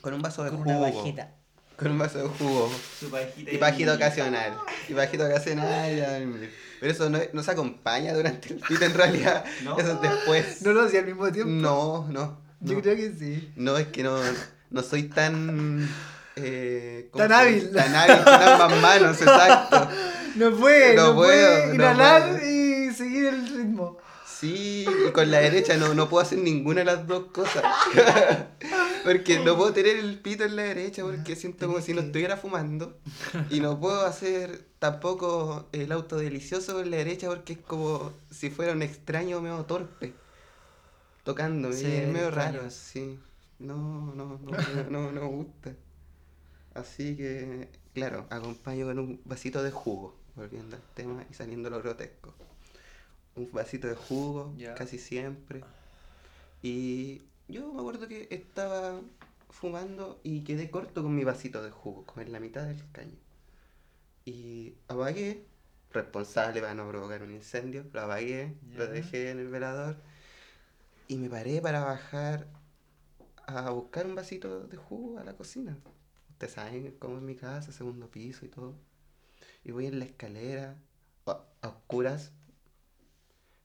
con 0.00 0.14
un 0.14 0.22
vaso 0.22 0.42
de 0.44 0.50
Con 0.50 0.64
jugo. 0.64 0.70
una 0.70 0.78
bajita. 0.80 1.34
Con 1.82 1.92
un 1.92 1.98
vaso 1.98 2.18
de 2.18 2.28
jugo. 2.28 2.72
Su 3.00 3.10
pajita 3.10 3.50
Y 3.50 3.58
pajito 3.58 3.94
ocasional. 3.94 4.56
Y 4.88 4.94
pajito 4.94 5.26
ocasional 5.26 5.96
y 5.96 6.00
a 6.00 6.18
dormir. 6.18 6.52
Pero 6.80 6.92
eso 6.92 7.08
no, 7.10 7.18
no 7.32 7.42
se 7.42 7.50
acompaña 7.50 8.12
durante 8.12 8.54
el 8.54 8.60
pito 8.60 8.84
en 8.84 8.94
realidad. 8.94 9.44
¿No? 9.64 9.78
Eso 9.78 9.92
es 9.92 10.00
después. 10.00 10.62
No 10.62 10.72
lo 10.72 10.82
hacía 10.82 11.00
al 11.00 11.06
mismo 11.06 11.30
tiempo. 11.30 11.50
No, 11.50 12.06
no. 12.10 12.40
Yo 12.60 12.74
no. 12.74 12.82
creo 12.82 12.96
que 12.96 13.12
sí. 13.18 13.52
No, 13.56 13.76
es 13.76 13.86
que 13.88 14.02
no, 14.02 14.18
no 14.70 14.82
soy 14.82 15.04
tan. 15.04 15.88
Eh, 16.36 17.08
¿cómo 17.10 17.24
Tan 17.24 17.32
hábil. 17.32 17.70
Tan 17.72 17.94
hábil 17.94 18.24
con 18.24 18.32
ambas 18.34 18.80
manos, 18.80 19.16
exacto. 19.20 19.88
No 20.36 20.50
puede, 20.56 20.94
No 20.94 21.08
no, 21.08 21.14
puede 21.16 21.46
puedo, 21.46 21.66
no 21.68 21.74
inhalar 21.74 22.30
puedo. 22.30 22.50
y 22.50 22.92
seguir 22.94 23.26
el 23.26 23.46
ritmo. 23.48 23.98
Sí, 24.26 24.86
y 25.08 25.10
con 25.12 25.30
la 25.30 25.38
derecha 25.38 25.76
no, 25.76 25.94
no 25.94 26.08
puedo 26.08 26.22
hacer 26.24 26.38
ninguna 26.38 26.80
de 26.80 26.86
las 26.86 27.06
dos 27.06 27.26
cosas. 27.32 27.62
porque 29.02 29.38
no 29.40 29.56
puedo 29.56 29.72
tener 29.72 29.96
el 29.96 30.20
pito 30.20 30.44
en 30.44 30.56
la 30.56 30.62
derecha 30.62 31.02
porque 31.02 31.36
siento 31.36 31.66
como 31.66 31.80
si 31.80 31.94
no 31.94 32.00
estuviera 32.02 32.36
fumando. 32.36 32.98
Y 33.50 33.60
no 33.60 33.78
puedo 33.80 34.06
hacer 34.06 34.66
tampoco 34.78 35.68
el 35.72 35.92
auto 35.92 36.16
delicioso 36.18 36.74
con 36.74 36.90
la 36.90 36.98
derecha 36.98 37.28
porque 37.28 37.54
es 37.54 37.58
como 37.60 38.12
si 38.30 38.50
fuera 38.50 38.72
un 38.72 38.82
extraño 38.82 39.40
medio 39.40 39.64
torpe. 39.66 40.14
Tocándome, 41.24 41.74
Sí, 41.74 41.86
es 41.86 42.08
medio 42.08 42.28
extraño. 42.28 42.62
raro, 42.62 42.70
sí. 42.70 43.18
No, 43.58 44.14
no, 44.14 44.38
no, 44.38 44.62
no, 44.90 44.90
no, 44.90 45.12
me 45.12 45.20
gusta. 45.20 45.74
Así 46.74 47.16
que, 47.16 47.68
claro, 47.94 48.26
acompaño 48.30 48.86
con 48.86 48.98
un 48.98 49.20
vasito 49.24 49.62
de 49.62 49.70
jugo, 49.70 50.16
volviendo 50.34 50.76
al 50.76 50.82
tema 50.94 51.24
y 51.30 51.34
saliendo 51.34 51.70
lo 51.70 51.80
grotesco. 51.82 52.34
Un 53.34 53.50
vasito 53.52 53.88
de 53.88 53.94
jugo, 53.94 54.54
casi 54.76 54.98
siempre. 54.98 55.64
Y 56.62 57.22
yo 57.48 57.72
me 57.72 57.80
acuerdo 57.80 58.08
que 58.08 58.28
estaba 58.30 59.00
fumando 59.50 60.20
y 60.22 60.42
quedé 60.44 60.70
corto 60.70 61.02
con 61.02 61.14
mi 61.14 61.24
vasito 61.24 61.62
de 61.62 61.70
jugo, 61.70 62.04
como 62.06 62.22
en 62.22 62.32
la 62.32 62.40
mitad 62.40 62.66
del 62.66 62.82
caño. 62.92 63.16
Y 64.24 64.74
apagué, 64.88 65.46
responsable 65.92 66.60
para 66.60 66.74
no 66.74 66.88
provocar 66.88 67.22
un 67.22 67.32
incendio, 67.32 67.84
lo 67.92 68.00
apagué, 68.00 68.56
lo 68.74 68.86
dejé 68.86 69.30
en 69.30 69.40
el 69.40 69.48
velador 69.48 69.96
y 71.08 71.16
me 71.18 71.28
paré 71.28 71.60
para 71.60 71.84
bajar 71.84 72.46
a 73.46 73.70
buscar 73.70 74.06
un 74.06 74.14
vasito 74.14 74.66
de 74.66 74.76
jugo 74.76 75.18
a 75.18 75.24
la 75.24 75.36
cocina. 75.36 75.76
Ustedes 76.30 76.54
saben 76.54 76.96
cómo 76.98 77.18
es 77.18 77.22
mi 77.22 77.34
casa, 77.36 77.72
segundo 77.72 78.10
piso 78.10 78.46
y 78.46 78.48
todo. 78.48 78.74
Y 79.64 79.72
voy 79.72 79.86
en 79.86 79.98
la 79.98 80.06
escalera, 80.06 80.76
a, 81.26 81.44
a 81.60 81.68
oscuras, 81.68 82.32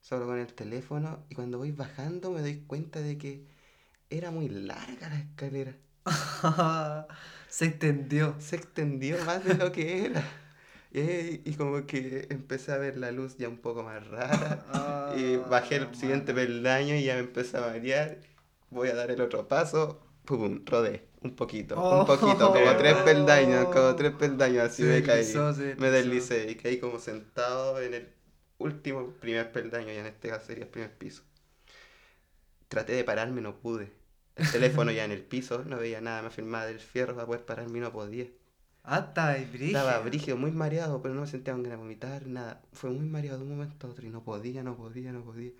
solo 0.01 0.25
con 0.25 0.37
el 0.39 0.53
teléfono, 0.53 1.23
y 1.29 1.35
cuando 1.35 1.57
voy 1.57 1.71
bajando 1.71 2.31
me 2.31 2.41
doy 2.41 2.61
cuenta 2.67 2.99
de 3.01 3.17
que 3.17 3.45
era 4.09 4.31
muy 4.31 4.49
larga 4.49 5.09
la 5.09 5.19
escalera. 5.19 5.75
Se 7.49 7.65
extendió. 7.65 8.35
Se 8.39 8.55
extendió 8.55 9.17
más 9.25 9.43
de 9.43 9.55
lo 9.55 9.71
que 9.71 10.05
era. 10.05 10.23
Y 10.91 11.53
como 11.55 11.85
que 11.85 12.27
empecé 12.29 12.71
a 12.71 12.77
ver 12.77 12.97
la 12.97 13.11
luz 13.11 13.37
ya 13.37 13.49
un 13.49 13.57
poco 13.57 13.83
más 13.83 14.05
rara. 14.07 15.13
Y 15.17 15.37
bajé 15.37 15.75
el 15.77 15.95
siguiente 15.95 16.33
peldaño 16.33 16.95
y 16.95 17.03
ya 17.05 17.13
me 17.15 17.21
empecé 17.21 17.57
a 17.57 17.61
marear. 17.61 18.17
Voy 18.69 18.89
a 18.89 18.95
dar 18.95 19.11
el 19.11 19.21
otro 19.21 19.47
paso. 19.47 20.01
Pum, 20.25 20.63
rodé. 20.65 21.07
Un 21.21 21.35
poquito, 21.35 21.75
Oh. 21.77 22.01
un 22.01 22.05
poquito, 22.05 22.51
como 22.53 22.75
tres 22.77 22.95
peldaños, 22.97 23.65
como 23.67 23.95
tres 23.95 24.11
peldaños, 24.19 24.65
así 24.65 24.83
me 24.83 25.01
caí. 25.01 25.19
deslizó, 25.25 25.53
Me 25.77 25.89
deslicé 25.89 26.51
y 26.51 26.55
caí 26.55 26.79
como 26.79 26.99
sentado 26.99 27.81
en 27.81 27.93
el 27.95 28.09
último 28.59 29.13
primer 29.19 29.51
peldaño, 29.51 29.87
ya 29.87 30.01
en 30.01 30.05
este 30.07 30.29
caso 30.29 30.45
sería 30.45 30.65
el 30.65 30.69
primer 30.69 30.95
piso. 30.97 31.23
Traté 32.67 32.93
de 32.93 33.03
pararme, 33.03 33.41
no 33.41 33.55
pude. 33.59 33.91
El 34.35 34.51
teléfono 34.51 34.91
ya 34.91 35.05
en 35.05 35.11
el 35.11 35.23
piso, 35.23 35.63
no 35.65 35.77
veía 35.77 35.99
nada, 36.01 36.21
me 36.21 36.27
afirmaba 36.27 36.65
del 36.65 36.79
fierro 36.79 37.15
para 37.15 37.25
poder 37.25 37.45
pararme 37.45 37.79
y 37.79 37.81
no 37.81 37.91
podía. 37.91 38.27
Ah, 38.83 39.11
ahí, 39.15 39.45
brígido. 39.45 39.79
Estaba 39.79 39.99
brígido, 39.99 40.37
muy 40.37 40.51
mareado, 40.51 41.01
pero 41.01 41.13
no 41.13 41.21
me 41.21 41.27
sentía 41.27 41.53
con 41.53 41.63
ganas 41.63 41.77
de 41.79 41.83
vomitar, 41.83 42.25
nada. 42.27 42.61
Fue 42.73 42.89
muy 42.89 43.05
mareado 43.05 43.39
de 43.39 43.43
un 43.45 43.49
momento 43.57 43.87
a 43.87 43.89
otro 43.89 44.05
y 44.05 44.09
no 44.09 44.23
podía, 44.23 44.63
no 44.63 44.77
podía, 44.77 45.11
no 45.11 45.23
podía. 45.23 45.51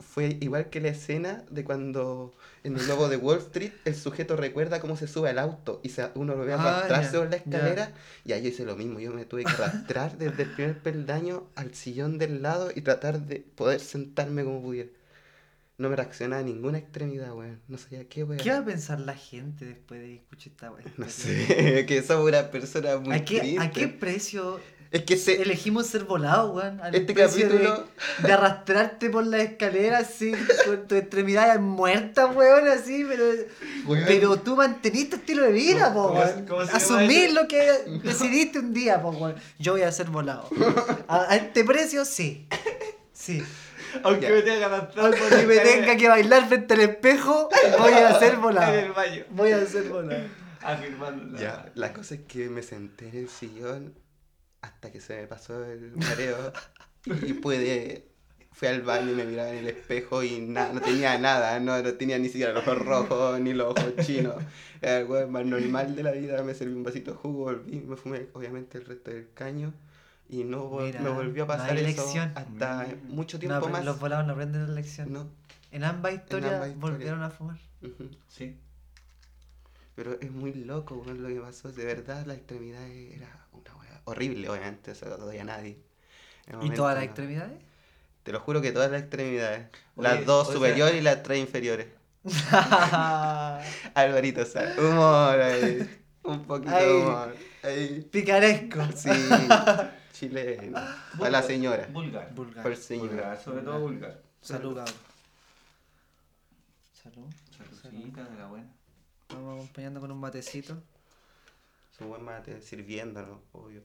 Fue 0.00 0.36
igual 0.40 0.70
que 0.70 0.80
la 0.80 0.88
escena 0.88 1.44
de 1.50 1.64
cuando 1.64 2.34
en 2.64 2.76
el 2.76 2.86
lobo 2.88 3.08
de 3.08 3.16
Wall 3.16 3.38
Street 3.38 3.72
el 3.84 3.94
sujeto 3.94 4.36
recuerda 4.36 4.80
cómo 4.80 4.96
se 4.96 5.06
sube 5.06 5.30
al 5.30 5.38
auto 5.38 5.80
y 5.84 5.88
se- 5.90 6.10
uno 6.16 6.34
lo 6.34 6.44
ve 6.44 6.52
Ah, 6.52 6.82
arrastrarse 6.82 7.12
ya, 7.12 7.18
por 7.20 7.30
la 7.30 7.36
ya. 7.36 7.42
escalera. 7.42 7.92
Y 8.24 8.32
ahí 8.32 8.46
hice 8.48 8.64
lo 8.64 8.76
mismo, 8.76 8.98
yo 9.00 9.12
me 9.12 9.24
tuve 9.24 9.44
que 9.44 9.52
arrastrar 9.52 10.18
desde 10.18 10.42
el 10.42 10.50
primer 10.50 10.82
peldaño 10.82 11.48
al 11.54 11.74
sillón 11.74 12.18
del 12.18 12.42
lado 12.42 12.70
y 12.74 12.82
tratar 12.82 13.20
de 13.20 13.40
poder 13.40 13.80
sentarme 13.80 14.44
como 14.44 14.60
pudiera. 14.62 14.90
No 15.76 15.88
me 15.88 15.96
reaccionaba 15.96 16.40
a 16.40 16.44
ninguna 16.44 16.78
extremidad, 16.78 17.32
weón. 17.34 17.60
No 17.66 17.78
sabía 17.78 18.08
qué, 18.08 18.22
weón. 18.22 18.40
¿Qué 18.40 18.50
va 18.50 18.58
a 18.58 18.64
pensar 18.64 19.00
la 19.00 19.14
gente 19.14 19.64
después 19.64 20.00
de 20.00 20.14
escuchar 20.16 20.52
esta 20.52 20.70
weá? 20.70 20.84
No 20.96 21.08
sé, 21.08 21.84
que 21.88 22.02
somos 22.02 22.28
una 22.28 22.50
persona 22.50 22.96
muy 22.98 23.14
¿A 23.16 23.24
qué, 23.24 23.56
¿A 23.58 23.70
qué 23.70 23.88
precio 23.88 24.60
Es 24.92 25.02
que 25.02 25.16
se, 25.16 25.42
elegimos 25.42 25.88
ser 25.88 26.04
volados, 26.04 26.54
weón? 26.54 26.80
Al 26.80 26.94
este 26.94 27.12
precio 27.12 27.48
de- 27.48 27.54
capítulo... 27.58 27.88
De, 28.22 28.32
arrastrarte 28.32 29.10
por 29.10 29.26
la 29.26 29.38
escalera 29.42 29.98
así, 29.98 30.32
con 30.64 30.86
tus 30.86 30.96
extremidades 30.98 31.60
muertas, 31.60 32.32
weón, 32.36 32.68
así, 32.68 33.04
pero. 33.08 33.24
Weón. 33.88 34.04
Pero 34.06 34.36
tú 34.38 34.54
manteniste 34.54 35.16
estilo 35.16 35.42
de 35.42 35.50
vida, 35.50 35.92
po, 35.92 36.06
¿Cómo- 36.08 36.20
weón. 36.20 36.68
Asumir 36.72 37.32
lo 37.32 37.48
que 37.48 38.00
decidiste 38.04 38.60
un 38.60 38.72
día, 38.72 39.02
po, 39.02 39.10
weón. 39.10 39.34
Yo 39.58 39.72
voy 39.72 39.82
a 39.82 39.90
ser 39.90 40.08
volado. 40.08 40.48
A, 41.08 41.32
a 41.32 41.34
este 41.36 41.64
precio, 41.64 42.04
sí. 42.04 42.46
Sí. 43.12 43.42
Aunque 44.02 44.26
Ya. 44.26 44.32
me 44.32 44.42
tenga 44.42 44.88
que 44.90 45.00
Porque 45.00 45.46
me 45.46 45.58
tenga 45.58 45.96
que 45.96 46.08
bailar 46.08 46.46
frente 46.48 46.74
al 46.74 46.80
espejo, 46.80 47.48
voy 47.78 47.92
a 47.92 48.18
ser 48.18 48.28
En 48.28 48.34
el 48.34 48.40
volado. 48.40 48.94
baño. 48.94 49.24
Voy 49.30 49.52
a 49.52 49.64
ser 49.66 49.84
volado. 49.88 50.24
Afirmando. 50.62 51.34
la- 51.34 51.40
Ya, 51.40 51.72
la 51.74 51.92
cosa 51.92 52.14
es 52.14 52.22
que 52.22 52.48
me 52.48 52.62
senté 52.62 53.08
en 53.08 53.16
el 53.16 53.28
sillón 53.28 53.94
hasta 54.62 54.90
que 54.90 55.00
se 55.00 55.16
me 55.20 55.26
pasó 55.26 55.62
el 55.64 55.92
mareo 55.96 56.52
y 57.26 57.34
pude, 57.34 58.08
fui 58.52 58.68
al 58.68 58.80
baño 58.80 59.12
y 59.12 59.14
me 59.14 59.24
miraba 59.24 59.50
en 59.50 59.58
el 59.58 59.68
espejo 59.68 60.22
y 60.22 60.40
nada, 60.40 60.72
no 60.72 60.80
tenía 60.80 61.18
nada, 61.18 61.60
no, 61.60 61.82
no 61.82 61.92
tenía 61.94 62.18
ni 62.18 62.28
siquiera 62.30 62.52
los 62.54 62.66
ojos 62.66 62.78
rojos 62.86 63.40
ni 63.40 63.52
los 63.52 63.72
ojos 63.78 63.92
chinos. 64.06 64.36
Era 64.80 64.98
el 65.00 65.04
weón 65.06 65.30
más 65.32 65.44
normal 65.44 65.94
de 65.94 66.02
la 66.02 66.12
vida, 66.12 66.42
me 66.42 66.54
serví 66.54 66.72
un 66.72 66.82
vasito 66.82 67.10
de 67.12 67.16
jugo, 67.18 67.44
volví, 67.44 67.80
me 67.80 67.96
fumé 67.96 68.28
obviamente 68.32 68.78
el 68.78 68.86
resto 68.86 69.10
del 69.10 69.28
caño 69.34 69.74
y 70.40 70.44
no 70.44 70.70
vol- 70.70 70.86
Mira, 70.86 71.00
volvió 71.10 71.44
a 71.44 71.46
no 71.46 71.52
pasar 71.52 71.70
hay 71.76 71.84
eso 71.84 72.02
lección. 72.02 72.32
hasta 72.34 72.86
Mm. 72.86 73.08
mucho 73.14 73.36
No, 73.36 73.40
tiempo 73.40 73.68
más. 73.68 73.84
los 73.84 73.98
volados 74.00 74.26
no 74.26 74.32
aprenden 74.32 74.66
la 74.68 74.72
lección. 74.74 75.12
No, 75.12 75.28
En 75.72 75.84
ambas 75.84 76.14
historias 76.14 76.54
ambas 76.54 76.68
historias. 76.70 76.80
volvieron 76.92 77.22
a 77.22 77.30
fumar. 77.30 77.58
Sí. 78.28 78.56
Pero 79.94 80.18
es 80.20 80.30
muy 80.32 80.52
loco, 80.54 80.96
weón, 80.96 81.22
lo 81.22 81.28
que 81.28 81.40
pasó. 81.40 81.70
De 81.70 81.84
verdad, 81.84 82.24
la 82.26 82.34
extremidad 82.34 82.84
era 82.88 83.46
una 83.52 83.74
weá 83.76 84.00
horrible, 84.04 84.48
obviamente. 84.48 84.90
Eso 84.92 85.06
no 85.08 85.18
lo 85.18 85.26
odia 85.26 85.42
a 85.42 85.44
nadie. 85.44 85.78
¿Y 86.62 86.70
todas 86.70 86.94
las 86.96 87.04
extremidades? 87.04 87.58
Te 88.24 88.32
lo 88.32 88.40
juro 88.40 88.60
que 88.60 88.72
todas 88.72 88.90
las 88.90 89.00
extremidades. 89.02 89.68
Oye, 89.96 90.08
las 90.08 90.24
dos 90.26 90.42
o 90.42 90.50
sea- 90.50 90.54
superiores 90.54 90.96
y 90.96 91.00
las 91.02 91.22
tres 91.22 91.38
inferiores. 91.38 91.86
Alvarito, 93.94 94.44
sal. 94.46 94.74
Humor 94.78 95.40
ahí. 95.40 96.00
Un 96.22 96.42
poquito 96.44 96.74
de 96.76 96.94
humor. 96.96 97.36
Ahí. 97.62 98.08
Picaresco. 98.10 98.80
Sí. 98.96 99.10
Chileno. 100.14 100.78
A 100.78 101.28
la 101.28 101.42
señora. 101.42 101.88
Vulgar. 101.92 102.32
Vulgar. 102.34 102.62
Por 102.62 102.76
señora. 102.76 103.08
Vulgar, 103.10 103.42
sobre 103.42 103.62
todo 103.62 103.80
vulgar. 103.80 104.22
Salud, 104.40 104.76
cabrón. 104.76 104.94
Salud. 107.02 107.26
Saludcita 107.82 108.22
de 108.24 108.38
la 108.38 108.46
buena. 108.46 108.68
Vamos 109.30 109.56
acompañando 109.56 110.00
con 110.00 110.12
un 110.12 110.20
matecito. 110.20 110.80
Su 111.98 112.04
buen 112.06 112.22
mate, 112.22 112.60
sirviéndonos, 112.60 113.38
obvio. 113.52 113.82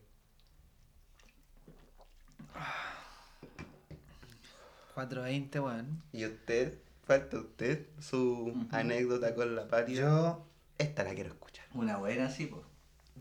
420, 4.93 5.59
weón. 5.59 6.03
¿Y 6.13 6.25
usted? 6.25 6.77
¿Falta 7.05 7.39
usted 7.39 7.88
su 7.99 8.53
Ujú. 8.55 8.67
anécdota 8.71 9.34
con 9.34 9.55
la 9.55 9.67
paria? 9.67 10.01
Yo, 10.01 10.45
Esta 10.77 11.03
la 11.03 11.13
quiero 11.15 11.32
escuchar. 11.32 11.65
Una 11.73 11.97
buena, 11.97 12.30
sí, 12.30 12.45
pues. 12.45 12.63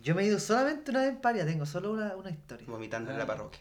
Yo 0.09 0.15
me 0.15 0.23
he 0.23 0.27
ido 0.27 0.39
solamente 0.41 0.91
una 0.91 1.01
vez 1.01 1.11
en 1.11 1.21
paria, 1.21 1.45
tengo 1.45 1.67
solo 1.67 1.93
una, 1.93 2.17
una 2.17 2.31
historia. 2.31 2.67
Vomitando 2.69 3.11
en 3.11 3.19
la 3.19 3.25
Ah. 3.25 3.27
parroquia. 3.27 3.61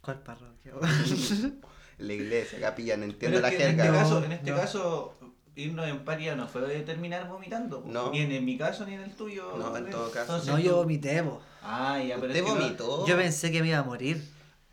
¿Cuál 0.00 0.20
parroquia? 0.22 0.72
La 1.98 2.12
iglesia, 2.12 2.60
capilla, 2.60 2.96
no 2.96 3.02
Pero 3.02 3.12
entiendo 3.12 3.40
la 3.40 3.48
en 3.52 3.56
jerga. 3.58 3.84
este, 3.84 3.92
No, 3.96 3.98
caso, 4.02 4.24
en 4.24 4.32
este 4.32 4.50
no. 4.52 4.56
caso, 4.56 5.14
irnos 5.56 5.86
en 5.88 6.04
paria 6.04 6.36
no 6.36 6.46
fue 6.46 6.62
de 6.62 6.80
terminar 6.82 7.28
vomitando. 7.28 7.82
No. 7.86 8.10
Ni 8.12 8.20
en, 8.20 8.30
en 8.32 8.44
mi 8.44 8.56
caso 8.56 8.84
ni 8.86 8.94
en 8.94 9.00
el 9.00 9.10
tuyo. 9.14 9.56
No, 9.58 9.76
en 9.76 9.90
todo 9.90 10.06
caso. 10.10 10.36
Entonces 10.36 10.48
no, 10.48 10.58
yo 10.60 10.76
vomité, 10.76 11.22
po. 11.24 11.40
Ah, 11.62 11.98
ya, 12.00 12.14
pero 12.16 12.28
¿Usted 12.28 12.36
es 12.36 12.42
que 12.44 12.48
no- 12.48 12.54
vomitó? 12.60 13.06
Yo 13.06 13.16
pensé 13.16 13.50
que 13.52 13.62
me 13.62 13.68
iba 13.68 13.78
a 13.78 13.82
morir. 13.84 14.24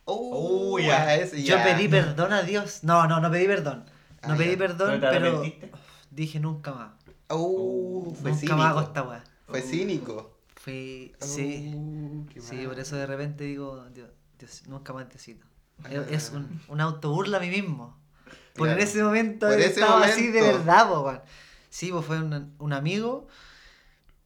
Oh, 0.06 0.74
Oh, 0.74 0.80
ya, 0.80 1.16
ya. 1.26 1.36
Yo 1.36 1.58
pedí 1.64 1.88
perdón 1.88 2.32
a 2.34 2.44
Dios. 2.44 2.84
No, 2.84 3.08
no, 3.08 3.20
no 3.20 3.32
pedí 3.32 3.48
perdón. 3.48 3.86
No 4.28 4.34
Ah, 4.34 4.38
pedí 4.38 4.52
ya. 4.52 4.58
perdón, 4.58 5.00
¿Pero 5.00 5.12
te 5.12 5.20
pero 5.20 5.44
dije 6.12 6.40
nunca 6.40 6.72
más. 6.74 6.92
Oh, 7.30 8.14
fue 8.22 8.30
nunca 8.32 8.40
cínico. 8.40 8.58
más 8.58 8.70
hago 8.70 8.82
esta 8.82 9.02
weá. 9.04 9.24
Fue 9.62 9.70
cínico. 9.70 10.38
Fui, 10.56 11.14
sí. 11.20 11.74
Oh, 11.76 12.26
qué 12.34 12.42
Sí, 12.42 12.56
mal. 12.58 12.68
por 12.68 12.80
eso 12.80 12.96
de 12.96 13.06
repente 13.06 13.44
digo, 13.44 13.86
Dios, 13.94 14.10
Dios, 14.40 14.64
nunca 14.68 14.94
más 14.94 15.10
Diosito. 15.10 15.46
Ah. 15.84 15.90
Es- 15.92 16.12
Es 16.12 16.32
un, 16.32 16.62
un 16.68 16.82
autoburla 16.82 17.38
a 17.38 17.42
mí 17.42 17.50
mismo. 17.50 17.98
Porque 18.56 18.70
Claro. 18.74 18.74
en 18.74 18.80
ese 18.88 19.04
momento 19.04 19.50
ese 19.50 19.66
estaba 19.68 20.06
así 20.06 20.28
de 20.32 20.42
verdad, 20.42 20.88
po, 20.90 21.02
weón. 21.02 21.22
Sí, 21.70 21.92
pues 21.92 22.06
fue 22.06 22.20
un, 22.22 22.56
un 22.58 22.74
amigo. 22.74 23.28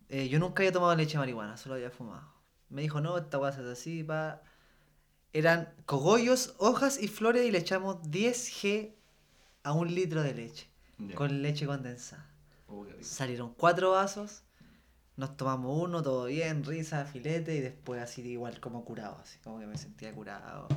eh, 0.09 0.27
yo 0.29 0.39
nunca 0.39 0.61
había 0.61 0.71
tomado 0.71 0.95
leche 0.95 1.13
de 1.13 1.17
marihuana, 1.19 1.57
solo 1.57 1.75
había 1.75 1.91
fumado. 1.91 2.27
Me 2.69 2.81
dijo, 2.83 3.01
no, 3.01 3.17
esta 3.17 3.39
se 3.51 3.61
hace 3.61 3.71
así, 3.71 4.03
pa. 4.03 4.41
Eran 5.33 5.73
cogollos, 5.85 6.55
hojas 6.57 7.01
y 7.01 7.07
flores 7.07 7.45
y 7.47 7.51
le 7.51 7.59
echamos 7.59 7.97
10G 8.03 8.93
a 9.63 9.73
un 9.73 9.93
litro 9.93 10.21
de 10.23 10.33
leche. 10.33 10.67
Con 11.15 11.41
leche 11.41 11.65
condensada. 11.65 12.27
Oh. 12.67 12.85
Salieron 13.01 13.53
cuatro 13.55 13.91
vasos, 13.91 14.43
nos 15.19 15.35
tomamos 15.35 15.83
uno, 15.83 16.01
todo 16.01 16.25
bien, 16.25 16.63
risa, 16.63 17.03
filete, 17.03 17.53
y 17.55 17.59
después 17.59 18.01
así 18.01 18.21
igual 18.21 18.59
como 18.61 18.85
curado, 18.85 19.19
así 19.21 19.37
como 19.43 19.59
que 19.59 19.67
me 19.67 19.77
sentía 19.77 20.13
curado. 20.13 20.67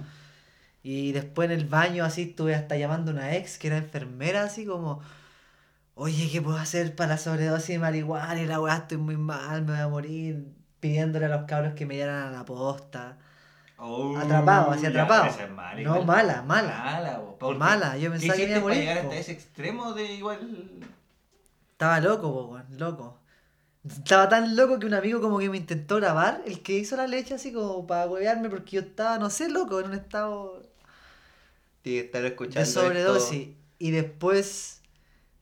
Y 0.82 1.12
después 1.12 1.48
en 1.48 1.58
el 1.58 1.66
baño 1.66 2.04
así 2.04 2.22
estuve 2.22 2.56
hasta 2.56 2.76
llamando 2.76 3.12
a 3.12 3.14
una 3.14 3.36
ex 3.36 3.56
que 3.56 3.68
era 3.68 3.76
enfermera, 3.76 4.42
así 4.42 4.66
como, 4.66 5.00
oye, 5.94 6.28
¿qué 6.30 6.42
puedo 6.42 6.56
hacer 6.58 6.96
para 6.96 7.10
la 7.10 7.18
sobredosis 7.18 7.68
de 7.68 7.78
marihuana? 7.78 8.42
Y 8.42 8.46
la 8.46 8.60
weá, 8.60 8.78
estoy 8.78 8.98
muy 8.98 9.16
mal, 9.16 9.62
me 9.62 9.72
voy 9.74 9.80
a 9.80 9.88
morir, 9.88 10.48
pidiéndole 10.80 11.26
a 11.26 11.28
los 11.28 11.44
cabros 11.44 11.74
que 11.74 11.86
me 11.86 11.94
dieran 11.94 12.26
a 12.26 12.30
la 12.32 12.44
posta. 12.44 13.18
Oh, 13.78 14.16
Atrapado, 14.16 14.72
así 14.72 14.86
atrapado. 14.86 15.26
No, 15.82 16.02
mala, 16.02 16.42
mala. 16.42 16.78
Mala, 16.78 17.20
Mala, 17.58 17.96
yo 17.96 18.12
¿qué 18.12 18.18
pensaba 18.18 18.36
que 18.36 18.44
me 18.44 18.50
iba 18.50 18.58
a 18.58 18.60
morir, 18.60 18.78
llegar 18.78 18.98
hasta 18.98 19.16
ese 19.16 19.32
extremo 19.32 19.92
de 19.92 20.12
igual. 20.14 20.68
Estaba 21.72 22.00
loco, 22.00 22.28
weón, 22.28 22.66
loco. 22.78 23.21
Estaba 23.88 24.28
tan 24.28 24.54
loco 24.56 24.78
que 24.78 24.86
un 24.86 24.94
amigo 24.94 25.20
como 25.20 25.38
que 25.38 25.50
me 25.50 25.56
intentó 25.56 25.96
grabar, 25.96 26.42
el 26.46 26.62
que 26.62 26.74
hizo 26.74 26.96
la 26.96 27.06
leche 27.06 27.34
así 27.34 27.52
como 27.52 27.86
para 27.86 28.06
huevearme 28.06 28.48
porque 28.48 28.76
yo 28.76 28.82
estaba, 28.82 29.18
no 29.18 29.28
sé, 29.30 29.48
loco, 29.48 29.80
en 29.80 29.86
un 29.86 29.94
estado 29.94 30.62
que 31.82 32.00
estar 32.00 32.24
escuchando 32.24 32.60
de 32.60 32.62
esto. 32.62 32.80
sobredosis. 32.80 33.48
Y 33.78 33.90
después, 33.90 34.80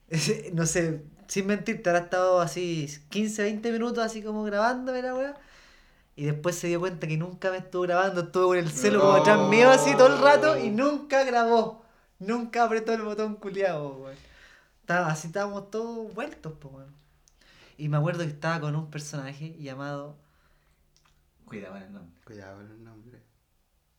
no 0.53 0.65
sé, 0.65 1.03
sin 1.27 1.47
mentirte, 1.47 1.89
ahora 1.89 2.03
estado 2.03 2.41
así 2.41 2.87
15, 3.09 3.43
20 3.43 3.71
minutos 3.71 4.03
así 4.03 4.21
como 4.23 4.43
grabándome 4.43 5.01
la 5.01 5.15
weá. 5.15 5.35
Y 6.15 6.25
después 6.25 6.55
se 6.57 6.67
dio 6.67 6.79
cuenta 6.79 7.07
que 7.07 7.17
nunca 7.17 7.51
me 7.51 7.57
estuvo 7.57 7.83
grabando, 7.83 8.21
estuvo 8.21 8.47
con 8.47 8.57
el 8.57 8.71
celo 8.71 8.99
como 9.01 9.13
atrás 9.13 9.49
mío 9.49 9.69
así 9.69 9.95
todo 9.95 10.07
el 10.07 10.21
rato 10.21 10.57
y 10.57 10.69
nunca 10.69 11.23
grabó. 11.23 11.83
Nunca 12.19 12.63
apretó 12.63 12.93
el 12.93 13.01
botón 13.03 13.35
culiado, 13.35 13.97
weón. 13.97 14.17
Así 14.87 15.27
estábamos 15.27 15.71
todos 15.71 16.13
vueltos, 16.13 16.53
pues, 16.59 16.73
weón. 16.73 17.00
Y 17.81 17.89
me 17.89 17.97
acuerdo 17.97 18.19
que 18.23 18.29
estaba 18.29 18.59
con 18.59 18.75
un 18.75 18.91
personaje 18.91 19.55
llamado 19.57 20.15
Cuidado 21.45 21.73
con 21.73 21.81
el 21.81 21.91
nombre. 21.91 22.13
Cuidado 22.23 22.57
con 22.57 22.71
el 22.71 22.83
nombre. 22.83 23.19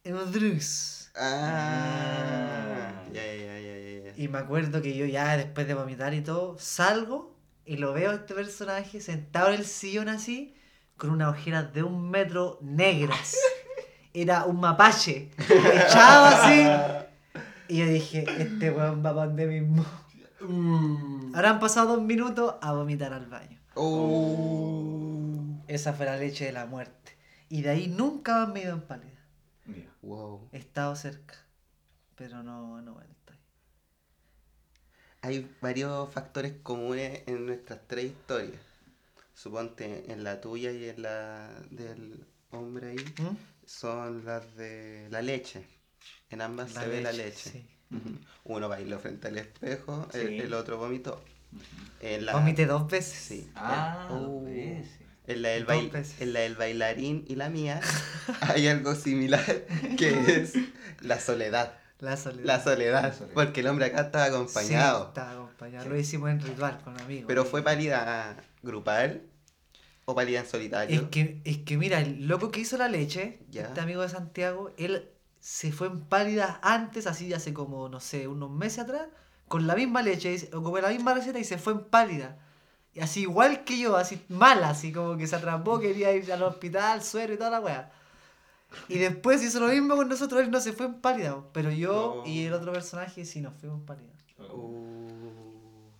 Emodrux. 0.05 1.11
Ah, 1.17 2.93
Ah. 2.95 3.03
ya, 3.13 3.25
ya, 3.25 3.59
ya, 3.59 3.59
ya, 3.59 4.05
ya. 4.05 4.13
Y 4.23 4.29
me 4.29 4.39
acuerdo 4.39 4.81
que 4.83 4.97
yo 4.97 5.05
ya 5.05 5.37
después 5.37 5.67
de 5.67 5.75
vomitar 5.75 6.15
y 6.15 6.21
todo, 6.21 6.57
salgo 6.61 7.35
y 7.65 7.77
lo 7.79 7.93
veo 7.93 8.13
a 8.13 8.15
este 8.15 8.35
personaje 8.35 9.01
sentado 9.01 9.49
en 9.49 9.55
el 9.55 9.67
sillón 9.67 10.09
así, 10.09 10.55
con 10.97 11.11
unas 11.11 11.31
ojeras 11.31 11.73
de 11.73 11.83
un 11.83 12.09
metro 12.09 12.61
negras. 12.63 13.37
Era 14.15 14.45
un 14.45 14.61
mapache, 14.61 15.29
echado 15.39 16.27
así. 16.27 17.43
Y 17.67 17.79
yo 17.79 17.87
dije, 17.87 18.27
este 18.39 18.71
weón 18.71 19.05
va 19.05 19.13
para 19.13 19.27
donde 19.27 19.47
mismo. 19.49 19.85
Ahora 21.35 21.51
han 21.51 21.59
pasado 21.59 21.97
dos 21.97 22.03
minutos 22.05 22.55
a 22.63 22.73
vomitar 22.75 23.13
al 23.13 23.27
baño. 23.27 23.59
Oh. 23.75 25.63
Esa 25.69 25.93
fue 25.93 26.07
la 26.07 26.17
leche 26.17 26.45
de 26.47 26.53
la 26.53 26.67
muerte. 26.67 27.17
Y 27.49 27.63
de 27.63 27.71
ahí 27.71 27.89
nunca 27.89 28.37
más 28.39 28.49
me 28.49 28.61
he 28.61 28.65
ido 28.65 28.75
en 28.75 28.83
pálida. 28.83 29.09
Wow. 30.03 30.49
He 30.53 30.59
estado 30.59 30.97
cerca, 30.97 31.37
pero 32.17 32.43
no, 32.43 32.81
no 32.83 32.95
vuelto. 32.95 33.13
Hay 35.23 35.49
varios 35.61 36.11
factores 36.11 36.55
comunes 36.63 37.23
en 37.27 37.47
nuestras 37.47 37.81
tres 37.87 38.07
historias. 38.07 38.61
Suponte 39.35 40.11
en 40.13 40.25
la 40.25 40.41
tuya 40.41 40.73
y 40.73 40.89
en 40.89 41.03
la 41.03 41.49
del 41.71 42.27
hombre 42.51 42.91
ahí 42.91 42.97
¿Mm? 42.97 43.37
son 43.65 44.25
las 44.25 44.57
de 44.57 45.09
la 45.11 45.23
leche. 45.23 45.65
En 46.31 46.41
ambas 46.41 46.73
se 46.73 46.87
ve 46.89 47.01
la 47.01 47.13
leche. 47.13 47.51
sí. 47.51 47.69
Uno 48.45 48.69
bailó 48.69 48.99
frente 48.99 49.29
al 49.29 49.39
espejo, 49.39 50.09
el, 50.15 50.41
el 50.41 50.55
otro 50.55 50.79
vomitó. 50.79 51.23
En 52.01 52.27
la, 52.27 52.33
Vomité 52.35 52.67
dos 52.67 52.89
veces. 52.89 53.17
Sí. 53.19 53.51
Ah, 53.55 54.09
en, 54.11 54.17
dos 54.19 54.29
uh, 54.29 54.45
veces. 54.45 54.91
en 55.27 55.43
la 55.43 55.49
del 55.51 55.67
bail- 55.67 55.91
veces. 55.91 56.21
en 56.21 56.33
la 56.33 56.41
del 56.41 56.57
bailarín 56.57 57.25
y 57.29 57.37
la 57.37 57.49
mía 57.49 57.81
hay 58.41 58.67
algo 58.69 58.95
similar 58.95 59.45
que 59.97 60.11
es 60.43 60.55
la 61.01 61.21
soledad. 61.21 61.75
La 62.01 62.17
soledad. 62.17 62.45
La 62.45 62.61
soledad. 62.61 63.03
La 63.05 63.13
soledad. 63.13 63.33
Porque 63.35 63.61
el 63.61 63.69
hombre 63.69 63.85
acá 63.87 64.01
estaba 64.03 64.27
Sí, 64.27 64.33
acompañado. 64.33 65.07
estaba 65.09 65.31
acompañado. 65.33 65.89
Lo 65.89 65.97
hicimos 65.97 66.31
en 66.31 66.41
ritual 66.41 66.81
con 66.83 67.01
amigos. 67.01 67.27
Pero 67.29 67.45
fue 67.45 67.63
pálida 67.63 68.37
grupal 68.65 69.23
o 70.05 70.15
pálida 70.17 70.41
en 70.41 70.47
solitario. 70.47 71.01
Es 71.01 71.07
que, 71.11 71.41
es 71.45 71.59
que 71.59 71.77
mira, 71.79 72.01
el 72.01 72.27
loco 72.27 72.51
que 72.51 72.59
hizo 72.59 72.77
la 72.77 72.89
leche, 72.89 73.39
Ya. 73.51 73.63
este 73.63 73.81
amigo 73.81 74.03
de 74.03 74.09
Santiago, 74.09 74.73
él 74.79 75.09
se 75.39 75.71
fue 75.71 75.87
en 75.87 76.01
pálida 76.01 76.59
antes, 76.65 77.07
así 77.07 77.33
hace 77.33 77.53
como, 77.55 77.89
no 77.89 78.01
sé, 78.01 78.27
unos 78.27 78.51
meses 78.51 78.81
atrás, 78.81 79.07
con 79.53 79.67
la 79.67 79.75
misma 79.75 80.01
leche, 80.01 80.49
con 80.49 80.81
la 80.81 80.89
misma 80.89 81.13
receta 81.13 81.39
y 81.39 81.45
se 81.45 81.59
fue 81.59 81.75
en 81.75 81.85
pálida. 81.85 82.39
Y 82.95 83.01
así 83.01 83.21
igual 83.21 83.65
que 83.65 83.79
yo, 83.79 83.97
así 83.99 84.25
mala, 84.31 84.71
así 84.71 84.93
como 84.95 85.19
que 85.19 85.27
se 85.27 85.37
atrapó, 85.37 85.79
quería 85.79 86.11
ir 86.15 86.33
al 86.33 86.43
hospital, 86.43 87.03
suero 87.03 87.35
y 87.35 87.37
toda 87.37 87.51
la 87.51 87.61
weá. 87.61 87.93
Y 88.89 88.97
después 88.97 89.43
hizo 89.43 89.61
lo 89.61 89.69
mismo 89.69 89.95
con 89.95 90.09
nosotros, 90.09 90.41
él 90.41 90.51
no 90.51 90.59
se 90.59 90.73
fue 90.73 90.87
en 90.87 90.95
pálida, 91.03 91.37
pero 91.53 91.71
yo 91.71 92.23
No. 92.25 92.31
y 92.31 92.47
el 92.47 92.55
otro 92.55 92.73
personaje 92.73 93.27
sí 93.27 93.43
nos 93.43 93.53
fuimos 93.61 93.81
en 93.81 93.85
pálida. 93.85 94.13
Uh, 94.39 95.91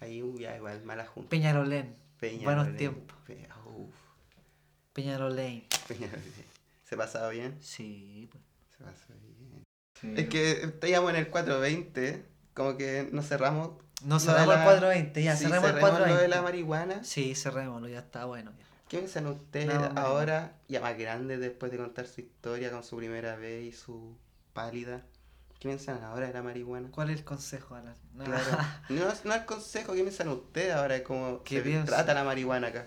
ahí 0.00 0.20
uh, 0.24 0.36
ya 0.36 0.56
igual, 0.56 0.82
mala 0.84 1.06
junta. 1.06 1.30
Peñarolén, 1.30 1.94
Peña 2.18 2.42
buenos 2.44 2.76
tiempos. 2.76 3.16
Pe- 3.28 3.46
Peñarolén. 4.92 5.64
Peña 5.86 6.06
Lorena. 6.08 6.22
¿Se 6.84 6.96
pasaba 6.96 7.28
bien? 7.30 7.56
Sí, 7.60 8.28
pues. 8.32 8.42
Se 8.76 8.82
pasó 8.84 9.12
bien. 9.22 9.64
Sí. 10.00 10.14
Es 10.16 10.28
que 10.28 10.50
estábamos 10.62 11.10
en 11.10 11.16
el 11.16 11.28
420, 11.30 12.26
como 12.54 12.76
que 12.76 13.08
nos 13.12 13.26
cerramos. 13.28 13.70
No 14.02 14.14
lo 14.14 14.20
de 14.20 14.26
cerramos 14.26 14.54
el 14.54 14.58
la- 14.60 14.64
420, 14.64 15.22
ya, 15.22 15.36
sí, 15.36 15.44
cerramos 15.44 15.64
el 15.70 15.74
cerremos 15.76 15.90
lo 15.90 16.04
de 16.06 16.10
420. 16.10 16.28
la 16.36 16.42
marihuana. 16.42 17.04
Sí, 17.04 17.34
cerrémoslo, 17.34 17.88
ya 17.88 17.98
está 18.00 18.24
bueno. 18.24 18.50
Ya. 18.58 18.64
¿Qué 18.88 18.98
piensan 18.98 19.26
ustedes 19.26 19.66
No, 19.68 19.92
ahora, 20.00 20.54
ya 20.68 20.80
más 20.80 20.96
grande, 20.98 21.38
después 21.38 21.70
de 21.70 21.78
contar 21.78 22.06
su 22.06 22.22
historia 22.22 22.70
con 22.70 22.82
su 22.82 22.96
primera 22.96 23.36
vez 23.36 23.62
y 23.64 23.72
su 23.76 24.16
pálida? 24.52 25.02
¿Qué 25.60 25.68
piensan 25.68 26.02
ahora 26.02 26.26
de 26.28 26.32
la 26.32 26.42
marihuana? 26.42 26.88
¿Cuál 26.90 27.10
es 27.10 27.18
el 27.18 27.24
consejo, 27.24 27.74
Alan? 27.74 27.94
No, 28.14 28.24
Claro. 28.24 28.44
No, 28.88 29.10
es 29.10 29.20
consejo, 29.44 29.92
¿qué 29.92 30.02
piensan 30.02 30.28
ustedes 30.28 30.74
ahora 30.74 30.94
de 30.94 31.02
cómo 31.02 31.42
¿Qué 31.44 31.62
se 31.62 31.82
trata 31.84 32.14
la 32.14 32.24
marihuana 32.24 32.68
acá? 32.68 32.86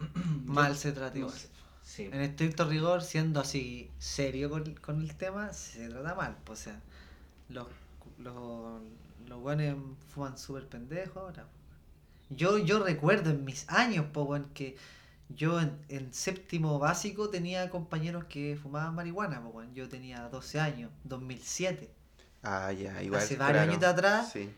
Mal 0.44 0.76
se 0.76 0.92
trata 0.92 1.16
igual. 1.16 1.34
Sí. 1.82 2.04
En 2.12 2.20
estricto 2.20 2.64
rigor, 2.68 3.02
siendo 3.02 3.40
así 3.40 3.90
serio 3.98 4.50
con, 4.50 4.74
con 4.74 5.00
el 5.00 5.14
tema, 5.14 5.52
se 5.52 5.88
trata 5.88 6.14
mal. 6.14 6.36
pues, 6.44 6.60
o 6.60 6.64
sea, 6.64 6.80
los, 7.54 7.66
los, 8.18 8.82
los 9.26 9.40
guanes 9.40 9.76
fuman 10.12 10.36
súper 10.36 10.68
pendejos 10.68 11.16
ahora. 11.16 11.46
Yo, 12.30 12.58
yo 12.58 12.82
recuerdo 12.82 13.30
en 13.30 13.44
mis 13.44 13.68
años, 13.68 14.06
po, 14.12 14.22
weón, 14.24 14.50
que 14.54 14.76
yo 15.28 15.60
en, 15.60 15.72
en 15.88 16.12
séptimo 16.12 16.78
básico 16.78 17.30
tenía 17.30 17.70
compañeros 17.70 18.24
que 18.24 18.58
fumaban 18.60 18.94
marihuana. 18.94 19.40
Po. 19.42 19.62
Yo 19.72 19.88
tenía 19.88 20.28
12 20.28 20.60
años, 20.60 20.90
2007. 21.04 21.90
Ah, 22.42 22.72
ya, 22.72 23.02
igual. 23.02 23.22
Hace 23.22 23.36
varios 23.36 23.62
añitos 23.62 23.88
atrás, 23.88 24.30
Sí. 24.32 24.50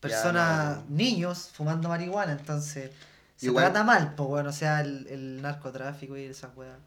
Personas, 0.00 0.78
no. 0.88 0.96
niños 0.96 1.50
fumando 1.54 1.88
marihuana, 1.88 2.32
entonces 2.32 2.90
se 3.36 3.46
Igual- 3.46 3.64
trata 3.66 3.84
mal, 3.84 4.14
pues 4.14 4.28
bueno, 4.28 4.50
o 4.50 4.52
sea, 4.52 4.80
el, 4.82 5.06
el 5.06 5.40
narcotráfico 5.40 6.16
y 6.16 6.24
esas 6.24 6.54
weas. 6.56 6.78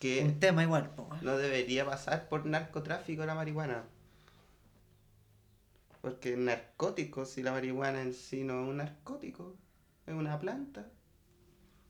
Que 0.00 0.24
Un 0.24 0.40
tema 0.40 0.62
igual, 0.64 0.90
no 1.20 1.36
debería 1.36 1.84
pasar 1.84 2.28
por 2.28 2.46
narcotráfico 2.46 3.24
la 3.26 3.34
marihuana. 3.34 3.84
Porque 6.00 6.36
narcótico, 6.36 7.26
si 7.26 7.42
la 7.42 7.52
marihuana 7.52 8.00
en 8.00 8.14
sí 8.14 8.42
no 8.42 8.62
es 8.62 8.68
un 8.70 8.78
narcótico, 8.78 9.54
es 10.06 10.14
una 10.14 10.38
planta. 10.40 10.86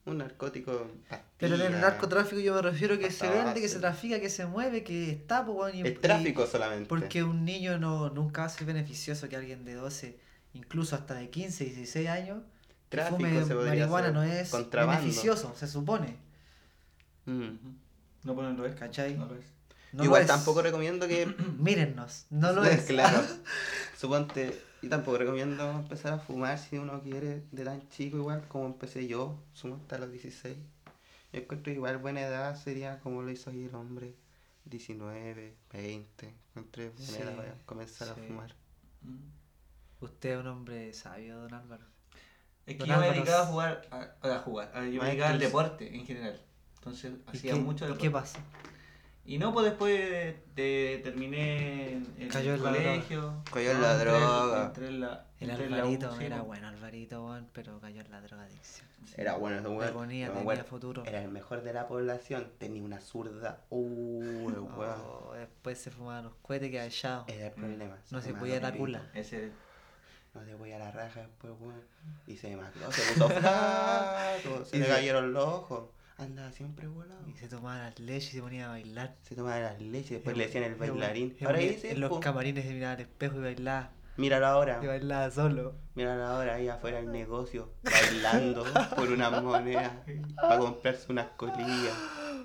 Un 0.06 0.18
narcótico. 0.18 0.90
Pero 1.38 1.54
en 1.54 1.60
el 1.60 1.80
narcotráfico 1.80 2.40
yo 2.40 2.54
me 2.54 2.62
refiero 2.62 2.98
que 2.98 3.12
se 3.12 3.28
vende, 3.28 3.60
que 3.60 3.68
se 3.68 3.78
trafica, 3.78 4.18
que 4.18 4.28
se 4.28 4.44
mueve, 4.46 4.82
que 4.82 5.10
está, 5.12 5.42
bueno. 5.42 5.78
y- 5.78 5.88
Es 5.88 6.00
tráfico 6.00 6.46
solamente. 6.48 6.88
Porque 6.88 7.22
un 7.22 7.44
niño 7.44 7.78
no 7.78 8.10
nunca 8.10 8.40
va 8.40 8.46
a 8.46 8.50
ser 8.50 8.66
beneficioso 8.66 9.28
que 9.28 9.36
alguien 9.36 9.64
de 9.64 9.74
12, 9.74 10.18
incluso 10.54 10.96
hasta 10.96 11.14
de 11.14 11.30
15, 11.30 11.64
16 11.64 12.08
años, 12.08 12.42
Tráfico 12.88 13.18
fume 13.18 13.44
se 13.44 13.54
marihuana 13.54 14.10
no 14.10 14.24
es 14.24 14.50
beneficioso, 14.72 15.54
se 15.54 15.68
supone. 15.68 16.16
Mm. 17.26 17.50
No, 18.24 18.34
pues 18.34 18.48
no 18.48 18.54
lo 18.54 18.66
es. 18.66 18.74
¿Cachai? 18.76 19.16
No 19.16 19.26
lo 19.26 19.36
es. 19.36 19.46
No 19.92 20.04
Igual 20.04 20.20
lo 20.20 20.24
es. 20.24 20.28
tampoco 20.30 20.62
recomiendo 20.62 21.08
que. 21.08 21.26
Mírennos, 21.58 22.26
no 22.30 22.52
lo 22.52 22.64
es. 22.64 22.84
claro. 22.86 23.20
Suponte, 23.96 24.58
y 24.82 24.88
tampoco 24.88 25.18
recomiendo 25.18 25.70
empezar 25.70 26.12
a 26.14 26.18
fumar 26.18 26.58
si 26.58 26.78
uno 26.78 27.02
quiere 27.02 27.42
de 27.50 27.64
tan 27.64 27.86
chico, 27.90 28.16
igual 28.16 28.46
como 28.48 28.66
empecé 28.66 29.06
yo, 29.06 29.42
sumo 29.52 29.76
hasta 29.76 29.98
los 29.98 30.10
16. 30.10 30.56
Yo 31.32 31.40
encuentro 31.40 31.72
igual 31.72 31.98
buena 31.98 32.20
edad 32.22 32.56
sería 32.56 32.98
como 33.00 33.22
lo 33.22 33.30
hizo 33.30 33.50
ahí 33.50 33.64
el 33.64 33.74
hombre, 33.74 34.14
19, 34.64 35.54
20. 35.72 36.34
Encontré 36.54 36.88
buena 36.90 37.06
Sí, 37.06 37.22
edad 37.22 37.36
para 37.36 37.54
comenzar 37.66 38.08
a 38.08 38.14
fumar. 38.14 38.54
Mm. 39.02 40.04
Usted 40.04 40.30
es 40.32 40.38
un 40.38 40.46
hombre 40.46 40.92
sabio, 40.94 41.36
don 41.40 41.52
Álvaro. 41.54 41.84
Es 42.66 42.74
que 42.76 42.78
Don 42.80 42.88
yo 42.88 42.94
me 42.96 43.04
Álvaro, 43.04 43.12
dedicaba 43.14 43.42
a 43.42 43.46
jugar, 43.46 43.88
a, 43.90 44.34
a 44.34 44.38
jugar, 44.38 44.72
a- 44.74 44.86
yo 44.86 45.00
me 45.02 45.08
dedicaba 45.08 45.30
al 45.30 45.38
deporte 45.38 45.94
en 45.94 46.06
general. 46.06 46.40
Entonces 46.80 47.12
¿Y 47.26 47.36
hacía 47.36 47.52
qué, 47.54 47.60
mucho 47.60 47.84
¿y 47.84 47.88
deporte. 47.88 48.02
qué 48.02 48.10
pasa? 48.10 48.38
Y 49.26 49.38
no, 49.38 49.52
pues 49.52 49.66
después 49.66 49.96
de, 49.98 50.42
de- 50.56 51.00
terminé 51.04 51.92
en, 51.92 52.14
en 52.18 52.28
Cayó 52.30 52.54
el 52.54 52.60
colegio. 52.60 53.34
Cayó 53.52 53.70
en 53.72 53.82
la 53.82 53.92
entré- 53.94 54.04
droga. 54.10 54.66
entré 54.66 54.88
en 54.88 55.00
la- 55.00 55.26
El 55.38 55.50
entré 55.50 55.66
en 55.66 55.70
la 55.72 55.76
U, 55.76 55.80
Alvarito 55.80 56.16
sí, 56.18 56.24
era 56.24 56.36
pues. 56.38 56.46
bueno, 56.48 56.68
Alvarito, 56.68 57.40
pero 57.52 57.80
cayó 57.80 58.00
en 58.00 58.10
la 58.10 58.20
drogadicción. 58.22 58.88
Era 59.16 59.36
bueno 59.36 59.58
ese 59.58 59.68
weón. 59.68 59.92
ponía, 59.92 60.32
tenía 60.32 60.64
futuro. 60.64 61.04
Era 61.04 61.22
el 61.22 61.30
mejor 61.30 61.62
de 61.62 61.72
la 61.74 61.86
población, 61.86 62.50
tenía 62.58 62.82
una 62.82 62.98
zurda. 63.00 63.60
Uh, 63.70 64.48
weón. 64.48 64.70
Oh, 65.30 65.34
después 65.34 65.78
se 65.78 65.90
fumaban 65.90 66.24
los 66.24 66.34
cohetes 66.42 66.70
que 66.70 66.84
echado. 66.84 67.24
Era 67.28 67.46
el 67.48 67.52
problema. 67.52 67.96
No 68.10 68.20
se 68.22 68.32
podía 68.34 68.58
la 68.60 68.72
cula. 68.72 69.02
Ese, 69.14 69.52
No 70.34 70.44
se 70.44 70.54
voy 70.54 70.72
a 70.72 70.78
la 70.78 70.90
raja 70.90 71.20
después, 71.20 71.52
weón. 71.60 71.80
Y 72.26 72.36
se 72.36 72.56
macló, 72.56 72.90
se 72.90 73.12
puso 73.12 73.28
flaco, 73.40 74.64
se 74.64 74.76
Y 74.76 74.80
le 74.80 74.86
se- 74.86 74.92
cayeron 74.92 75.32
los 75.32 75.44
ojos. 75.44 75.84
Andaba 76.20 76.52
siempre 76.52 76.86
volado. 76.86 77.26
Y 77.26 77.32
se 77.38 77.48
tomaba 77.48 77.78
las 77.78 77.98
leches 77.98 78.34
y 78.34 78.36
se 78.36 78.42
ponía 78.42 78.66
a 78.66 78.70
bailar. 78.70 79.16
Se 79.22 79.34
tomaba 79.34 79.58
las 79.58 79.80
leches, 79.80 80.10
después 80.10 80.36
le 80.36 80.46
decían 80.46 80.64
el 80.64 80.74
bailarín. 80.74 81.36
Ahora 81.44 81.58
dice, 81.58 81.92
En 81.92 82.00
los 82.00 82.10
po, 82.10 82.20
camarines 82.20 82.64
se 82.64 82.72
miraba 82.74 82.92
al 82.94 83.00
espejo 83.00 83.38
y 83.38 83.42
bailaba. 83.42 83.90
míralo 84.16 84.46
ahora. 84.46 84.80
Y 84.82 84.86
bailaba 84.86 85.30
solo. 85.30 85.74
Míralo 85.94 86.24
ahora 86.26 86.54
ahí 86.56 86.68
afuera 86.68 86.98
del 86.98 87.10
negocio, 87.10 87.72
bailando 87.82 88.64
por 88.96 89.08
unas 89.10 89.42
monedas, 89.42 89.92
para 90.36 90.58
comprarse 90.58 91.10
unas 91.10 91.26
colillas, 91.36 91.94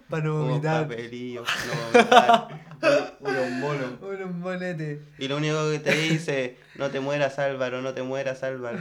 Para 0.09 0.23
no 0.23 0.35
unos 0.35 0.49
vomitar. 0.49 0.87
papelillos, 0.87 1.47
no 1.67 1.99
vomitar, 1.99 3.17
unos 3.19 3.51
monos. 3.51 3.91
Unos 4.01 4.35
monetes. 4.35 5.01
Y 5.17 5.27
lo 5.27 5.37
único 5.37 5.69
que 5.71 5.79
te 5.79 5.91
dice, 5.95 6.57
no 6.75 6.89
te 6.91 6.99
mueras 7.01 7.39
Álvaro, 7.39 7.81
no 7.81 7.93
te 7.93 8.03
mueras 8.03 8.41
Álvaro. 8.43 8.79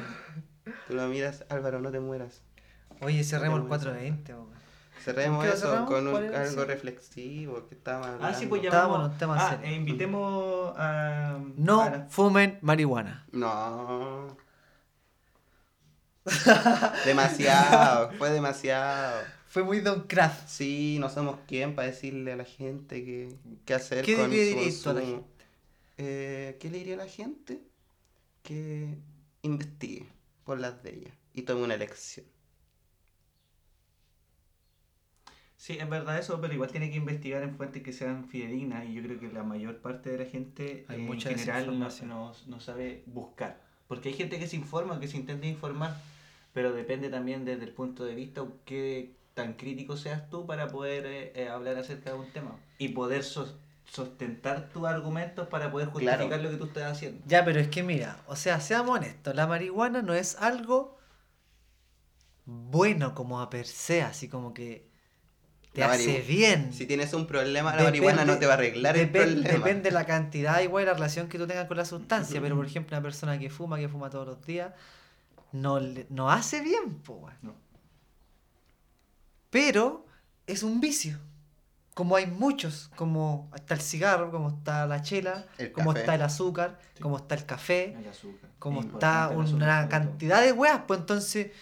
Tú 0.89 0.95
lo 0.95 1.07
miras, 1.09 1.45
Álvaro, 1.49 1.81
no 1.81 1.91
te 1.91 2.01
mueras. 2.01 2.43
Oye, 3.01 3.23
cerremos 3.25 3.59
el 3.61 3.65
Tengo 3.65 3.75
eso. 3.77 3.85
420, 3.91 4.35
weón. 4.35 4.54
Cerremos 5.05 5.43
¿Qué 5.45 5.49
lo 5.51 5.55
eso 5.55 5.67
cerramos? 5.67 5.91
con 5.91 6.09
un- 6.09 6.35
algo 6.35 6.63
Sí. 6.63 6.67
reflexivo 6.67 7.69
que 7.69 7.75
estábamos 7.75 8.07
hablando. 8.09 8.27
Ah, 8.27 8.35
sí, 8.35 8.47
pues 8.47 8.63
un 8.63 9.19
tema 9.19 9.37
ah, 9.39 9.51
serio. 9.61 9.77
invitemos 9.77 10.75
a. 10.79 11.39
No 11.57 12.07
fumen 12.09 12.59
marihuana. 12.63 13.27
No. 13.33 14.37
demasiado, 17.05 18.11
fue 18.13 18.31
demasiado. 18.31 19.23
Fue 19.49 19.63
muy 19.63 19.81
Don 19.81 20.03
Craft. 20.09 20.49
Sí, 20.49 20.97
no 20.99 21.09
somos 21.11 21.39
quién 21.47 21.75
para 21.75 21.89
decirle 21.89 22.33
a 22.33 22.37
la 22.37 22.45
gente 22.45 23.05
qué, 23.05 23.37
qué 23.65 23.75
hacer 23.75 24.05
¿Qué 24.05 24.17
con 24.17 24.31
le 24.31 24.73
su 24.73 24.91
a 24.91 24.95
la 24.95 25.01
gente? 25.03 25.45
Eh, 25.99 26.57
¿Qué 26.61 26.71
le 26.71 26.79
diría 26.79 26.95
a 26.95 26.99
la 26.99 27.07
gente? 27.07 27.61
Que 28.43 28.97
investigue 29.43 30.09
por 30.45 30.59
las 30.59 30.83
de 30.83 30.91
ella 30.95 31.11
y 31.35 31.43
tome 31.43 31.63
una 31.63 31.75
elección. 31.75 32.27
Sí, 35.65 35.79
es 35.81 35.89
verdad 35.89 36.19
eso, 36.19 36.43
pero 36.43 36.53
igual 36.53 36.71
tiene 36.71 36.91
que 36.91 36.99
investigar 36.99 37.43
en 37.43 37.57
fuentes 37.57 37.83
que 37.83 37.95
sean 37.95 38.29
fidedignas 38.29 38.85
y 38.85 38.93
yo 38.93 39.03
creo 39.03 39.19
que 39.19 39.33
la 39.33 39.43
mayor 39.45 39.79
parte 39.79 40.11
de 40.11 40.23
la 40.23 40.31
gente 40.31 40.85
Hay 40.89 40.97
eh, 40.97 41.01
en 41.01 41.07
mucha 41.07 41.31
general 41.31 41.65
no, 41.79 41.87
desinformación. 41.89 42.09
no- 42.11 42.33
no 42.49 42.61
sabe 42.61 43.03
buscar. 43.07 43.63
Porque 43.89 44.11
hay 44.11 44.15
gente 44.15 44.39
que 44.39 44.47
se 44.47 44.57
informa, 44.57 45.01
que 45.01 45.09
se 45.09 45.17
intenta 45.17 45.47
informar, 45.47 45.97
pero 46.53 46.75
depende 46.75 47.09
también 47.09 47.47
desde 47.47 47.65
el 47.65 47.71
punto 47.73 48.05
de 48.05 48.15
vista 48.15 48.45
qué 48.67 49.15
tan 49.33 49.55
crítico 49.55 49.97
seas 49.97 50.29
tú 50.29 50.45
para 50.47 50.69
poder 50.69 51.07
eh, 51.07 51.33
eh, 51.35 51.49
hablar 51.49 51.79
acerca 51.79 52.13
de 52.13 52.19
un 52.19 52.31
tema 52.31 52.59
y 52.77 52.89
poder 52.91 53.25
sos- 53.25 53.55
sustentar 53.87 54.69
tus 54.69 54.85
argumentos 54.85 55.49
para 55.49 55.73
poder 55.73 55.89
justificar 55.89 56.27
Claro. 56.27 56.43
lo 56.43 56.51
que 56.51 56.57
tú 56.59 56.65
estás 56.67 56.93
haciendo. 56.93 57.23
Ya, 57.27 57.43
pero 57.43 57.59
es 57.59 57.69
que 57.69 57.83
mira, 57.83 58.19
o 58.27 58.37
sea, 58.37 58.61
seamos 58.61 58.99
honestos, 58.99 59.35
la 59.35 59.47
marihuana 59.47 60.03
no 60.03 60.13
es 60.13 60.37
algo 60.37 60.99
bueno 62.45 63.15
como 63.15 63.41
a 63.41 63.49
per 63.49 63.65
se, 63.67 64.03
así 64.03 64.29
como 64.29 64.53
que 64.53 64.93
te 65.75 65.81
La 65.81 65.93
hace 65.93 66.21
bien. 66.23 66.73
Si 66.73 66.87
tienes 66.87 67.13
un 67.13 67.27
problema, 67.27 67.71
la 67.75 67.83
Depende- 67.83 68.01
marihuana 68.01 68.25
no 68.25 68.39
te 68.39 68.47
va 68.47 68.53
a 68.53 68.57
arreglar 68.57 68.97
el 68.97 69.11
problema. 69.11 69.49
Depende 69.49 69.91
la 69.91 70.07
cantidad 70.07 70.61
igual 70.61 70.85
y 70.85 70.87
la 70.87 70.95
relación 70.95 71.29
que 71.29 71.37
tú 71.37 71.47
tengas 71.47 71.67
con 71.67 71.77
la 71.77 71.85
sustancia, 71.85 72.41
pero 72.41 72.57
por 72.57 72.65
ejemplo 72.67 72.97
una 72.97 73.03
persona 73.03 73.39
que 73.39 73.51
fuma, 73.51 73.77
que 73.79 73.89
fuma 73.89 74.09
todos 74.09 74.27
los 74.27 74.47
días, 74.47 74.73
no, 75.53 75.81
no 76.09 76.31
hace 76.31 76.61
bien, 76.63 76.95
po. 77.05 77.29
No. 77.43 77.55
Pero 79.51 80.07
es 80.47 80.63
un 80.63 80.81
vicio. 80.81 81.19
Como 81.95 82.17
hay 82.17 82.27
muchos, 82.27 82.91
como 82.97 83.51
está 83.55 83.75
el 83.75 83.81
cigarro, 83.81 84.31
como 84.33 84.49
está 84.49 84.85
la 84.87 85.01
chela, 85.03 85.47
El 85.59 85.71
como 85.71 85.91
café. 85.91 86.01
está 86.01 86.15
el 86.17 86.23
azúcar, 86.23 86.79
Sí. 86.95 87.03
como 87.03 87.17
está 87.19 87.37
el 87.37 87.47
café, 87.47 87.93
El 87.95 88.05
como 88.59 88.81
Es 88.81 88.87
está 88.87 89.29
una 89.29 89.89
cantidad 89.89 90.41
de 90.43 90.51
weas, 90.53 90.81
pues 90.89 91.01
entonces 91.01 91.53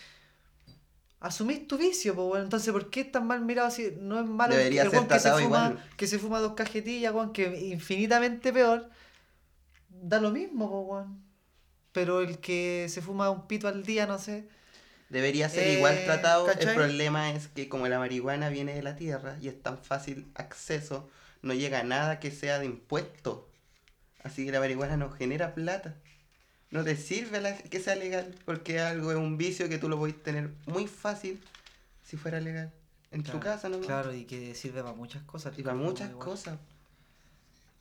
asumís 1.22 1.66
tu 1.68 1.78
vicio, 1.78 2.14
pues 2.14 2.26
bueno, 2.28 2.44
entonces 2.44 2.72
¿por 2.72 2.90
qué 2.90 3.00
estás 3.02 3.22
mal 3.24 3.40
mirado 3.44 3.70
si 3.70 3.92
no 4.00 4.20
es 4.20 4.26
malo 4.26 4.54
el- 4.54 4.60
el 4.60 4.90
que 4.90 4.90
se 4.90 5.06
tratado 5.06 5.38
fuma, 5.40 5.66
igual. 5.68 5.90
que 5.96 6.06
se 6.06 6.18
fuma 6.18 6.40
dos 6.40 6.54
cajetillas, 6.54 7.14
weón, 7.14 7.32
que 7.32 7.60
infinitamente 7.66 8.52
peor, 8.52 8.90
da 9.88 10.20
lo 10.20 10.30
mismo, 10.30 10.68
pues 10.68 10.84
weón. 10.88 11.22
Pero 11.92 12.20
el 12.20 12.38
que 12.38 12.86
se 12.88 13.02
fuma 13.02 13.30
un 13.30 13.46
pito 13.46 13.68
al 13.68 13.82
día, 13.84 14.06
no 14.06 14.18
sé. 14.18 14.48
Debería 15.10 15.48
ser 15.50 15.66
Eh, 15.66 15.72
igual 15.74 16.04
tratado. 16.04 16.46
¿cachai? 16.46 16.68
El 16.68 16.74
problema 16.74 17.30
es 17.32 17.48
que 17.48 17.68
como 17.68 17.86
la 17.86 17.98
marihuana 17.98 18.48
viene 18.48 18.74
de 18.74 18.82
la 18.82 18.96
tierra 18.96 19.36
y 19.42 19.48
es 19.48 19.62
tan 19.62 19.76
fácil 19.78 20.26
acceso, 20.34 21.08
no 21.42 21.52
llega 21.52 21.80
a 21.80 21.82
nada 21.84 22.18
que 22.18 22.30
sea 22.30 22.58
de 22.58 22.64
impuesto. 22.66 23.46
Así 24.24 24.46
que 24.46 24.52
la 24.52 24.60
marihuana 24.60 24.96
no 24.96 25.10
genera 25.10 25.54
plata. 25.54 25.96
No 26.72 26.82
te 26.82 26.96
sirve 26.96 27.40
la- 27.40 27.56
que 27.56 27.78
sea 27.80 27.94
legal 27.94 28.34
porque 28.44 28.80
algo 28.80 29.10
es 29.12 29.16
un 29.18 29.36
vicio 29.38 29.68
que 29.68 29.78
tú 29.78 29.88
lo 29.88 29.98
podés 29.98 30.20
tener 30.22 30.50
muy 30.66 30.86
fácil 30.88 31.40
si 32.02 32.16
fuera 32.16 32.40
legal. 32.40 32.72
En 33.12 33.22
tu 33.22 33.38
casa, 33.38 33.68
¿no? 33.68 33.78
Claro, 33.80 34.12
y 34.14 34.24
que 34.24 34.54
sirve 34.54 34.82
para 34.82 34.94
muchas 34.94 35.22
cosas. 35.24 35.56
Y 35.58 35.62
para 35.62 35.76
muchas 35.76 36.10
igual. 36.10 36.26
cosas. 36.28 36.58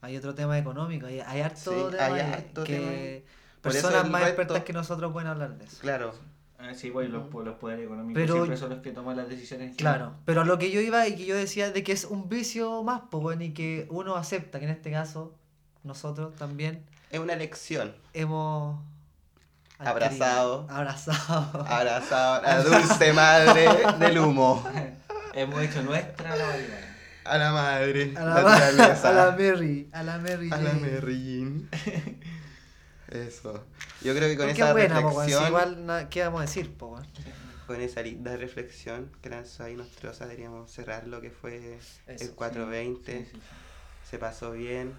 Hay 0.02 0.18
otro 0.18 0.34
tema 0.36 0.58
económico, 0.58 1.06
hay, 1.06 1.20
hay 1.22 1.42
harto 1.42 1.72
Sí, 1.90 1.92
tema 1.98 2.06
hay 2.16 2.20
harto 2.22 2.64
que 2.64 3.24
tema 3.24 3.62
personas 3.62 4.10
más 4.10 4.22
resto- 4.24 4.28
expertas 4.30 4.64
que 4.64 4.74
nosotros 4.74 5.12
pueden 5.14 5.28
hablar 5.30 5.58
de 5.58 5.66
eso. 5.66 5.78
Claro. 5.80 6.14
Ah, 6.58 6.74
sí, 6.76 6.92
pues 6.92 7.10
los, 7.10 7.32
los 7.34 7.56
poderes 7.58 7.86
económicos 7.86 8.22
Pero- 8.22 8.34
siempre 8.34 8.58
son 8.58 8.70
los 8.72 8.80
que 8.82 8.92
toman 8.92 9.16
las 9.18 9.30
decisiones. 9.30 9.76
Claro, 9.78 10.16
pero 10.26 10.42
a 10.42 10.46
lo 10.46 10.58
que 10.60 10.70
yo 10.70 10.80
iba 10.82 11.08
y 11.08 11.16
que 11.16 11.26
yo 11.26 11.36
decía 11.36 11.72
de 11.72 11.84
que 11.84 11.92
es 11.92 12.06
un 12.06 12.30
vicio 12.30 12.84
más, 12.84 13.04
pues 13.10 13.22
bueno, 13.24 13.44
y 13.44 13.52
que 13.54 13.88
uno 13.90 14.16
acepta 14.16 14.60
que 14.60 14.66
en 14.66 14.72
este 14.72 14.92
caso 14.92 15.34
nosotros 15.84 16.36
también 16.36 16.84
Es 17.12 17.20
una 17.20 17.34
elección. 17.34 17.94
hemos 18.14 18.80
Abrazado. 19.78 20.66
abrazado 20.70 21.66
Abrazado 21.68 22.36
a 22.36 22.42
la 22.42 22.64
dulce 22.64 23.12
madre 23.14 23.68
del 24.00 24.18
humo. 24.20 24.66
Hemos 25.34 25.62
hecho 25.62 25.82
nuestra 25.84 26.36
la 26.36 26.46
marihuana. 26.46 26.98
A 27.24 27.38
la 27.38 27.52
madre. 27.52 28.14
a 28.16 28.24
la, 28.24 28.42
naturaleza. 28.42 29.10
a 29.10 29.14
la 29.14 29.32
Mary, 29.32 29.90
a 29.92 30.04
la 30.04 30.18
Mary. 30.20 30.50
A 30.52 30.58
la 30.58 30.70
Jane. 30.72 30.92
Mary 30.92 31.24
Jean. 31.24 31.70
Eso. 33.08 33.66
Yo 34.02 34.16
creo 34.16 34.30
que 34.30 34.38
con 34.38 34.50
esa 34.50 34.72
buena, 34.72 35.02
po, 35.02 35.10
reflexión, 35.10 35.48
igual 35.48 36.08
¿qué 36.10 36.24
vamos 36.24 36.40
a 36.40 36.42
decir, 36.44 36.74
po, 36.74 36.98
con 37.68 37.82
esa 37.82 38.02
linda 38.02 38.36
reflexión 38.38 39.12
que 39.22 39.30
lanzó 39.30 39.64
ahí 39.66 39.76
Nostrosa, 39.76 40.26
deberíamos 40.26 40.72
cerrar 40.72 41.08
lo 41.08 41.22
que 41.22 41.30
fue 41.30 41.78
Eso, 42.08 42.24
el 42.24 42.32
420. 42.32 43.12
Sí, 43.12 43.26
sí, 43.26 43.32
sí. 43.34 43.42
Se 44.10 44.18
pasó 44.18 44.52
bien. 44.52 44.94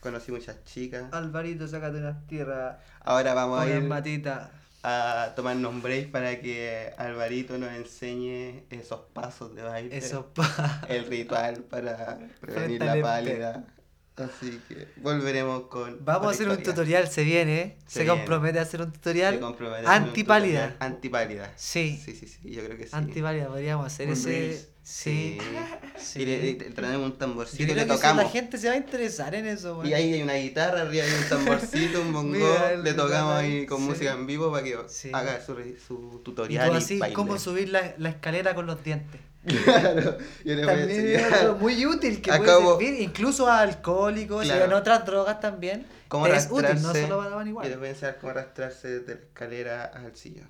Conocí 0.00 0.30
muchas 0.32 0.62
chicas. 0.64 1.04
Alvarito, 1.12 1.66
sácate 1.66 1.98
unas 1.98 2.26
tierras, 2.26 2.76
Ahora 3.00 3.34
vamos 3.34 3.60
a 3.60 3.68
ir 3.68 3.82
matita. 3.82 4.50
a 4.84 5.32
tomarnos 5.34 5.72
un 5.72 5.82
break 5.82 6.10
para 6.12 6.40
que 6.40 6.92
Alvarito 6.96 7.58
nos 7.58 7.72
enseñe 7.72 8.64
esos 8.70 9.00
pasos 9.12 9.54
de 9.54 9.62
baile. 9.62 9.96
Eso 9.96 10.32
pa. 10.32 10.82
El 10.88 11.04
ritual 11.06 11.64
para 11.64 12.18
prevenir 12.40 12.80
la 12.84 13.00
pálida. 13.02 13.64
Así 14.16 14.60
que 14.68 14.88
volveremos 14.96 15.62
con. 15.68 16.04
Vamos 16.04 16.28
a 16.28 16.30
hacer 16.30 16.48
un 16.48 16.60
tutorial, 16.62 17.06
se 17.08 17.22
viene. 17.24 17.60
¿eh? 17.60 17.76
Se 17.86 18.00
Se, 18.00 18.02
viene. 18.04 18.18
compromete 18.18 18.58
a 18.58 18.62
hacer 18.62 18.82
un 18.82 18.92
tutorial. 18.92 19.40
Antipálida. 19.86 20.76
Antipálida. 20.80 21.52
Sí, 21.56 22.00
Sí, 22.04 22.14
sí, 22.16 22.26
sí, 22.26 22.50
yo 22.50 22.64
creo 22.64 22.76
que 22.76 22.84
sí. 22.86 22.90
antipálida, 22.94 23.46
podríamos 23.48 23.86
hacer 23.86 24.06
Un 24.08 24.12
ese. 24.14 24.28
Reels. 24.30 24.68
Sí. 24.90 25.36
Sí. 25.98 26.22
Y 26.22 26.24
le, 26.24 26.32
y 26.46 26.58
le 26.58 26.70
traemos 26.70 27.04
un 27.06 27.12
Yo 27.12 27.18
tamborcito 27.18 27.62
y 27.62 27.66
creo 27.66 27.76
le 27.76 27.82
que 27.82 27.88
tocamos. 27.92 28.24
la 28.24 28.30
gente 28.30 28.56
se 28.56 28.68
va 28.68 28.72
a 28.74 28.76
interesar 28.78 29.34
en 29.34 29.46
eso. 29.46 29.84
Y 29.84 29.92
ahí 29.92 30.14
hay 30.14 30.22
una 30.22 30.34
guitarra, 30.34 30.80
arriba 30.80 31.04
hay 31.04 31.12
un 31.12 31.28
tamborcito, 31.28 32.00
un 32.00 32.12
bongo. 32.14 32.32
Mira, 32.32 32.74
le 32.76 32.94
tocamos 32.94 33.34
ahí 33.34 33.66
con 33.66 33.78
sí. 33.80 33.84
música 33.84 34.12
en 34.12 34.26
vivo 34.26 34.50
para 34.50 34.64
que 34.64 34.78
Sí. 34.88 35.10
haga 35.12 35.44
su, 35.44 35.54
su 35.86 36.20
Y 36.20 36.24
tutorial. 36.24 36.72
Y, 36.72 36.76
así, 36.78 36.98
baile. 36.98 37.14
cómo 37.14 37.38
subir 37.38 37.68
la, 37.68 37.94
la 37.98 38.08
escalera 38.08 38.54
con 38.54 38.64
los 38.66 38.82
dientes. 38.82 39.20
Claro, 39.64 40.18
yo 40.44 40.54
le 40.54 40.64
voy 40.64 40.74
a 40.74 40.84
es 40.84 41.32
algo 41.32 41.54
muy 41.56 41.86
útil 41.86 42.20
que 42.20 42.30
Acabo- 42.30 42.76
puede 42.76 42.86
servir, 42.88 43.02
incluso 43.02 43.46
a 43.46 43.60
alcohólicos 43.60 44.44
y 44.46 44.50
en 44.50 44.72
otras 44.72 45.04
drogas 45.06 45.38
también. 45.40 45.86
cómo 46.08 46.26
es 46.26 46.48
útil, 46.50 46.80
no 46.82 46.92
solo 46.94 47.18
para 47.18 47.44
la 47.44 47.66
Y 47.66 47.68
les 47.68 47.78
voy 47.78 47.88
a 47.88 47.90
enseñar 47.90 48.18
cómo 48.20 48.30
arrastrarse 48.30 48.88
desde 49.00 49.14
la 49.14 49.20
escalera 49.20 49.84
al 49.84 50.16
sillón. 50.16 50.48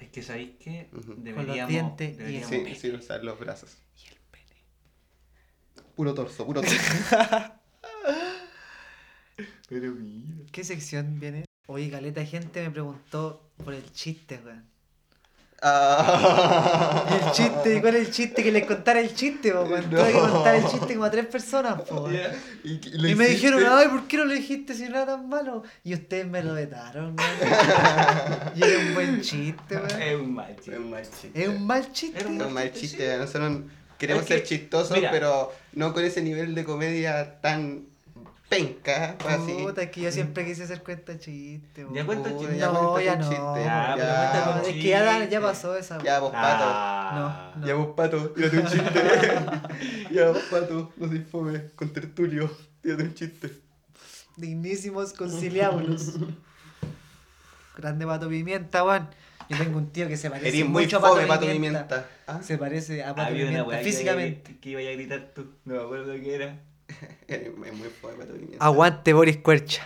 Es 0.00 0.08
que 0.10 0.22
sabéis 0.22 0.56
que 0.58 0.88
Ujú. 0.92 1.14
deberíamos. 1.18 1.68
dientes 1.68 2.08
y 2.08 2.12
el 2.12 2.18
deberíamos- 2.42 2.78
Sí, 2.78 2.90
usar 2.90 3.22
los 3.24 3.38
brazos. 3.38 3.78
Y 4.02 4.08
el 4.08 4.18
pene. 4.30 4.64
Puro 5.94 6.14
torso, 6.14 6.44
puro 6.46 6.60
torso. 6.62 6.76
Pero 9.68 9.92
mira. 9.92 10.34
¿Qué 10.52 10.64
sección 10.64 11.20
viene? 11.20 11.44
Oye, 11.66 11.90
caleta 11.90 12.20
de 12.20 12.26
gente 12.26 12.62
me 12.62 12.70
preguntó 12.70 13.52
por 13.64 13.74
el 13.74 13.90
chiste, 13.92 14.40
weón. 14.44 14.64
Ah. 15.62 17.04
Y 17.10 17.14
el 17.26 17.32
chiste, 17.32 17.76
¿y 17.76 17.80
cuál 17.80 17.96
es 17.96 18.06
el 18.08 18.12
chiste? 18.12 18.42
Que 18.42 18.50
les 18.52 18.66
contara 18.66 19.00
el 19.00 19.14
chiste, 19.14 19.52
po, 19.52 19.62
weón. 19.62 19.90
Tuve 19.90 20.06
que 20.06 20.12
No. 20.14 20.30
contar 20.32 20.54
el 20.54 20.66
chiste 20.66 20.94
como 20.94 21.04
a 21.04 21.10
tres 21.10 21.26
personas, 21.26 21.82
po, 21.82 22.02
weón. 22.04 22.16
Y, 22.64 22.70
y 22.72 22.98
me 23.14 23.24
hiciste. 23.24 23.28
dijeron, 23.28 23.62
ay, 23.68 23.88
¿por 23.88 24.06
qué 24.08 24.16
no 24.16 24.24
lo 24.24 24.32
dijiste 24.32 24.74
si 24.74 24.82
no 24.84 24.88
era 24.90 25.06
tan 25.06 25.28
malo? 25.28 25.62
Y 25.84 25.94
ustedes 25.94 26.26
me 26.26 26.42
lo 26.42 26.54
vetaron. 26.54 27.16
Y 28.56 28.62
era 28.64 28.78
un 28.80 28.94
buen 28.94 29.20
chiste, 29.20 29.76
weón. 29.76 30.02
Es 30.02 30.14
un 30.16 30.34
mal 30.34 30.56
chiste. 30.56 30.72
Es 30.72 30.78
un 30.78 30.90
mal 30.90 31.02
chiste. 31.12 31.40
Es 31.42 31.48
un 31.48 31.66
mal 31.66 31.92
chiste. 31.92 32.18
Es 32.18 32.24
un 32.26 32.52
mal 32.52 32.72
chiste, 32.72 32.80
chiste. 32.80 33.18
Nosotros 33.18 33.58
queremos 33.98 34.22
Es 34.22 34.28
que, 34.28 34.34
ser 34.38 34.44
chistosos, 34.44 34.96
mira. 34.96 35.10
pero 35.10 35.52
no 35.74 35.92
con 35.92 36.04
ese 36.04 36.22
nivel 36.22 36.54
de 36.54 36.64
comedia 36.64 37.40
tan 37.40 37.84
penca. 38.50 39.16
Así. 39.26 39.52
Puta, 39.62 39.82
es 39.84 39.90
que 39.90 40.00
yo 40.02 40.12
siempre 40.12 40.44
quise 40.44 40.64
hacer 40.64 40.82
cuenta 40.82 41.18
chiste, 41.18 41.82
Ya 41.82 41.86
weón. 41.88 42.06
cuenta 42.06 42.36
chiste. 42.36 42.56
No, 42.58 42.90
cuenta 42.92 43.02
ya 43.04 43.18
tu 43.18 43.24
no. 43.24 43.30
chiste. 43.30 43.64
Ya, 43.64 43.92
pero 43.96 44.06
Ya. 44.06 44.30
cuenta 44.32 44.62
tu 44.62 44.68
Es 44.68 44.74
que 44.74 44.88
ya, 44.88 45.28
ya 45.28 45.40
pasó 45.40 45.76
esa. 45.76 46.02
Ya, 46.02 46.18
vos, 46.18 46.32
pato. 46.32 46.64
Ah. 46.66 47.54
No, 47.56 47.66
Ya 47.66 47.74
vos, 47.76 47.94
pato, 47.96 48.30
tírate 48.30 48.58
un 48.58 48.66
chiste. 48.66 49.02
ya 50.12 50.26
vos, 50.28 50.42
pato, 50.50 50.92
no 50.98 51.08
se 51.08 51.20
fome, 51.20 51.70
con 51.76 51.90
tertulio, 51.92 52.50
tírate 52.82 53.04
un 53.04 53.14
chiste. 53.14 53.50
Dignísimos 54.36 55.12
conciliábulos. 55.14 56.14
Grande 57.76 58.04
pato 58.06 58.28
pimienta, 58.28 58.84
weón. 58.84 59.08
Yo 59.48 59.56
tengo 59.58 59.78
un 59.78 59.90
tío 59.90 60.06
que 60.06 60.16
se 60.16 60.30
parece 60.30 60.48
Eres 60.48 60.68
muy 60.68 60.84
mucho 60.84 60.98
a 60.98 61.00
fome, 61.00 61.22
pato, 61.22 61.28
pato 61.28 61.46
pimienta. 61.52 61.86
pimienta. 61.88 62.08
¿Ah? 62.26 62.40
Se 62.42 62.56
parece 62.58 63.02
a 63.02 63.14
pato 63.14 63.28
Había 63.30 63.44
una 63.48 63.62
pimienta 63.64 63.78
que 63.78 63.84
físicamente. 63.84 64.52
a- 64.52 64.60
que 64.60 64.70
iba 64.70 64.80
a 64.80 64.92
gritar 64.92 65.30
tú. 65.34 65.46
No 65.64 65.74
me 65.74 65.80
acuerdo 65.82 66.12
qué 66.14 66.34
era. 66.34 66.58
Eres 67.28 67.56
muy 67.56 67.70
pimienta. 67.70 68.64
Aguante 68.64 69.12
Boris 69.12 69.38
Cuercha. 69.38 69.82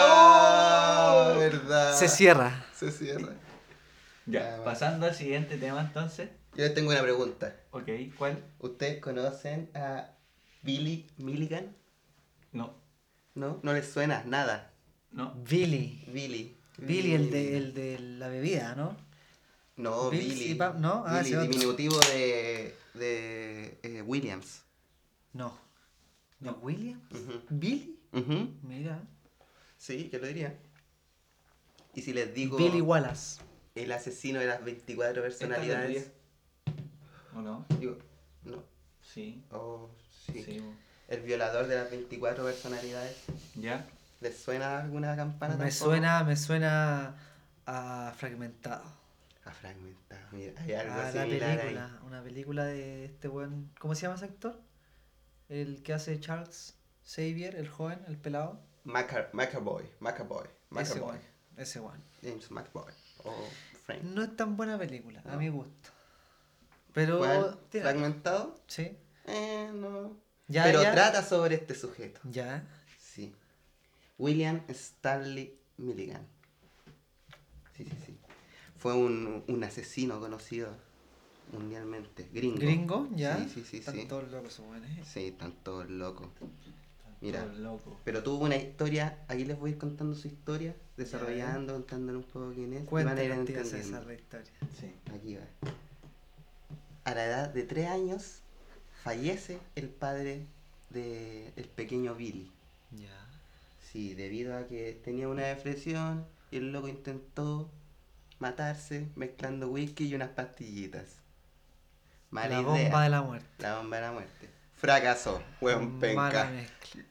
Ah, 0.00 1.34
verdad. 1.36 1.94
Se 1.94 2.08
cierra. 2.08 2.64
Se 2.74 2.90
cierra. 2.90 3.34
Ya, 4.26 4.62
pasando 4.64 5.06
al 5.06 5.14
siguiente 5.14 5.56
tema 5.56 5.80
entonces. 5.80 6.28
Yo 6.54 6.64
les 6.64 6.74
tengo 6.74 6.90
una 6.90 7.02
pregunta. 7.02 7.54
Ok, 7.70 7.88
¿cuál? 8.16 8.44
¿Ustedes 8.58 9.00
conocen 9.00 9.70
a 9.74 10.10
Billy 10.62 11.06
Milligan? 11.18 11.74
No, 12.52 12.74
¿No? 13.34 13.60
¿No 13.62 13.72
les 13.72 13.88
suena 13.90 14.24
nada? 14.26 14.72
no. 15.12 15.32
Billy. 15.34 16.04
Billy. 16.12 16.56
Billy, 16.78 17.14
el 17.14 17.30
de, 17.30 17.56
el 17.56 17.74
de 17.74 17.98
la 17.98 18.28
bebida, 18.28 18.74
¿no? 18.76 18.96
No, 19.76 20.10
Bill 20.10 20.20
Billy. 20.28 20.52
y 20.52 20.54
Pap- 20.56 20.76
¿no? 20.76 21.04
Ah, 21.06 21.22
Billy, 21.22 21.36
diminutivo 21.48 21.98
de, 22.12 22.74
de 22.94 23.78
eh, 23.82 24.02
Williams. 24.02 24.62
No. 25.32 25.56
¿No 26.40 26.52
No. 26.52 26.58
William? 26.58 27.00
Ujú. 27.10 27.42
¿Billy? 27.50 27.98
Mira. 28.62 29.00
Sí, 29.76 30.08
yo 30.12 30.18
lo 30.18 30.26
diría. 30.26 30.56
Y 31.94 32.02
si 32.02 32.12
les 32.12 32.32
digo 32.34 32.56
Billy 32.56 32.80
Wallace. 32.80 33.40
el 33.74 33.92
asesino 33.92 34.40
de 34.40 34.46
las 34.46 34.64
24 34.64 35.22
personalidades. 35.22 36.10
¿O 37.34 37.40
no? 37.40 37.64
Digo, 37.78 37.96
no. 38.44 38.62
Sí. 39.02 39.44
Oh, 39.50 39.88
sí. 40.26 40.62
El 41.08 41.22
violador 41.22 41.66
de 41.66 41.76
las 41.76 41.90
24 41.90 42.44
personalidades. 42.44 43.16
¿Ya? 43.54 43.86
¿Les 44.20 44.36
suena 44.36 44.80
alguna 44.80 45.14
campana? 45.16 45.54
Me 45.56 45.66
tampoco? 45.70 45.84
suena, 45.84 46.24
me 46.24 46.36
suena 46.36 47.14
a 47.66 48.12
fragmentado. 48.16 48.82
A 49.44 49.50
fragmentado. 49.52 50.26
Mira, 50.32 50.60
hay 50.60 50.72
algo 50.74 50.92
A 50.94 50.96
la 50.98 51.12
similar 51.12 51.50
ahí. 51.50 51.56
película. 51.58 52.00
Una 52.04 52.22
película 52.22 52.64
de 52.64 53.04
este 53.06 53.28
buen. 53.28 53.70
¿Cómo 53.78 53.94
se 53.94 54.02
llama 54.02 54.16
ese 54.16 54.24
actor? 54.26 54.60
El 55.48 55.82
que 55.82 55.92
hace 55.94 56.18
Charles 56.20 56.74
Xavier, 57.04 57.56
el 57.56 57.68
joven, 57.68 58.00
el 58.08 58.18
pelado. 58.18 58.60
McAvoy. 58.84 59.88
McAvoy. 60.00 60.48
McAvoy. 60.70 61.18
Ese 61.56 61.80
one. 61.80 62.00
James 62.22 62.50
McAvoy. 62.50 62.92
O 63.24 63.32
Frank. 63.84 64.02
No 64.02 64.22
es 64.22 64.36
tan 64.36 64.56
buena 64.56 64.78
película, 64.78 65.22
a 65.24 65.32
No. 65.32 65.38
mi 65.38 65.48
gusto. 65.48 65.90
Pero. 66.92 67.56
Tiene- 67.70 67.84
¿Fragmentado? 67.84 68.60
Sí. 68.66 68.96
Eh, 69.26 69.70
no. 69.74 70.16
Ya, 70.46 70.64
Pero 70.64 70.82
ya. 70.82 70.92
trata 70.92 71.22
sobre 71.22 71.56
este 71.56 71.74
sujeto. 71.74 72.20
Ya. 72.24 72.66
Sí. 72.98 73.34
William 74.18 74.62
Stanley 74.68 75.58
Milligan. 75.76 76.26
Sí, 77.76 77.84
sí, 77.84 77.96
sí. 78.06 78.18
Fue 78.78 78.94
un, 78.94 79.44
un 79.46 79.64
asesino 79.64 80.18
conocido 80.20 80.74
mundialmente. 81.52 82.28
Gringo. 82.32 82.58
Gringo, 82.58 83.08
ya. 83.14 83.36
Sí, 83.38 83.50
sí, 83.54 83.64
sí. 83.64 83.76
Están 83.78 83.94
sí. 83.96 84.06
todos 84.06 84.30
locos, 84.30 84.52
esos 84.52 84.66
buenos, 84.66 84.88
¿eh? 84.90 85.02
Sí, 85.04 85.26
están 85.26 85.52
todos 85.62 85.88
locos. 85.88 86.28
Mira. 87.20 87.44
Loco. 87.46 87.98
Pero 88.04 88.22
tuvo 88.22 88.44
una 88.44 88.56
historia, 88.56 89.18
aquí 89.26 89.44
les 89.44 89.58
voy 89.58 89.70
a 89.70 89.72
ir 89.72 89.78
contando 89.78 90.14
su 90.14 90.28
historia, 90.28 90.76
desarrollando, 90.96 91.72
contándole 91.72 92.18
un 92.18 92.24
poco 92.24 92.52
quién 92.54 92.72
es. 92.74 92.82
y 92.82 92.86
van 92.86 93.08
a 93.08 93.22
ir 93.22 93.34
Cuéntanos, 93.34 93.72
entendiendo. 93.72 94.02
Sí. 94.78 94.92
Aquí 95.12 95.34
va. 95.34 95.70
A 97.04 97.14
la 97.14 97.24
edad 97.24 97.48
de 97.52 97.62
3 97.64 97.88
años 97.88 98.40
fallece 99.02 99.58
el 99.74 99.88
padre 99.88 100.46
del 100.90 101.52
el 101.56 101.64
pequeño 101.64 102.14
Billy. 102.14 102.50
Ya. 102.92 103.26
Sí, 103.90 104.14
debido 104.14 104.56
a 104.56 104.66
que 104.66 104.98
tenía 105.04 105.28
una 105.28 105.44
depresión 105.44 106.24
y 106.50 106.58
el 106.58 106.72
loco 106.72 106.88
intentó 106.88 107.68
matarse 108.38 109.08
mezclando 109.16 109.68
whisky 109.70 110.06
y 110.06 110.14
unas 110.14 110.30
pastillitas. 110.30 111.17
Mala 112.30 112.48
la 112.48 112.60
idea. 112.60 112.84
bomba 112.84 113.02
de 113.04 113.08
la 113.10 113.22
muerte. 113.22 113.48
La 113.58 113.76
bomba 113.78 113.96
de 113.96 114.02
la 114.02 114.12
muerte. 114.12 114.50
Fracasó, 114.76 115.42
hueón 115.60 115.98
penca. 115.98 116.50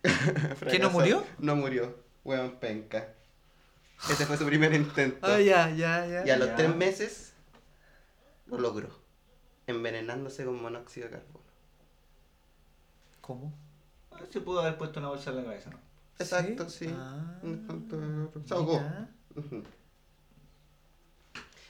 ¿Que 0.71 0.79
no 0.79 0.89
murió? 0.89 1.25
No 1.39 1.55
murió, 1.55 1.97
hueón 2.23 2.51
penca. 2.59 3.13
Ese 4.09 4.25
fue 4.25 4.37
su 4.37 4.45
primer 4.45 4.73
intento. 4.73 5.19
Ah, 5.25 5.39
ya, 5.39 5.69
ya, 5.71 6.05
ya. 6.05 6.25
Y 6.25 6.29
a 6.29 6.37
los 6.37 6.49
Ya. 6.49 6.55
tres 6.55 6.75
meses 6.75 7.33
lo 8.45 8.57
logró, 8.59 8.89
envenenándose 9.65 10.45
con 10.45 10.61
monóxido 10.61 11.07
de 11.07 11.13
carbono. 11.17 11.45
¿Cómo? 13.21 13.53
Ah, 14.11 14.19
Se 14.31 14.39
pudo 14.39 14.61
haber 14.61 14.77
puesto 14.77 14.99
una 14.99 15.09
bolsa 15.09 15.31
en 15.31 15.37
la 15.37 15.43
cabeza, 15.43 15.69
¿no? 15.71 15.79
Exacto, 16.19 16.69
sí. 16.69 16.87
Ah, 16.95 17.39
Un 17.43 17.67
tanto- 17.67 18.31
Se 18.45 18.53
ahogó. 18.53 18.81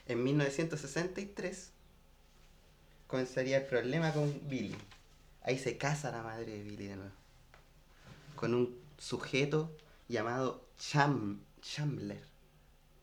En 0.05 0.23
1963 0.23 1.71
comenzaría 3.07 3.57
el 3.57 3.65
problema 3.65 4.11
con 4.13 4.47
Billy. 4.49 4.75
Ahí 5.43 5.57
se 5.57 5.77
casa 5.77 6.11
la 6.11 6.23
madre 6.23 6.45
de 6.45 6.63
Billy 6.63 6.87
de 6.87 6.95
nuevo. 6.97 7.11
Con 8.35 8.53
un 8.53 8.77
sujeto 8.97 9.75
llamado 10.07 10.65
Cham 10.77 11.39
Chandler. 11.61 12.21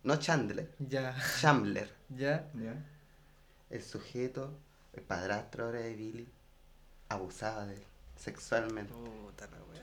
No 0.03 0.17
Chandler, 0.17 0.71
Ya, 0.79 1.17
Chandler. 1.41 1.91
ya. 2.11 2.47
¿Ya? 2.55 2.75
El 3.71 3.83
sujeto, 3.83 4.53
el 4.93 5.03
padrastro 5.03 5.65
ahora 5.65 5.81
de 5.81 5.95
Billy, 5.95 6.29
abusaba 7.09 7.67
de 7.67 7.75
él 7.77 7.83
sexualmente 8.17 8.93
Puta 8.93 9.47
la 9.47 9.57
weá. 9.65 9.83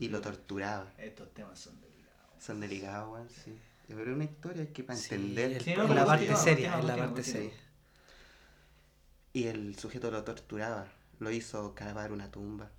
y 0.00 0.08
lo 0.08 0.20
torturaba. 0.20 0.92
Estos 0.98 1.32
temas 1.32 1.58
son 1.58 1.80
delicados. 1.80 2.44
Son 2.44 2.60
delicados, 2.60 3.12
weón, 3.12 3.28
sí. 3.30 3.58
Pero 3.88 4.02
es 4.02 4.08
una 4.08 4.24
historia 4.24 4.72
que 4.72 4.82
para 4.82 4.98
Sí, 4.98 5.14
entender. 5.14 5.52
el- 5.52 5.62
Sí, 5.62 5.74
no, 5.76 5.84
en 5.84 5.94
la 5.94 6.04
parte 6.04 6.36
seria, 6.36 6.78
en 6.78 6.86
la 6.86 6.96
parte 6.96 7.22
seria. 7.22 7.52
Y 9.36 9.48
el 9.48 9.76
sujeto 9.78 10.10
lo 10.10 10.24
torturaba, 10.24 10.86
lo 11.18 11.30
hizo 11.30 11.74
cavar 11.74 12.10
una 12.10 12.30
tumba 12.30 12.70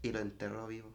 y 0.00 0.12
lo 0.12 0.18
enterró 0.18 0.66
vivo. 0.66 0.88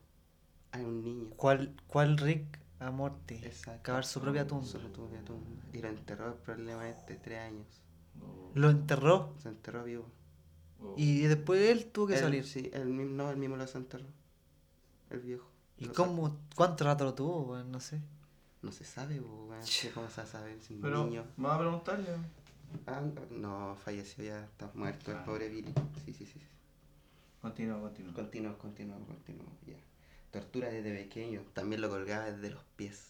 Hay 0.72 0.84
un 0.84 1.04
niño. 1.04 1.30
¿Cuál, 1.36 1.76
cuál 1.88 2.18
Rick 2.18 2.60
a 2.80 2.90
Morty? 2.90 3.36
Exacto. 3.36 3.84
Cavar 3.84 4.06
su 4.06 4.20
propia 4.20 4.48
tumba. 4.48 4.66
Su 4.66 4.80
propia 4.80 5.24
tumba. 5.24 5.62
Y 5.74 5.80
lo 5.84 5.90
enterró 5.90 6.28
el 6.30 6.34
problema 6.36 6.90
este, 6.90 7.16
tres 7.18 7.40
años. 7.40 7.68
Lo 8.56 8.72
enterró 8.72 9.36
Se 9.44 9.50
enterró 9.50 9.84
vivo. 9.84 10.06
y 10.98 11.22
después 11.22 11.62
él 11.70 11.86
tuvo 11.92 12.08
que 12.08 12.16
Él, 12.16 12.20
salir. 12.20 12.46
Sí, 12.48 12.70
él 12.74 12.86
mismo, 12.90 13.14
no, 13.16 13.30
él 13.30 13.38
mismo 13.38 13.58
lo 13.58 13.64
desenterró. 13.64 14.08
El 15.12 15.20
viejo. 15.20 15.48
¿Y 15.78 15.86
Lo 15.86 15.94
cómo, 15.94 16.36
cuánto 16.56 16.84
rato 16.84 17.04
lo 17.04 17.14
tuvo? 17.14 17.42
weón? 17.52 17.72
No 17.72 17.80
sé. 17.80 18.02
No 18.64 18.72
se 18.72 18.86
sabe, 18.86 19.22
po, 19.22 19.46
weón. 19.50 19.62
¿Qué- 19.64 19.92
¿Cómo 19.92 20.10
se 20.10 20.18
va 20.22 20.24
a 20.24 20.32
saber? 20.32 20.60
Si 20.62 20.74
un 20.74 20.82
Pero, 20.82 21.06
niño. 21.06 21.26
¿me 21.38 21.48
vas 21.48 21.56
a 21.58 21.60
preguntarle? 21.60 22.08
Ah, 22.88 23.02
no, 23.32 23.78
falleció 23.84 24.24
ya, 24.24 24.44
está 24.46 24.70
muerto 24.74 25.12
el 25.12 25.18
Ah. 25.18 25.26
pobre 25.26 25.50
Billy. 25.50 25.74
Sí, 26.06 26.14
sí, 26.14 26.26
sí. 26.26 26.34
sí. 26.34 26.42
Continúa, 27.42 27.80
continúa. 27.80 28.14
Continuamos, 28.14 28.58
continuamos, 29.08 29.54
ya. 29.66 29.76
Tortura 30.32 30.70
desde 30.70 30.94
pequeño, 30.94 31.42
también 31.54 31.82
lo 31.82 31.90
colgaba 31.90 32.26
desde 32.32 32.50
los 32.52 32.64
pies 32.76 33.06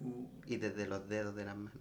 Uh, 0.00 0.26
y 0.46 0.56
desde 0.56 0.86
los 0.86 1.08
dedos 1.08 1.34
de 1.36 1.44
las 1.44 1.56
manos. 1.56 1.72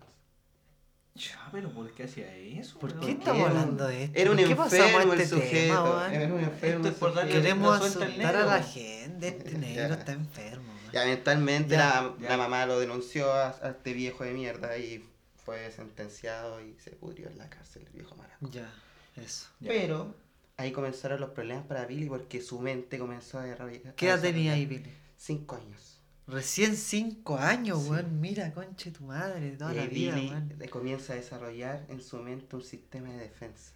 ya, 1.15 1.49
pero 1.51 1.69
¿por 1.71 1.91
qué 1.93 2.03
hacía 2.03 2.33
eso? 2.35 2.77
¿Por 2.79 2.99
qué 2.99 3.11
estamos 3.11 3.47
hablando 3.49 3.87
de 3.87 4.03
esto? 4.05 4.19
Era 4.19 4.31
un 4.31 4.37
¿Por 4.37 4.47
qué 4.47 4.55
pasamos 4.55 4.85
a 4.85 4.87
enfermo 4.89 5.13
el 5.13 5.19
este 5.21 5.35
sujeto. 5.35 5.83
tema, 5.83 6.13
era 6.13 6.33
un 6.33 6.39
enfermo 6.39 6.75
Esto 6.75 6.87
el 6.87 6.93
es 6.93 6.99
por 6.99 7.13
darle 7.13 7.31
sujeto. 7.31 7.43
Queremos 7.43 7.81
asustar 7.81 8.35
a 8.35 8.45
la 8.45 8.63
gente. 8.63 9.27
Este 9.27 9.51
Ya. 9.51 9.57
negro 9.57 9.93
está 9.95 10.11
enfermo. 10.13 10.65
weón. 10.73 10.93
Y 10.93 10.97
eventualmente 10.97 11.71
Ya, 11.71 11.77
la, 11.77 12.15
ya. 12.21 12.29
la 12.29 12.37
mamá 12.37 12.65
lo 12.65 12.79
denunció 12.79 13.31
a, 13.33 13.49
a 13.49 13.69
este 13.71 13.93
viejo 13.93 14.23
de 14.23 14.33
mierda 14.33 14.77
y 14.77 15.03
fue 15.45 15.71
sentenciado 15.71 16.61
y 16.61 16.75
se 16.79 16.91
pudrió 16.91 17.29
en 17.29 17.37
la 17.37 17.49
cárcel, 17.49 17.83
el 17.87 17.93
viejo 17.93 18.15
maraco. 18.15 18.49
Ya, 18.49 18.71
eso. 19.15 19.47
Ya. 19.59 19.69
Pero 19.69 20.15
ahí 20.57 20.71
comenzaron 20.71 21.19
los 21.19 21.31
problemas 21.31 21.65
para 21.65 21.85
Billy 21.85 22.07
porque 22.07 22.41
su 22.41 22.59
mente 22.59 22.97
comenzó 22.97 23.39
a 23.39 23.43
desarrollar. 23.43 23.95
¿Qué 23.95 24.07
edad 24.07 24.21
tenía 24.21 24.53
ahí, 24.53 24.65
Billy? 24.65 24.91
Cinco 25.17 25.55
años. 25.55 25.99
Recién 26.25 26.77
cinco 26.77 27.37
años, 27.37 27.83
Sí. 27.83 27.89
weón. 27.89 28.21
Mira, 28.21 28.53
conche 28.53 28.91
tu 28.91 29.03
madre, 29.03 29.51
toda 29.57 29.73
y 29.73 29.77
la 29.77 29.85
vida, 29.87 30.15
Billy 30.15 30.29
weón. 30.29 30.53
comienza 30.69 31.13
a 31.13 31.15
desarrollar 31.17 31.85
en 31.89 32.01
su 32.01 32.17
mente 32.19 32.55
un 32.55 32.63
sistema 32.63 33.09
de 33.09 33.17
defensa, 33.17 33.73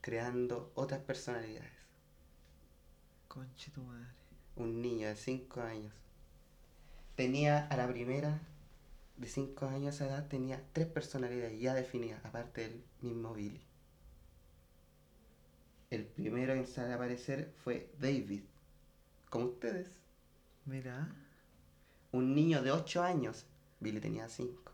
creando 0.00 0.72
otras 0.74 1.00
personalidades. 1.00 1.70
Conche 3.28 3.70
tu 3.70 3.82
madre. 3.82 4.06
Un 4.56 4.80
niño 4.80 5.08
de 5.08 5.16
5 5.16 5.60
años. 5.60 5.92
Tenía 7.14 7.66
a 7.66 7.76
la 7.76 7.86
primera, 7.88 8.40
de 9.18 9.26
5 9.26 9.66
años 9.66 9.98
de 9.98 10.06
edad, 10.06 10.28
tenía 10.28 10.62
tres 10.72 10.86
personalidades 10.86 11.60
ya 11.60 11.74
definidas, 11.74 12.24
aparte 12.24 12.62
del 12.62 12.84
mismo 13.00 13.34
Billy. 13.34 13.60
El 15.90 16.04
primero 16.04 16.54
en 16.54 16.66
sale 16.66 16.92
a 16.92 16.96
aparecer 16.96 17.52
fue 17.64 17.90
David, 17.98 18.42
como 19.28 19.46
ustedes. 19.46 19.88
Mira. 20.66 21.08
Un 22.12 22.34
niño 22.34 22.62
de 22.62 22.70
8 22.70 23.02
años, 23.02 23.44
Billy 23.80 24.00
tenía 24.00 24.28
5. 24.28 24.72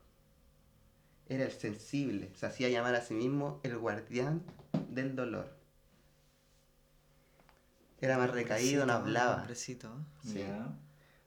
Era 1.28 1.44
el 1.44 1.52
sensible, 1.52 2.30
se 2.34 2.46
hacía 2.46 2.68
llamar 2.68 2.94
a 2.94 3.00
sí 3.00 3.14
mismo 3.14 3.60
el 3.62 3.78
guardián 3.78 4.42
del 4.90 5.16
dolor. 5.16 5.56
Era 8.00 8.18
más 8.18 8.30
recaído, 8.30 8.84
no 8.84 8.92
hablaba. 8.92 9.36
hombrecito. 9.36 9.90
Sí. 10.22 10.44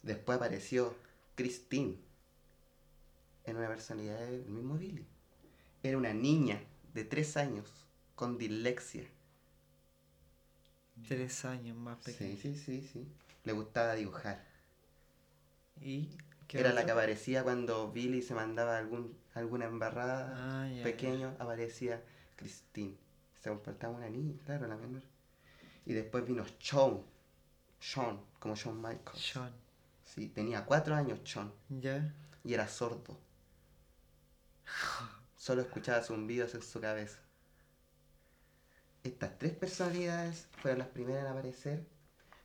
Después 0.03 0.35
apareció 0.35 0.95
Christine 1.35 2.06
en 3.47 3.57
una 3.57 3.67
personalidad 3.67 4.19
del 4.19 4.45
mismo 4.45 4.75
Billy. 4.77 5.05
Era 5.83 5.97
una 5.97 6.13
niña 6.13 6.61
de 6.93 7.03
3 7.03 7.37
años 7.37 7.87
con 8.15 8.37
dislexia. 8.37 9.07
Tres 11.07 11.45
años 11.45 11.77
más 11.77 11.97
pequeño. 11.99 12.35
Sí, 12.37 12.55
sí, 12.55 12.81
sí, 12.81 12.89
sí. 12.91 13.07
Le 13.43 13.53
gustaba 13.53 13.93
dibujar. 13.95 14.43
¿Y 15.79 16.09
qué 16.47 16.59
Era 16.59 16.73
la 16.73 16.85
que 16.85 16.91
aparecía 16.91 17.43
cuando 17.43 17.91
Billy 17.91 18.21
se 18.21 18.33
mandaba 18.33 18.77
algún, 18.77 19.15
alguna 19.33 19.65
embarrada 19.65 20.33
Ah, 20.63 20.67
ya, 20.69 20.83
pequeño, 20.83 21.35
aparecía 21.39 22.03
Christine. 22.35 22.97
Se 23.41 23.49
comportaba 23.49 23.93
una 23.95 24.09
niña, 24.09 24.35
claro, 24.45 24.67
la 24.67 24.75
menor. 24.75 25.03
Y 25.85 25.93
después 25.93 26.25
vino 26.25 26.43
Sean. 26.59 27.01
Sean, 27.79 28.19
como 28.39 28.55
Shawn 28.55 28.81
ya. 28.81 28.89
Michaels. 28.89 29.21
Sean. 29.21 29.53
Sí, 30.03 30.29
tenía 30.29 30.65
cuatro 30.65 30.95
años 30.95 31.19
Sean. 31.23 31.53
Ya. 31.69 32.13
y 32.43 32.53
era 32.53 32.67
sordo. 32.67 33.17
Solo 35.37 35.61
escuchaba 35.61 36.01
zumbidos 36.03 36.53
en 36.55 36.61
su 36.61 36.81
cabeza. 36.81 37.19
Estas 39.03 39.37
tres 39.37 39.53
personalidades 39.53 40.47
fueron 40.61 40.79
las 40.79 40.87
primeras 40.89 41.23
en 41.23 41.31
aparecer 41.31 41.87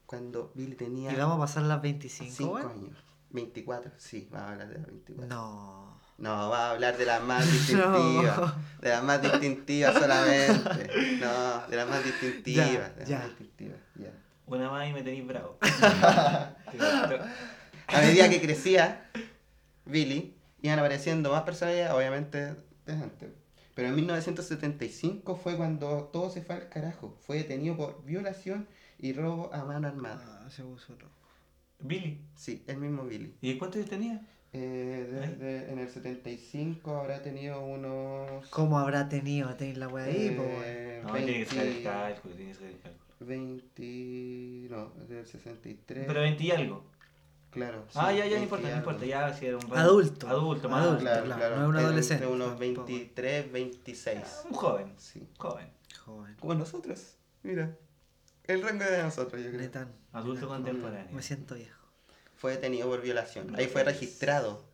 cuando 0.07 0.53
Billy 0.55 0.77
tenía 0.77 1.11
¿Y 1.13 1.17
vamos 1.17 1.37
a 1.37 1.41
pasar 1.41 1.63
las 1.65 1.83
25, 1.83 2.33
5 2.37 2.53
weón? 2.53 2.71
años. 2.71 2.99
24, 3.31 3.93
sí, 3.97 4.29
vamos 4.31 4.49
a 4.49 4.53
hablar 4.53 4.69
de 4.69 4.75
las 4.75 4.87
24. 4.87 5.27
No. 5.27 6.01
No, 6.19 6.31
vamos 6.31 6.57
a 6.57 6.71
hablar 6.71 6.97
de 6.99 7.07
las 7.07 7.23
más 7.25 7.51
distintivas. 7.51 8.55
De 8.81 8.89
las 8.91 9.03
más 9.03 9.23
distintivas 9.23 9.95
solamente. 9.95 11.19
No, 11.19 11.67
de 11.67 11.77
las 11.77 11.89
más 11.89 12.05
distintivas. 12.05 12.73
Ya, 12.73 12.89
de 12.91 13.01
las 13.01 13.09
ya. 13.09 13.19
más 13.19 13.29
distintivas, 13.31 13.81
ya. 13.97 14.13
Una 14.47 14.71
más 14.71 14.89
y 14.89 14.93
me 14.93 15.03
tenéis 15.03 15.27
bravo. 15.27 15.59
A 17.89 18.01
medida 18.01 18.29
que 18.29 18.41
crecía 18.41 19.11
Billy, 19.85 20.37
iban 20.63 20.79
apareciendo 20.79 21.31
más 21.31 21.43
personalidades, 21.43 21.93
obviamente, 21.93 22.55
de 22.87 22.93
antes. 22.93 23.31
Pero 23.75 23.89
en 23.89 23.95
1975 23.97 25.37
fue 25.37 25.57
cuando 25.57 26.05
todo 26.13 26.31
se 26.31 26.43
fue 26.43 26.57
al 26.57 26.69
carajo. 26.69 27.17
Fue 27.21 27.39
detenido 27.39 27.77
por 27.77 28.05
violación 28.05 28.69
y 28.99 29.13
robo 29.13 29.53
a 29.53 29.65
mano 29.65 29.89
armada. 29.89 30.43
Ah, 30.45 30.51
se 30.51 30.63
puso 30.63 30.93
loco. 30.93 31.11
Billy. 31.81 32.21
Sí, 32.37 32.63
el 32.67 32.77
mismo 32.77 33.05
Billy. 33.05 33.35
¿Y 33.41 33.59
cuántos 33.59 33.79
años 33.79 33.91
tenía? 33.91 34.21
Eh, 34.53 35.09
desde 35.11 35.73
en 35.73 35.79
el 35.79 35.89
75 35.89 36.97
habrá 36.97 37.23
tenido 37.23 37.65
unos... 37.65 38.47
¿Cómo 38.51 38.79
habrá 38.79 39.09
tenido? 39.09 39.55
Tenéis 39.57 39.79
la 39.79 39.89
weá 39.89 40.05
ahí, 40.05 40.37
eh, 40.39 41.03
No, 41.05 41.15
tiene 41.15 41.39
que 41.39 41.47
sacar 41.47 41.65
el 41.65 41.73
20, 41.73 41.83
cálculo, 41.83 42.35
tiene 42.35 42.51
que 42.51 42.55
sacar 42.55 42.71
el 42.71 42.81
cálculo. 42.81 43.03
20... 43.21 44.69
No, 44.71 44.91
del 45.09 45.27
63. 45.27 46.05
Pero 46.07 46.21
20 46.21 46.45
y 46.45 46.51
algo. 46.51 46.85
Claro. 47.53 47.85
ah, 47.95 48.11
ya, 48.13 48.25
ya, 48.25 48.25
no 48.25 48.31
20 48.31 48.43
importa, 48.45 48.71
no 48.71 48.77
importa. 48.77 49.05
Ya, 49.05 49.33
si 49.35 49.47
era 49.47 49.59
un 49.59 49.77
Adulto. 49.77 50.27
Adulto, 50.29 50.69
más 50.71 50.83
Adulto. 50.87 51.09
adulto. 51.09 51.25
Claro, 51.25 51.25
claro, 51.27 51.39
claro. 51.39 51.57
no 51.57 51.63
es 51.63 51.69
un 51.69 51.75
Entre 51.75 51.85
adolescente, 51.87 52.27
unos 52.27 52.59
tampoco. 52.59 52.87
23, 52.87 53.53
26. 53.53 54.19
Un 54.49 54.53
joven. 54.55 54.95
Sí. 54.97 55.29
Joven. 55.39 55.71
Joven. 56.05 56.37
Como 56.41 56.55
nosotros. 56.55 57.17
Mira. 57.43 57.77
El 58.45 58.63
rango 58.63 58.85
de 58.85 59.03
nosotros, 59.03 59.43
yo 59.43 59.49
creo. 59.51 59.61
Netán. 59.61 59.93
Adulto 60.13 60.49
contemporáneo. 60.49 61.13
Me 61.15 61.23
siento 61.23 61.55
viejo. 61.55 61.79
Fue 62.37 62.53
detenido 62.53 62.89
por 62.89 63.03
violación. 63.03 63.55
Ahí 63.55 63.67
fue 63.67 63.85
registrado 63.85 64.65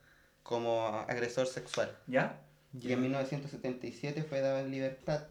como 0.45 0.87
agresor 1.09 1.47
sexual. 1.49 1.95
¿Ya? 2.07 2.41
Y 2.81 2.93
en 2.93 3.03
1977 3.03 4.23
fue 4.23 4.41
dado 4.41 4.59
en 4.61 4.71
libertad. 4.71 5.27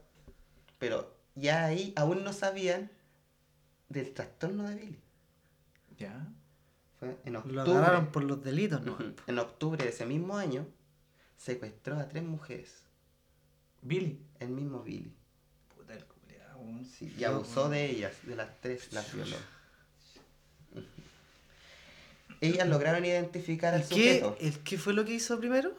Pero 0.80 1.16
ya 1.36 1.66
ahí 1.66 1.94
aún 1.96 2.24
no 2.24 2.34
sabían 2.34 2.92
del 3.90 4.14
trastorno 4.14 4.68
de 4.70 4.76
Billy. 4.76 5.00
¿Ya? 5.98 6.28
Fue 7.00 7.16
en 7.26 7.34
Lo 7.34 7.40
octubre. 7.40 7.62
agarraron 7.72 8.08
por 8.08 8.24
los 8.24 8.44
delitos, 8.44 8.82
¿no? 8.84 8.98
En 9.28 9.40
octubre 9.40 9.84
de 9.84 9.90
ese 9.92 10.06
mismo 10.06 10.38
año 10.38 10.66
secuestró 11.38 11.98
a 12.00 12.08
tres 12.08 12.24
mujeres. 12.24 12.84
Billy. 13.82 14.20
El 14.40 14.50
mismo 14.50 14.82
Billy. 14.82 15.14
Puta 15.76 15.94
el 15.94 16.04
culiao. 16.06 16.60
Sí, 16.98 17.14
y 17.18 17.24
abusó 17.24 17.70
de 17.70 17.86
ellas, 17.90 18.14
de 18.24 18.36
las 18.36 18.50
tres, 18.62 18.92
las 18.94 19.14
violó. 19.14 19.38
Ellas 22.42 22.68
lograron 22.68 23.04
identificar 23.04 23.74
al 23.74 23.82
¿El 23.82 23.88
qué, 23.88 23.96
sujeto. 24.20 24.38
¿El 24.40 24.60
qué 24.60 24.78
fue 24.78 24.94
lo 24.94 25.06
que 25.06 25.14
hizo 25.14 25.40
primero? 25.40 25.76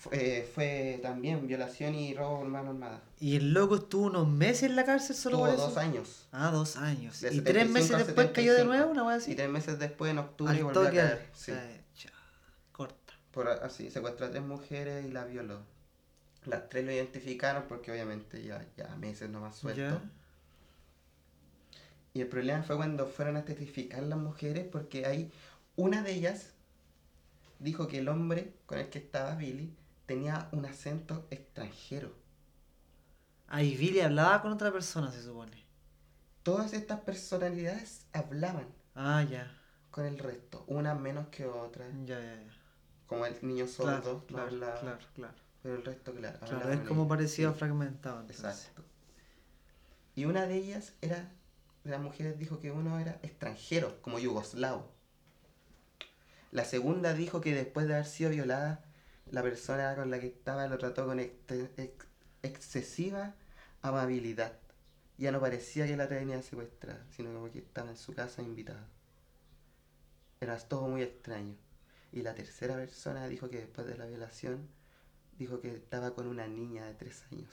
Fue, 0.00 0.38
eh, 0.38 0.50
fue 0.54 0.98
también 1.02 1.46
violación 1.46 1.94
y 1.94 2.14
robo 2.14 2.38
con 2.40 2.50
mano 2.50 2.70
armada. 2.70 3.02
Y 3.18 3.36
el 3.36 3.52
loco 3.52 3.76
estuvo 3.76 4.06
unos 4.06 4.26
meses 4.26 4.62
en 4.62 4.76
la 4.76 4.86
cárcel 4.86 5.14
solo 5.14 5.36
Tuvo 5.36 5.46
por 5.46 5.54
eso. 5.54 5.66
dos 5.68 5.76
años. 5.76 6.26
Ah, 6.32 6.50
dos 6.50 6.76
años. 6.78 7.20
De 7.20 7.34
y 7.34 7.42
tres 7.42 7.66
75 7.68 7.72
meses 7.74 8.06
después 8.06 8.30
cayó 8.30 8.52
de 8.52 8.60
75. 8.60 8.64
nuevo, 8.64 8.90
una 8.90 9.04
weá 9.04 9.16
así. 9.16 9.32
Y 9.32 9.34
tres 9.34 9.50
meses 9.50 9.78
después, 9.78 10.10
en 10.10 10.18
octubre, 10.18 10.56
Al 10.56 10.64
volvió 10.64 10.80
a 10.88 10.90
caer. 10.90 11.28
Sí. 11.34 11.52
corta. 12.72 13.12
Por 13.30 13.48
así, 13.48 13.90
secuestró 13.90 14.24
a 14.24 14.30
tres 14.30 14.42
mujeres 14.42 15.04
y 15.04 15.10
las 15.10 15.28
violó. 15.28 15.60
Las 16.46 16.70
tres 16.70 16.86
lo 16.86 16.92
identificaron 16.92 17.64
porque 17.68 17.92
obviamente 17.92 18.42
ya, 18.42 18.64
ya 18.78 18.96
meses 18.96 19.28
nomás 19.28 19.56
suelto. 19.56 19.82
Ya. 19.82 20.02
Y 22.14 22.22
el 22.22 22.28
problema 22.28 22.62
fue 22.62 22.76
cuando 22.76 23.06
fueron 23.06 23.36
a 23.36 23.44
testificar 23.44 24.02
las 24.04 24.18
mujeres 24.18 24.66
porque 24.72 25.04
hay 25.04 25.30
una 25.76 26.02
de 26.02 26.14
ellas 26.14 26.54
dijo 27.58 27.86
que 27.86 27.98
el 27.98 28.08
hombre 28.08 28.54
con 28.64 28.78
el 28.78 28.88
que 28.88 28.98
estaba 28.98 29.34
Billy 29.36 29.76
tenía 30.10 30.48
un 30.50 30.66
acento 30.66 31.28
extranjero. 31.30 32.12
Ahí 33.46 33.76
Billy 33.76 34.00
hablaba 34.00 34.42
con 34.42 34.52
otra 34.52 34.72
persona, 34.72 35.12
se 35.12 35.22
supone. 35.22 35.64
Todas 36.42 36.72
estas 36.72 36.98
personalidades 37.02 38.06
hablaban 38.12 38.66
Ah, 38.96 39.22
ya. 39.22 39.56
con 39.92 40.04
el 40.06 40.18
resto, 40.18 40.64
unas 40.66 40.98
menos 40.98 41.28
que 41.28 41.46
otras. 41.46 41.88
Ya, 42.06 42.18
ya, 42.18 42.34
ya. 42.42 42.52
Como 43.06 43.24
el 43.24 43.36
niño 43.46 43.68
sordo 43.68 44.24
Claro, 44.26 44.26
claro, 44.26 44.46
hablaba, 44.48 44.80
claro, 44.80 44.98
claro. 45.14 45.34
pero 45.62 45.76
el 45.76 45.84
resto, 45.84 46.12
claro. 46.12 46.40
Claro, 46.40 46.72
es 46.72 46.80
como 46.80 47.06
parecido 47.06 47.50
a 47.50 47.52
Sí, 47.52 47.58
fragmentado. 47.60 48.20
entonces. 48.22 48.44
Exacto. 48.44 48.82
Y 50.16 50.24
una 50.24 50.46
de 50.46 50.56
ellas 50.56 50.94
era, 51.02 51.30
de 51.84 51.90
las 51.92 52.00
mujeres 52.00 52.36
dijo 52.36 52.58
que 52.58 52.72
uno 52.72 52.98
era 52.98 53.20
extranjero, 53.22 54.02
como 54.02 54.18
yugoslavo. 54.18 54.90
La 56.50 56.64
segunda 56.64 57.14
dijo 57.14 57.40
que 57.40 57.54
después 57.54 57.86
de 57.86 57.94
haber 57.94 58.06
sido 58.06 58.30
violada, 58.30 58.84
la 59.30 59.42
persona 59.42 59.94
con 59.96 60.10
la 60.10 60.20
que 60.20 60.26
estaba 60.28 60.66
lo 60.68 60.78
trató 60.78 61.06
con 61.06 61.20
ex- 61.20 61.34
ex- 61.76 62.06
excesiva 62.42 63.34
amabilidad. 63.82 64.58
Ya 65.18 65.32
no 65.32 65.40
parecía 65.40 65.86
que 65.86 65.96
la 65.96 66.08
tenía 66.08 66.42
secuestrada, 66.42 67.06
sino 67.10 67.32
como 67.32 67.50
que 67.52 67.58
estaba 67.60 67.90
en 67.90 67.96
su 67.96 68.14
casa 68.14 68.42
invitada. 68.42 68.88
Era 70.40 70.58
todo 70.58 70.88
muy 70.88 71.02
extraño. 71.02 71.56
Y 72.12 72.22
la 72.22 72.34
tercera 72.34 72.74
persona 72.74 73.28
dijo 73.28 73.48
que 73.48 73.58
después 73.58 73.86
de 73.86 73.96
la 73.96 74.06
violación, 74.06 74.68
dijo 75.38 75.60
que 75.60 75.74
estaba 75.76 76.14
con 76.14 76.26
una 76.26 76.46
niña 76.48 76.84
de 76.86 76.94
tres 76.94 77.24
años. 77.32 77.50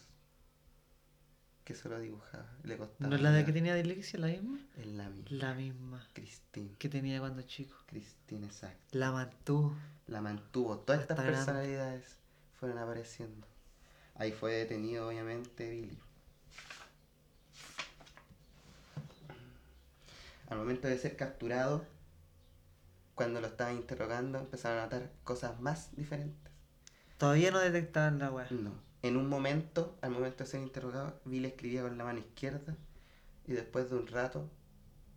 Que 1.67 1.75
solo 1.75 1.99
dibujaba. 1.99 2.47
Le 2.63 2.77
costaba. 2.77 3.09
¿No 3.09 3.17
es 3.17 3.21
la 3.21 3.31
de 3.33 3.43
que 3.43 3.51
tenía 3.51 3.75
dislexia 3.75 4.17
la 4.21 4.27
misma? 4.27 4.57
Es 4.77 4.85
la 4.85 5.09
misma. 5.09 5.37
La 5.37 5.53
misma 5.53 6.07
Cristina. 6.13 6.73
que 6.79 6.87
tenía 6.87 7.19
cuando 7.19 7.41
chico. 7.41 7.75
Cristina, 7.87 8.47
exacto. 8.47 8.97
La 8.97 9.11
mantuvo. 9.11 9.75
La 10.07 10.21
mantuvo. 10.21 10.77
Todas 10.77 11.01
estas 11.01 11.17
grande. 11.17 11.33
personalidades 11.35 12.19
fueron 12.57 12.77
apareciendo. 12.77 13.45
Ahí 14.15 14.31
fue 14.31 14.53
detenido, 14.53 15.09
obviamente, 15.09 15.69
Billy. 15.69 15.99
Al 20.47 20.59
momento 20.59 20.87
de 20.87 20.97
ser 20.97 21.17
capturado, 21.17 21.85
cuando 23.13 23.41
lo 23.41 23.47
estaban 23.47 23.75
interrogando, 23.75 24.39
empezaron 24.39 24.79
a 24.79 24.83
notar 24.83 25.11
cosas 25.25 25.59
más 25.59 25.93
diferentes. 25.97 26.49
Todavía 27.17 27.51
no 27.51 27.59
detectaban 27.59 28.19
la 28.19 28.31
weá. 28.31 28.47
No. 28.51 28.86
En 29.03 29.15
un 29.15 29.29
momento, 29.29 29.97
al 30.01 30.11
momento 30.11 30.43
de 30.43 30.49
ser 30.49 30.61
interrogado, 30.61 31.21
Billy 31.25 31.47
escribía 31.47 31.83
con 31.83 31.97
la 31.97 32.03
mano 32.03 32.19
izquierda 32.19 32.75
y 33.45 33.53
después 33.53 33.89
de 33.89 33.97
un 33.97 34.07
rato 34.07 34.49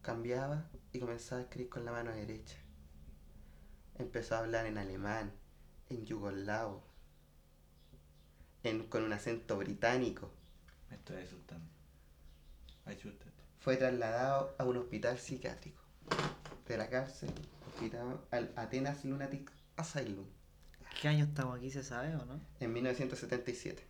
cambiaba 0.03 0.68
y 0.93 1.01
comenzaba 1.01 1.41
a 1.41 1.45
escribir 1.45 1.70
con 1.70 1.85
la 1.85 1.93
mano 1.93 2.12
derecha. 2.12 2.57
Empezó 3.97 4.35
a 4.35 4.41
hablar 4.41 4.66
en 4.66 4.78
alemán, 4.78 5.33
en 5.89 6.05
yugoslavo, 6.05 6.85
en, 8.62 8.87
con 8.87 9.03
un 9.03 9.12
acento 9.12 9.57
británico. 9.59 10.31
Me 10.89 10.97
estoy 10.97 11.22
asustando. 11.22 11.70
Ayúdate. 12.85 13.26
Fue 13.61 13.76
trasladado 13.76 14.55
a 14.59 14.64
un 14.64 14.78
hospital 14.78 15.18
psiquiátrico 15.18 15.83
de 16.66 16.78
la 16.78 16.89
cárcel, 16.89 17.31
hospital 17.68 18.20
al 18.31 18.53
Atenas 18.57 19.05
Lunatic 19.05 19.53
Asylum, 19.76 20.26
¿Qué 21.01 21.09
año 21.09 21.24
estamos 21.24 21.57
aquí? 21.57 21.70
¿Se 21.70 21.82
sabe 21.82 22.14
o 22.16 22.24
no? 22.26 22.40
en 22.61 22.72
1977. 22.72 23.82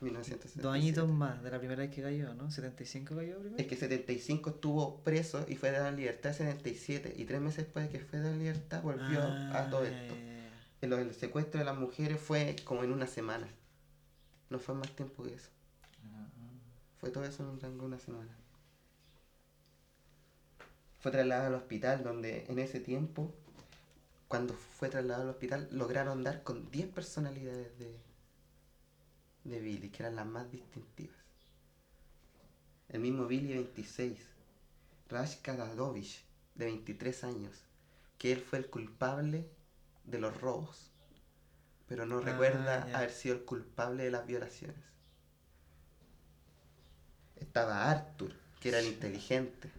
1977. 0.00 0.62
Dos 0.62 0.74
añitos 0.74 1.08
más 1.08 1.42
de 1.42 1.50
la 1.50 1.58
primera 1.58 1.82
vez 1.82 1.90
que 1.94 2.00
cayó, 2.02 2.32
¿no? 2.34 2.48
¿75 2.50 3.16
cayó 3.16 3.38
primero? 3.38 3.56
Es 3.58 3.66
que 3.66 3.76
75 3.76 4.50
estuvo 4.50 5.02
preso 5.02 5.44
y 5.48 5.56
fue 5.56 5.70
dado 5.70 5.88
en 5.88 5.96
libertad 5.96 6.30
en 6.30 6.36
77 6.56 7.14
y 7.16 7.24
tres 7.26 7.40
meses 7.40 7.64
después 7.64 7.86
de 7.90 7.98
que 7.98 8.04
fue 8.04 8.18
dado 8.18 8.32
en 8.32 8.38
libertad 8.38 8.82
volvió 8.82 9.20
a 9.22 9.68
todo 9.70 9.82
Ah, 9.82 9.88
esto. 9.88 10.14
ya, 10.14 10.20
ya. 10.22 10.50
El, 10.80 10.92
el 10.94 11.14
secuestro 11.14 11.58
de 11.58 11.66
las 11.66 11.76
mujeres 11.76 12.18
fue 12.18 12.56
como 12.64 12.82
en 12.82 12.92
una 12.92 13.06
semana. 13.06 13.46
No 14.48 14.58
fue 14.58 14.74
más 14.74 14.90
tiempo 14.96 15.22
que 15.22 15.34
eso. 15.34 15.50
Fue 16.98 17.10
todo 17.10 17.24
eso 17.24 17.42
en 17.42 17.50
un 17.50 17.60
rango 17.60 17.80
de 17.82 17.86
una 17.86 17.98
semana. 17.98 18.34
Fue 20.98 21.10
trasladado 21.10 21.48
al 21.48 21.54
hospital 21.54 22.02
donde 22.02 22.44
en 22.48 22.58
ese 22.58 22.80
tiempo, 22.80 23.34
cuando 24.30 24.54
fue 24.54 24.88
trasladado 24.88 25.24
al 25.24 25.30
hospital, 25.30 25.68
lograron 25.72 26.24
dar 26.24 26.42
con 26.42 26.70
10 26.70 26.88
personalidades 26.88 27.78
de, 27.78 28.00
de 29.44 29.60
Billy, 29.60 29.90
que 29.90 30.02
eran 30.02 30.16
las 30.16 30.24
más 30.26 30.50
distintivas. 30.50 31.18
El 32.90 33.00
mismo 33.00 33.26
Billy 33.26 33.54
26, 33.54 34.18
Rashka 35.08 35.56
Dadovich, 35.56 36.26
de 36.54 36.66
23 36.66 37.24
años, 37.24 37.64
que 38.18 38.32
él 38.32 38.40
fue 38.42 38.58
el 38.58 38.68
culpable 38.68 39.48
de 40.04 40.18
los 40.18 40.38
robos, 40.40 40.90
pero 41.88 42.06
no 42.06 42.20
Ah, 42.20 42.22
recuerda 42.22 42.82
haber 42.94 43.10
sido 43.12 43.34
el 43.36 43.44
culpable 43.44 44.04
de 44.04 44.10
las 44.10 44.26
violaciones. 44.26 44.84
Estaba 47.34 47.90
Arthur, 47.90 48.36
que 48.60 48.68
era 48.68 48.78
el 48.78 48.86
inteligente. 48.86 49.72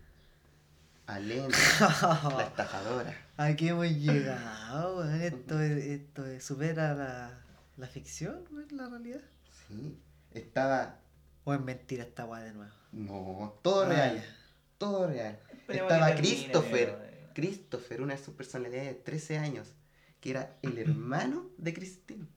Alena, 1.16 1.48
la 1.50 2.44
estafadora. 2.48 3.16
Aquí 3.38 3.70
hemos 3.70 3.88
llegado, 3.92 4.98
weón. 4.98 5.22
Esto, 5.22 5.60
es, 5.62 5.86
esto 5.86 6.26
es- 6.26 6.44
supera 6.44 6.94
la, 6.94 7.44
la 7.78 7.88
ficción, 7.88 8.44
¿no 8.52 8.62
es 8.62 8.72
la 8.72 8.88
realidad? 8.90 9.22
Sí. 9.68 10.00
Estaba. 10.34 11.00
¿O 11.44 11.54
es 11.54 11.60
mentira 11.62 12.04
esta 12.04 12.26
weá 12.26 12.42
de 12.44 12.54
nuevo? 12.54 12.72
No, 12.92 13.60
todo 13.62 13.84
Ah, 13.84 13.90
real. 13.90 14.24
Todo 14.78 15.08
real. 15.08 15.40
Estaba 15.68 16.16
Christopher. 16.16 16.98
eh, 17.02 17.30
Christopher, 17.34 18.02
una 18.02 18.16
de 18.16 18.24
sus 18.24 18.34
personalidades 18.36 18.88
de 18.88 18.94
13 18.96 19.38
años, 19.38 19.68
que 20.20 20.32
era 20.32 20.58
el 20.62 20.78
hermano 20.78 21.50
de 21.58 21.74
Christine. 21.74 22.28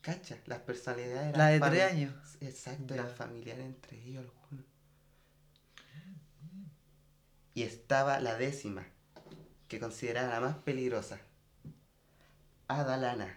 Cacha, 0.00 0.36
las 0.46 0.60
personalidades 0.60 1.28
eran. 1.28 1.38
La 1.38 1.46
de 1.48 1.60
fami- 1.60 1.70
tres 1.70 1.92
años. 1.92 2.14
Exacto, 2.40 2.94
eran 2.94 3.08
familiares 3.08 3.64
entre 3.66 4.02
ellos 4.04 4.24
algunos. 4.24 4.64
Y 7.58 7.64
estaba 7.64 8.20
la 8.20 8.36
décima, 8.36 8.86
que 9.66 9.80
consideraba 9.80 10.28
la 10.28 10.40
más 10.40 10.56
peligrosa. 10.58 11.18
Ada 12.68 12.96
Lana, 12.96 13.36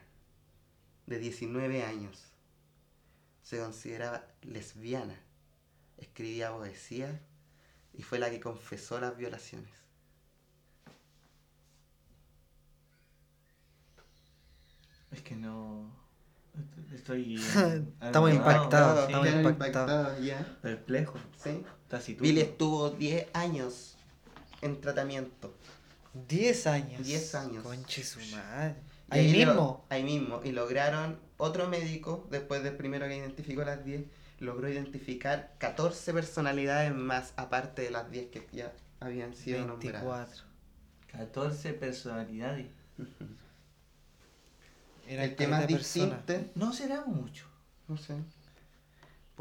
de 1.08 1.18
19 1.18 1.84
años. 1.84 2.32
Se 3.42 3.58
consideraba 3.58 4.24
lesbiana. 4.44 5.20
Escribía 5.98 6.52
poesía 6.52 7.20
y 7.94 8.04
fue 8.04 8.20
la 8.20 8.30
que 8.30 8.40
confesó 8.40 9.00
las 9.00 9.18
violaciones. 9.18 9.74
Es 15.10 15.24
que 15.24 15.36
no. 15.36 15.92
Estoy. 16.94 17.38
Estamos 18.00 18.32
impactados, 18.32 19.08
sí, 19.08 19.14
estamos 19.14 19.52
impactados. 19.52 20.24
ya. 20.24 20.60
Perplejo. 20.62 21.18
Sí. 21.44 21.66
Billy 22.20 22.42
estuvo 22.42 22.92
10 22.92 23.28
años 23.34 23.98
en 24.62 24.80
tratamiento. 24.82 25.56
10 26.28 26.68
años. 26.68 27.06
10 27.06 27.36
años. 27.36 27.64
Conche 27.64 28.04
su 28.04 28.20
madre. 28.36 28.76
Y 29.12 29.18
Ahí 29.18 29.32
mismo. 29.32 29.86
ahí 29.90 30.04
mismo. 30.04 30.42
Y 30.44 30.52
lograron, 30.52 31.20
otro 31.38 31.68
médico, 31.68 32.28
después 32.32 32.64
del 32.64 32.76
primero 32.76 33.08
que 33.08 33.18
identificó 33.18 33.64
las 33.64 33.84
10, 33.84 34.04
logró 34.40 34.70
identificar 34.70 35.54
14 35.58 36.14
personalidades 36.14 36.94
más, 36.94 37.34
aparte 37.36 37.82
de 37.82 37.92
las 37.92 38.10
10 38.10 38.28
que 38.32 38.48
ya 38.52 38.74
habían 39.00 39.34
sido 39.36 39.66
nombradas. 39.66 40.02
24. 40.04 40.44
14 41.12 41.74
personalidades. 41.74 42.68
Eran 45.08 45.26
El 45.26 45.36
que 45.36 45.48
más 45.48 45.68
distinto, 45.68 46.34
No 46.56 46.74
será 46.74 47.04
mucho. 47.06 47.46
no 47.88 47.98
sé. 47.98 48.16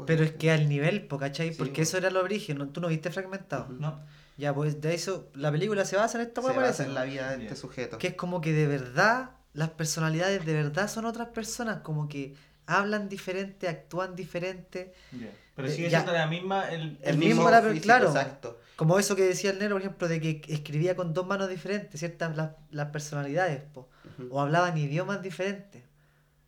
Pero 0.05 0.23
es 0.23 0.31
que 0.31 0.49
al 0.51 0.67
nivel, 0.67 1.07
¿cachai? 1.07 1.51
Sí, 1.53 1.57
Porque 1.57 1.75
po. 1.75 1.81
eso 1.83 1.97
era 1.97 2.09
lo 2.09 2.21
origen, 2.21 2.57
¿no? 2.57 2.67
tú 2.69 2.81
no 2.81 2.87
viste 2.87 3.11
fragmentado. 3.11 3.69
No. 3.69 3.99
Ya, 4.41 4.53
pues 4.53 4.81
de 4.81 4.93
eso, 4.95 5.29
la 5.35 5.51
película 5.51 5.85
se 5.85 5.95
basa 5.97 6.19
en 6.19 6.27
esta 6.27 6.41
se 6.41 6.47
weá, 6.47 6.55
basa 6.57 6.65
parece. 6.69 6.83
en 6.85 6.93
la 6.95 7.03
vida 7.03 7.37
de 7.37 7.43
este 7.43 7.55
sujeto. 7.55 7.97
Que 7.99 8.07
es 8.07 8.13
como 8.15 8.41
que 8.41 8.51
de 8.53 8.65
verdad, 8.67 9.31
las 9.53 9.69
personalidades 9.69 10.43
de 10.45 10.53
verdad 10.53 10.87
son 10.89 11.05
otras 11.05 11.27
personas, 11.29 11.81
como 11.81 12.07
que 12.09 12.33
hablan 12.65 13.07
diferente, 13.07 13.67
actúan 13.67 14.15
diferente. 14.15 14.93
Ya. 15.11 15.29
Pero 15.55 15.67
Eh, 15.67 15.71
sigue 15.71 15.89
ya. 15.89 15.99
siendo 15.99 16.13
la 16.13 16.25
misma. 16.27 16.69
El, 16.69 16.97
el 17.01 17.17
mismo 17.17 17.43
para- 17.43 17.61
físico, 17.61 17.83
claro. 17.83 18.07
Exacto. 18.07 18.59
Como 18.77 18.97
eso 18.97 19.15
que 19.15 19.23
decía 19.23 19.51
el 19.51 19.59
negro, 19.59 19.75
por 19.75 19.81
ejemplo, 19.83 20.07
de 20.07 20.19
que 20.21 20.41
escribía 20.47 20.95
con 20.95 21.13
dos 21.13 21.27
manos 21.27 21.47
diferentes, 21.49 21.99
ciertas 21.99 22.35
las, 22.35 22.51
las 22.71 22.87
personalidades, 22.89 23.61
po. 23.73 23.87
O 24.31 24.41
hablaban 24.41 24.75
idiomas 24.77 25.21
diferentes. 25.21 25.83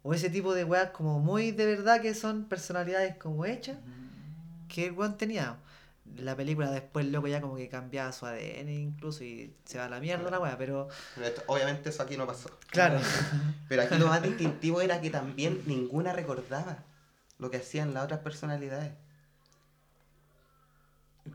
O 0.01 0.13
ese 0.15 0.29
tipo 0.31 0.53
de 0.55 0.63
weas 0.63 0.89
como 0.91 1.19
muy 1.19 1.51
de 1.51 1.65
verdad 1.67 2.01
que 2.01 2.13
son 2.15 2.45
personalidades 2.45 3.15
como 3.17 3.45
hechas 3.45 3.77
que 4.67 4.87
el 4.87 4.93
weón 4.93 5.15
tenía. 5.17 5.57
La 6.17 6.35
película 6.35 6.69
después 6.71 7.05
loco 7.07 7.27
ya 7.27 7.41
como 7.41 7.55
que 7.55 7.67
cambiaba 7.69 8.11
su 8.11 8.25
ADN 8.25 8.69
incluso 8.69 9.23
y 9.23 9.53
se 9.65 9.77
va 9.77 9.85
a 9.85 9.89
la 9.89 9.99
mierda 9.99 10.29
la 10.29 10.39
weá, 10.39 10.57
pero 10.57 10.87
Pero 11.15 11.27
esto- 11.27 11.43
obviamente 11.47 11.89
eso 11.89 12.03
aquí 12.03 12.17
no 12.17 12.27
pasó. 12.27 12.49
claro. 12.69 12.99
Pero 13.69 13.81
aquí 13.83 13.95
lo 13.97 14.07
más 14.07 14.21
distintivo 14.21 14.81
era 14.81 15.01
que 15.01 15.09
también 15.09 15.61
ninguna 15.65 16.13
recordaba 16.13 16.77
lo 17.39 17.49
que 17.49 17.57
hacían 17.57 17.93
las 17.93 18.03
otras 18.05 18.19
personalidades. 18.19 18.91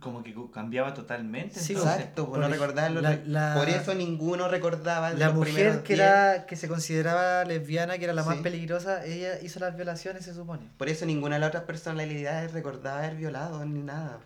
Como 0.01 0.23
que 0.23 0.35
cambiaba 0.53 0.93
totalmente. 0.93 1.59
Sí, 1.59 1.73
entonces. 1.73 1.97
Exacto, 1.97 2.27
pues 2.27 2.39
por 2.39 2.41
no 2.41 2.49
recordaban 2.49 2.95
lo 2.95 3.01
la- 3.01 3.19
que- 3.23 3.27
la- 3.27 3.55
Por 3.57 3.71
eso 3.71 3.95
ninguno 3.95 4.47
recordaba 4.47 5.11
La 5.15 5.27
los 5.29 5.35
mujer 5.37 5.83
que 5.83 5.95
10. 5.95 6.01
era 6.01 6.45
que 6.47 6.57
se 6.57 6.69
consideraba 6.69 7.45
lesbiana, 7.47 7.97
que 7.97 8.05
era 8.05 8.13
la 8.13 8.23
más 8.23 8.37
peligrosa, 8.39 9.05
ella 9.07 9.41
hizo 9.41 9.59
las 9.61 9.75
violaciones 9.77 10.25
se 10.27 10.35
supone. 10.35 10.69
Por 10.77 10.91
eso 10.91 11.07
ninguna 11.07 11.37
de 11.37 11.41
las 11.41 11.49
otras 11.49 11.65
personalidades 11.65 12.53
recordaba 12.53 12.99
haber 12.99 13.17
violado 13.17 13.65
ni 13.65 13.81
nada. 13.81 14.19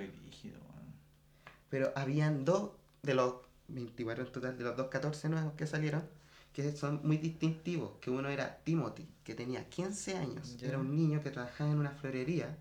Qué 0.00 0.06
brígido, 0.24 0.58
weón. 0.60 0.94
Pero 1.68 1.92
habían 1.96 2.44
dos 2.44 2.70
de 3.02 3.14
los 3.14 3.34
24 3.68 4.24
en 4.24 4.32
total, 4.32 4.58
de 4.58 4.64
los 4.64 4.76
dos 4.76 4.88
14 4.88 5.28
nuevos 5.28 5.52
que 5.54 5.66
salieron, 5.66 6.04
que 6.52 6.72
son 6.76 7.00
muy 7.04 7.16
distintivos. 7.18 7.92
Que 8.00 8.10
uno 8.10 8.28
era 8.28 8.58
Timothy, 8.64 9.08
que 9.24 9.34
tenía 9.34 9.68
15 9.68 10.16
años. 10.16 10.56
Era 10.62 10.78
un 10.78 10.94
niño 10.94 11.22
que 11.22 11.30
trabajaba 11.30 11.70
en 11.70 11.78
una 11.78 11.90
florería 11.90 12.56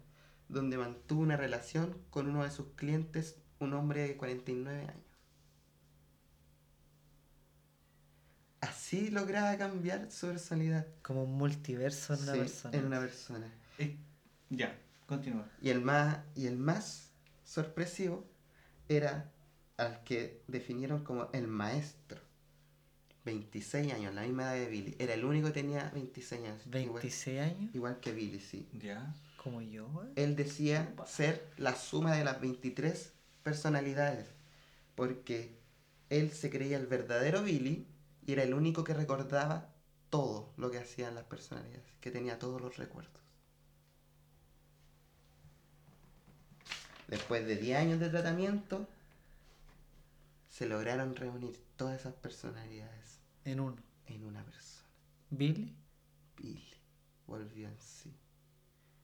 donde 0.50 0.78
mantuvo 0.78 1.22
una 1.22 1.38
relación 1.38 1.98
con 2.10 2.28
uno 2.30 2.44
de 2.44 2.52
sus 2.52 2.68
clientes, 2.76 3.36
un 3.60 3.74
hombre 3.74 4.08
de 4.08 4.18
49 4.18 4.82
años. 4.82 4.96
Así 8.62 9.10
lograba 9.10 9.58
cambiar 9.58 10.10
su 10.10 10.28
personalidad. 10.28 10.88
Como 11.02 11.24
un 11.24 11.34
multiverso 11.34 12.14
en 12.14 12.22
una 12.24 12.34
Sí, 12.34 12.40
persona. 12.40 12.78
en 12.78 12.86
una 12.86 13.00
persona. 13.00 13.48
Eh, 13.78 13.98
ya, 14.50 14.78
continúa. 15.06 15.46
Y 15.62 15.70
el 15.70 15.82
más, 15.82 16.20
y 16.36 16.48
el 16.48 16.58
más 16.58 17.03
sorpresivo 17.54 18.26
era 18.90 19.32
al 19.78 20.04
que 20.04 20.42
definieron 20.48 21.04
como 21.04 21.30
el 21.34 21.48
maestro. 21.48 22.20
26 23.26 23.94
años, 23.94 24.14
la 24.14 24.24
misma 24.24 24.44
edad 24.44 24.66
de 24.66 24.68
Billy. 24.68 24.96
Era 25.00 25.14
el 25.14 25.24
único 25.24 25.48
que 25.48 25.54
tenía 25.54 25.90
26 25.94 26.42
años. 26.42 26.66
Igual, 26.66 27.02
26 27.02 27.40
años, 27.40 27.76
igual 27.76 28.00
que 28.02 28.12
Billy, 28.12 28.40
sí. 28.40 28.68
Ya. 28.74 29.14
como 29.42 29.62
yo, 29.62 29.88
weón. 29.88 30.12
Él 30.16 30.36
decía 30.36 30.94
ser 31.06 31.48
la 31.58 31.76
suma 31.76 32.16
de 32.16 32.26
las 32.26 32.42
23 32.42 33.14
personalidades. 33.44 34.28
Porque 34.96 35.56
él 36.10 36.32
se 36.32 36.50
creía 36.50 36.78
el 36.78 36.88
verdadero 36.88 37.44
Billy 37.44 37.88
y 38.26 38.34
era 38.34 38.44
el 38.44 38.54
único 38.54 38.84
que 38.84 38.94
recordaba 38.94 39.74
todo 40.10 40.54
lo 40.58 40.70
que 40.70 40.80
hacían 40.80 41.16
las 41.16 41.24
personalidades. 41.26 41.86
Que 42.02 42.12
tenía 42.12 42.40
todos 42.40 42.62
los 42.62 42.78
recuerdos. 42.78 43.23
Después 47.14 47.46
de 47.46 47.58
10 47.58 47.78
años 47.78 48.00
de 48.00 48.10
tratamiento, 48.10 48.88
se 50.50 50.66
lograron 50.66 51.16
reunir 51.16 51.56
todas 51.78 52.00
esas 52.00 52.14
personalidades 52.16 53.20
En 53.46 53.60
uno. 53.60 53.78
en 54.08 54.24
una 54.26 54.44
persona. 54.44 54.88
Billy, 55.30 55.76
Billy 56.36 56.74
volvió 57.28 57.68
en 57.68 57.78
sí. 57.80 58.12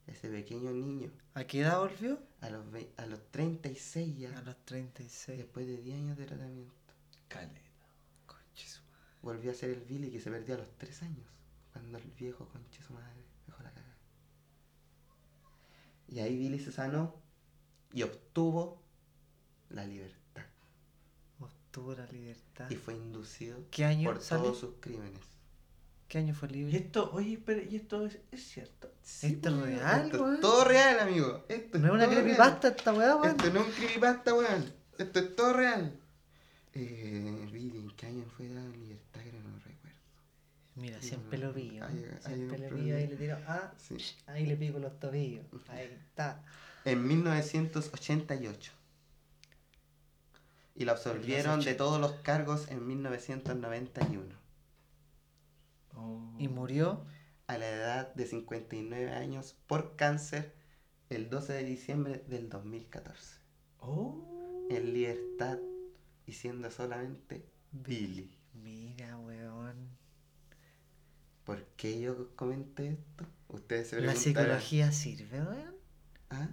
Ese 0.08 0.28
pequeño 0.28 0.72
niño, 0.72 1.12
¿a 1.34 1.44
qué 1.44 1.60
edad 1.60 1.78
volvió? 1.78 2.18
a 2.40 2.50
los, 2.50 2.64
vei- 2.72 2.88
a 2.96 3.06
los 3.06 3.20
36 3.30 4.18
ya, 4.18 4.36
A 4.36 4.42
los 4.42 4.56
36. 4.64 5.38
después 5.38 5.64
de 5.68 5.76
10 5.76 5.96
años 5.98 6.18
de 6.18 6.26
tratamiento, 6.26 6.74
Caleta. 7.28 7.60
Conche 8.26 8.66
su 8.66 8.80
madre. 8.82 9.18
volvió 9.22 9.52
a 9.52 9.54
ser 9.54 9.70
el 9.70 9.82
Billy 9.82 10.10
que 10.10 10.18
se 10.20 10.32
perdió 10.32 10.56
a 10.56 10.58
los 10.58 10.70
3 10.78 11.02
años, 11.04 11.28
cuando 11.72 11.96
el 11.98 12.10
viejo 12.18 12.48
conche 12.48 12.82
su 12.82 12.92
madre 12.92 13.22
dejó 13.46 13.62
la 13.62 13.70
cagada. 13.70 13.96
Y 16.08 16.18
ahí 16.18 16.36
Billy 16.36 16.58
se 16.58 16.72
sanó 16.72 17.14
y 17.92 18.02
obtuvo 18.02 18.80
la 19.70 19.84
libertad. 19.84 20.44
Obtuvo 21.40 21.94
la 21.94 22.06
libertad. 22.06 22.68
Y 22.70 22.74
fue 22.76 22.94
inducido 22.94 23.58
¿Qué 23.70 23.84
año 23.84 24.10
por 24.12 24.20
sale? 24.22 24.42
todos 24.42 24.58
sus 24.58 24.74
crímenes. 24.80 25.20
¿Qué 26.08 26.18
año 26.18 26.34
fue 26.34 26.48
Y 26.48 26.52
libre? 26.54 26.76
esto, 26.76 27.10
oye, 27.12 27.40
pero, 27.44 27.62
¿y 27.62 27.76
esto 27.76 28.04
es, 28.04 28.18
es 28.32 28.42
cierto? 28.48 28.92
Sí, 29.02 29.28
Esto 29.28 29.48
es 29.50 29.62
real, 29.62 30.06
esto 30.06 30.22
weón. 30.24 30.34
es 30.34 30.40
todo 30.40 30.64
real, 30.64 30.98
amigo. 31.00 31.44
Esto 31.48 31.78
No 31.78 31.86
es 31.86 31.92
una 31.92 32.04
todo 32.04 32.10
real. 32.14 32.22
creepypasta 32.24 32.68
esta 32.68 32.92
weá, 32.92 33.16
weón. 33.16 33.30
Esto 33.36 33.50
no 33.52 33.60
es 33.60 33.66
un 33.68 33.72
creepypasta, 33.74 34.34
weón. 34.34 34.72
Esto 34.98 35.18
es 35.20 35.36
todo 35.36 35.52
real. 35.52 35.96
Eh, 36.74 37.48
Billy, 37.52 37.78
¿en 37.78 37.90
qué 37.92 38.06
año 38.06 38.24
fue 38.36 38.48
dado 38.48 38.66
en 38.72 38.80
libertad? 38.80 39.20
Que 39.22 39.32
no 39.32 39.56
recuerdo. 39.58 39.98
Mira, 40.74 41.00
Sí, 41.00 41.08
siempre 41.08 41.38
no, 41.38 41.46
lo 41.46 41.54
pillo. 41.54 41.84
hay- 41.84 42.04
hay 42.24 42.34
Siempre 42.34 42.56
un 42.56 42.62
lo 42.70 42.76
pillo, 42.76 42.96
ahí 42.96 43.06
le 43.06 43.16
tiro. 43.16 43.38
Ah, 43.46 43.72
Sí. 43.78 43.96
ahí 44.26 44.46
le 44.46 44.56
pico 44.56 44.78
los 44.80 44.98
tobillos. 44.98 45.44
Ahí 45.68 45.84
está. 45.86 46.42
En 46.84 47.06
1988. 47.06 48.72
Y 50.74 50.84
lo 50.84 50.92
absolvieron 50.92 51.60
de 51.60 51.74
todos 51.74 52.00
los 52.00 52.12
cargos 52.22 52.68
en 52.70 52.86
1991. 52.86 54.34
Oh. 55.94 56.34
Y 56.38 56.48
murió 56.48 57.04
A 57.46 57.58
la 57.58 57.68
edad 57.68 58.14
de 58.14 58.26
59 58.26 59.12
años 59.12 59.56
por 59.66 59.96
cáncer 59.96 60.54
el 61.10 61.28
12 61.28 61.52
de 61.52 61.64
diciembre 61.64 62.24
del 62.28 62.48
2014. 62.48 63.40
Oh. 63.80 64.68
En 64.70 64.94
libertad 64.94 65.58
y 66.26 66.32
siendo 66.32 66.70
solamente 66.70 67.44
Billy. 67.72 68.38
Mira, 68.54 69.18
weón. 69.18 69.90
¿Por 71.44 71.64
qué 71.76 72.00
yo 72.00 72.34
comenté 72.36 72.90
esto? 72.90 73.26
Ustedes 73.48 73.88
se 73.88 74.00
¿La 74.00 74.14
psicología 74.14 74.92
sirve, 74.92 75.42
weón? 75.42 75.74
¿Ah? 76.30 76.48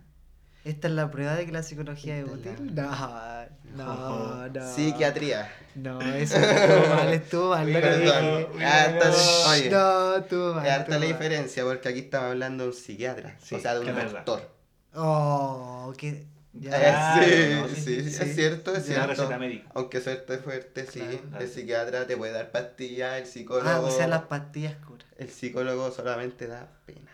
¿Esta 0.68 0.88
es 0.88 0.94
la 0.94 1.10
prueba 1.10 1.36
de 1.36 1.46
que 1.46 1.52
la 1.52 1.64
psicología 1.64 2.18
es 2.20 2.26
útil? 2.26 2.72
la- 2.76 3.48
No, 3.76 3.86
no, 3.86 4.48
no. 4.54 4.74
Psiquiatría. 4.76 5.50
No, 5.76 6.02
eso 6.02 6.38
estuvo 6.38 6.96
mal, 6.96 7.14
estuvo 7.14 7.50
mal. 7.52 7.72
lo 7.74 7.80
Perdón. 7.82 8.48
Harta- 8.62 9.10
No, 9.10 9.50
oye, 9.50 9.70
No, 9.70 10.16
estuvo 10.18 10.54
mal. 10.56 10.66
Es 10.66 10.72
harta 10.74 10.92
la 10.92 11.00
mal. 11.00 11.08
diferencia 11.08 11.64
porque 11.64 11.90
aquí 11.90 12.00
estamos 12.00 12.32
hablando 12.32 12.64
de 12.66 12.70
un 12.72 12.76
psiquiatra, 12.76 13.36
Sí, 13.42 13.56
o 13.56 13.60
sea, 13.60 13.76
de 13.76 13.80
un 13.90 13.96
doctor. 13.96 14.52
Oh, 14.96 15.94
que. 15.98 16.10
Eh, 16.10 16.26
Ya. 16.60 17.14
sí, 17.24 17.54
no, 17.54 17.68
sí, 17.68 17.76
sí, 17.76 18.10
sí, 18.12 18.24
es 18.24 18.36
cierto, 18.36 18.76
es 18.76 18.86
cierto. 18.86 19.30
Aunque 19.76 20.02
suerte 20.02 20.40
fuerte, 20.40 20.88
sí. 20.88 21.00
Claro, 21.00 21.20
claro. 21.30 21.44
El 21.46 21.50
psiquiatra 21.52 22.08
te 22.08 22.18
puede 22.18 22.32
dar 22.34 22.50
pastillas, 22.52 23.18
el 23.22 23.28
psicólogo. 23.28 23.70
Ah, 23.70 23.80
o 23.80 23.92
sea, 23.92 24.08
las 24.08 24.24
pastillas 24.24 24.76
curan. 24.86 25.08
El 25.18 25.30
psicólogo 25.30 25.92
solamente 25.92 26.48
da 26.48 26.68
pena. 26.86 27.12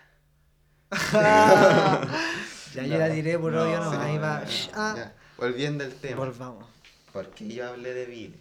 ya 2.74 2.84
yo 2.86 2.98
la 2.98 3.10
diré 3.10 3.38
por 3.40 3.54
odio, 3.56 3.80
no, 3.80 3.92
ahí 4.00 4.16
no, 4.16 4.22
va. 4.22 4.44
Ah, 4.74 5.12
Volviendo 5.38 5.84
al 5.84 5.94
tema. 5.94 6.18
volvamos. 6.18 6.66
¿Por 7.12 7.30
qué 7.32 7.48
yo 7.48 7.68
hablé 7.70 7.94
de 7.94 8.06
Billy? 8.06 8.40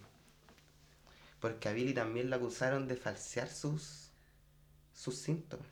Porque 1.41 1.68
a 1.68 1.72
Billy 1.72 1.93
también 1.93 2.30
lo 2.30 2.37
acusaron 2.37 2.87
de 2.87 2.97
falsear 2.97 3.49
sus, 3.49 4.11
sus 4.93 5.16
síntomas. 5.16 5.66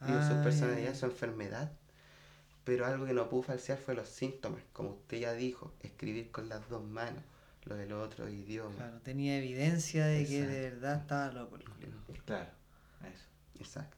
Digo, 0.00 0.18
Ah, 0.18 0.28
su 0.28 0.34
ya, 0.34 0.42
personalidad, 0.42 0.94
su 0.94 1.06
enfermedad. 1.06 1.72
Pero 2.64 2.84
algo 2.84 3.06
que 3.06 3.12
no 3.12 3.28
pudo 3.28 3.42
falsear 3.44 3.78
fue 3.78 3.94
los 3.94 4.08
síntomas. 4.08 4.60
Como 4.72 4.90
usted 4.90 5.18
ya 5.20 5.32
dijo, 5.32 5.72
escribir 5.80 6.30
con 6.32 6.48
las 6.48 6.68
dos 6.68 6.84
manos, 6.84 7.22
lo 7.64 7.76
del 7.76 7.92
otro 7.92 8.28
idioma. 8.28 8.74
Claro, 8.74 9.00
tenía 9.02 9.38
evidencia 9.38 10.06
de 10.06 10.26
que 10.26 10.42
de 10.46 10.70
verdad 10.70 11.00
estaba 11.00 11.32
loco 11.32 11.56
el. 11.56 11.64
Claro. 12.24 12.50
Eso. 13.02 13.28
Exacto. 13.60 13.96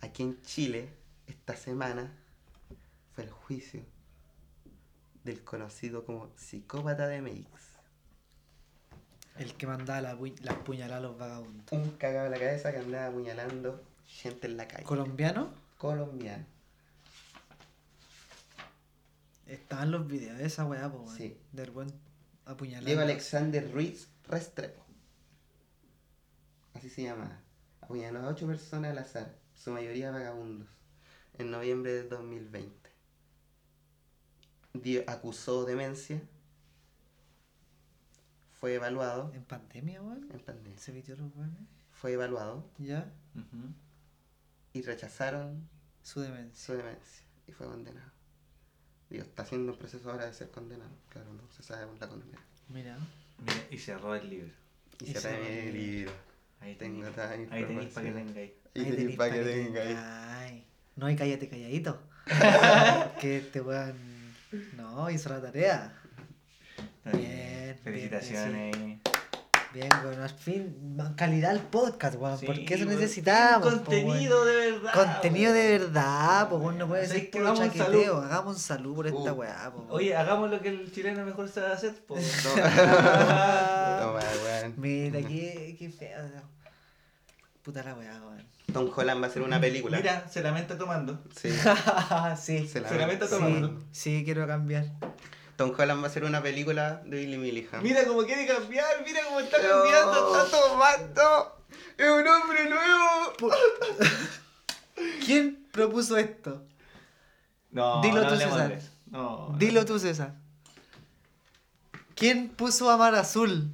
Aquí 0.00 0.22
en 0.22 0.40
Chile, 0.42 0.88
esta 1.26 1.54
semana, 1.56 2.10
fue 3.18 3.24
el 3.24 3.32
juicio 3.32 3.84
del 5.24 5.42
conocido 5.42 6.04
como 6.04 6.30
psicópata 6.36 7.08
de 7.08 7.20
Meix. 7.20 7.46
El 9.36 9.54
que 9.54 9.66
mandaba 9.66 10.00
la 10.00 10.16
pu- 10.16 10.38
las 10.42 10.54
puñaladas 10.58 10.98
a 10.98 11.08
los 11.08 11.18
vagabundos. 11.18 11.66
Un 11.72 11.90
cagado 11.96 12.26
en 12.26 12.30
la 12.30 12.38
cabeza 12.38 12.70
que 12.70 12.78
andaba 12.78 13.06
apuñalando 13.08 13.82
gente 14.06 14.46
en 14.46 14.56
la 14.56 14.68
calle. 14.68 14.84
¿Colombiano? 14.84 15.52
Colombiano. 15.78 16.46
Estaban 19.48 19.90
los 19.90 20.06
videos 20.06 20.38
de 20.38 20.46
esa 20.46 20.64
weá, 20.64 20.88
po. 20.88 21.08
Sí. 21.16 21.36
Del 21.50 21.72
buen 21.72 21.92
apuñalado. 22.44 22.86
Diego 22.86 23.00
Alexander 23.00 23.68
Ruiz 23.72 24.06
Restrepo. 24.28 24.84
Así 26.74 26.88
se 26.88 27.02
llama. 27.02 27.40
Apuñaló 27.80 28.20
a 28.20 28.28
ocho 28.28 28.46
personas 28.46 28.92
al 28.92 28.98
azar, 28.98 29.34
su 29.56 29.72
mayoría 29.72 30.12
vagabundos, 30.12 30.68
en 31.38 31.50
noviembre 31.50 31.92
del 31.94 32.08
2020. 32.08 32.87
Dio- 34.74 35.04
acusó 35.06 35.64
demencia. 35.64 36.20
Fue 38.60 38.74
evaluado 38.74 39.32
¿En 39.34 39.44
pandemia, 39.44 40.02
weón? 40.02 40.28
en 40.32 40.40
pandemia. 40.40 40.78
¿Se 40.78 40.90
vistió 40.92 41.16
los 41.16 41.34
weones? 41.36 41.58
Fue 41.92 42.12
evaluado 42.12 42.68
Ya. 42.78 43.10
Y 44.72 44.82
rechazaron 44.82 45.68
Su 46.02 46.20
demencia. 46.20 46.66
su 46.66 46.72
demencia 46.72 47.24
y 47.46 47.52
fue 47.52 47.66
condenado. 47.66 48.10
Digo, 49.10 49.22
está 49.22 49.42
haciendo 49.42 49.72
un 49.72 49.78
proceso 49.78 50.10
ahora 50.10 50.26
de 50.26 50.34
ser 50.34 50.50
condenado. 50.50 50.90
Claro, 51.08 51.32
no 51.32 51.42
se 51.50 51.62
sabe 51.62 51.86
la 51.98 52.08
condena. 52.08 52.38
Mira. 52.68 52.98
Mira, 53.38 53.54
y 53.70 53.78
cerró 53.78 54.14
el 54.14 54.28
libro. 54.28 54.52
Y, 55.00 55.10
Y 55.10 55.14
va 55.14 55.30
el 55.30 55.72
libro. 55.72 56.12
Ahí 56.60 56.74
Tengo 56.74 57.08
tenéis. 57.10 57.52
Ahí 57.52 57.64
tenéis 57.64 57.92
para 57.94 58.06
que 58.06 58.12
tengáis. 58.12 58.52
Ahí 58.74 58.84
tenéis 58.96 59.16
para 59.16 59.30
pa' 59.30 59.36
que 59.38 59.44
tengáis. 59.44 60.62
No, 60.96 61.08
y 61.10 61.16
cállate 61.16 61.48
calladito. 61.48 62.00
que 63.20 63.38
este 63.38 63.60
weón. 63.60 63.96
No, 64.76 65.10
hizo 65.10 65.28
la 65.30 65.40
tarea. 65.40 65.92
Bien, 67.04 67.20
bien, 67.22 67.78
Felicitaciones. 67.82 68.76
Bien, 69.74 69.90
weón, 70.02 70.22
al 70.22 70.30
fin, 70.30 70.96
calidad 71.14 71.50
al 71.50 71.60
podcast, 71.60 72.16
weón. 72.18 72.38
Sí, 72.38 72.46
porque 72.46 72.74
eso 72.74 72.84
po, 73.60 73.68
Contenido 73.68 74.44
de 74.46 74.56
verdad. 74.56 74.94
weón. 74.96 75.08
Contenido 75.12 75.52
de 75.52 75.78
verdad, 75.78 76.48
pues 76.48 76.76
no 76.76 76.88
puede 76.88 77.06
¿Sabes 77.06 77.22
ser 77.22 77.30
puro 77.30 77.44
Hagamos 77.48 77.60
un 77.60 77.66
chaqueteo. 77.66 77.86
saludo. 78.14 78.22
Hagamos 78.22 78.54
un 78.56 78.60
saludo 78.60 78.94
por 78.96 79.06
esta 79.08 79.32
Uh. 79.32 79.36
weá, 79.36 79.70
po. 79.70 79.86
Oye, 79.90 80.16
hagamos 80.16 80.50
lo 80.50 80.60
que 80.62 80.68
el 80.70 80.90
chileno 80.92 81.24
mejor 81.26 81.48
sabe 81.50 81.72
hacer. 81.72 81.94
po. 82.06 82.16
No, 84.00 84.12
weón. 84.14 84.74
Mira, 84.78 85.20
qué, 85.20 85.76
qué 85.78 85.90
feo. 85.90 86.18
Puta 87.62 87.82
la 87.82 87.94
weá, 87.94 88.20
weón. 88.22 88.46
Tom 88.72 88.90
Holland 88.94 89.20
va 89.22 89.26
a 89.26 89.30
hacer 89.30 89.42
una 89.42 89.60
película. 89.60 89.96
Mira, 89.98 90.28
se 90.28 90.42
lamenta 90.42 90.76
tomando. 90.76 91.18
Sí. 91.34 91.50
sí. 92.40 92.68
Se 92.68 92.80
la- 92.80 92.88
Se 92.88 92.96
lamenta 92.98 93.26
Sí, 93.26 93.32
tomando. 93.34 93.78
sí, 93.92 94.22
quiero 94.24 94.46
cambiar. 94.46 94.84
Tom 95.56 95.72
Holland 95.76 96.00
va 96.02 96.04
a 96.06 96.10
hacer 96.10 96.24
una 96.24 96.42
película 96.42 97.02
de 97.04 97.16
Billy 97.18 97.36
Milligan. 97.38 97.82
Mira 97.82 98.04
cómo 98.06 98.22
quiere 98.24 98.46
cambiar, 98.46 98.86
mira 99.04 99.20
cómo 99.26 99.40
está 99.40 99.58
No. 99.60 99.68
cambiando, 99.82 100.44
está 100.44 100.58
tomando. 100.58 101.64
Es 101.96 102.10
un 102.10 102.28
hombre 102.28 102.70
nuevo. 102.70 103.52
¿Quién 105.24 105.66
propuso 105.72 106.16
esto? 106.16 106.62
No, 107.70 108.00
Dilo 108.02 108.22
no 108.22 108.28
tú, 108.28 108.36
César. 108.36 108.78
No, 109.10 109.54
Dilo 109.58 109.84
tú, 109.84 109.98
César. 109.98 110.34
¿Quién 112.14 112.48
puso 112.48 112.90
a 112.90 112.96
Mar 112.96 113.14
Azul 113.14 113.70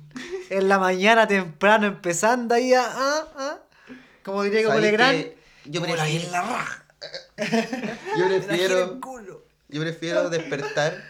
en 0.51 0.69
la 0.69 0.79
mañana 0.79 1.27
temprano 1.27 1.87
empezando 1.87 2.55
ahí 2.55 2.75
a... 2.75 2.83
ah, 2.87 3.25
ah? 3.37 3.59
Como 4.25 4.43
diría 4.43 4.63
como 4.63 4.77
¿Sabes 4.77 4.91
Legrand. 4.91 5.27
Yo 5.67 5.81
como 5.81 5.95
la 5.97 6.03
prefiero, 6.05 6.31
la 6.33 6.43
raja. 6.43 6.85
yo 8.19 8.29
prefiero, 8.29 9.01
culo. 9.01 9.45
yo 9.69 9.81
prefiero 9.81 10.31
despertar 10.31 11.03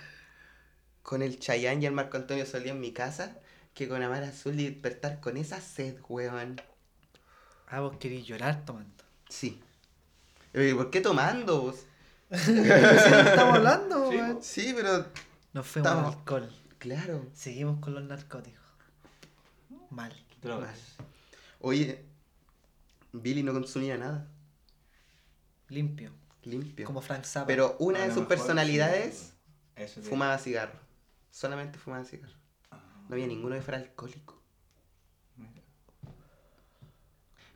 con 1.03 1.23
el 1.23 1.39
Chayanne 1.39 1.83
y 1.83 1.87
el 1.87 1.93
Marco 1.93 2.17
Antonio 2.17 2.45
Solís 2.47 2.71
en 2.73 2.81
mi 2.81 2.93
casa 2.93 3.37
que 3.75 3.89
con 3.89 4.03
Amar 4.03 4.23
Azul 4.25 4.59
y 4.59 4.69
despertar 4.71 5.21
con 5.21 5.37
esa 5.37 5.61
sed, 5.61 5.97
weón. 6.09 6.61
Ah, 7.69 7.81
vos 7.81 7.97
querís 7.99 8.25
llorar 8.27 8.65
tomando. 8.65 9.05
Sí. 9.29 9.61
¿Por 10.53 10.91
qué 10.91 11.01
tomando 11.01 11.61
vos? 11.63 11.77
estamos 12.31 13.55
hablando, 13.57 14.11
Sí, 14.11 14.17
weón. 14.17 14.39
Sí, 14.43 14.73
pero 14.77 15.07
Nos 15.53 15.67
fuimos 15.67 15.91
al 15.93 16.05
alcohol. 16.07 16.53
claro. 16.79 17.27
Seguimos 17.35 17.81
con 17.81 17.95
los 17.95 18.05
narcóticos. 18.05 18.63
Mal. 19.91 20.15
Drogas. 20.43 20.79
Oye, 21.61 22.05
Billy 23.23 23.43
no 23.43 23.53
consumía 23.53 23.97
nada. 23.97 24.29
Limpio. 25.69 26.13
Limpio. 26.43 26.87
Como 26.87 27.01
Frank 27.01 27.25
Zappa. 27.25 27.47
Pero 27.47 27.77
una 27.79 28.01
de 28.01 28.09
sus 28.09 28.17
mejor, 28.17 28.29
personalidades 28.29 29.15
sí, 29.17 29.33
eso 29.77 30.03
sí. 30.03 30.09
fumaba 30.09 30.37
cigarro. 30.39 30.79
Solamente 31.31 31.79
fumaba 31.79 32.05
cigarro. 32.05 32.35
Ah, 32.71 32.83
No 33.09 33.15
había 33.15 33.27
ninguno 33.27 33.55
que 33.55 33.63
fuera 33.63 33.79
alcohólico. 33.79 34.43
mira. 35.37 35.63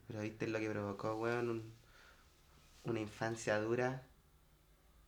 Pero 0.07 0.21
viste 0.21 0.47
lo 0.49 0.59
que 0.59 0.71
provocó, 0.71 1.17
weón, 1.17 1.51
un- 1.51 1.75
una 2.85 3.01
infancia 3.01 3.59
dura. 3.61 4.05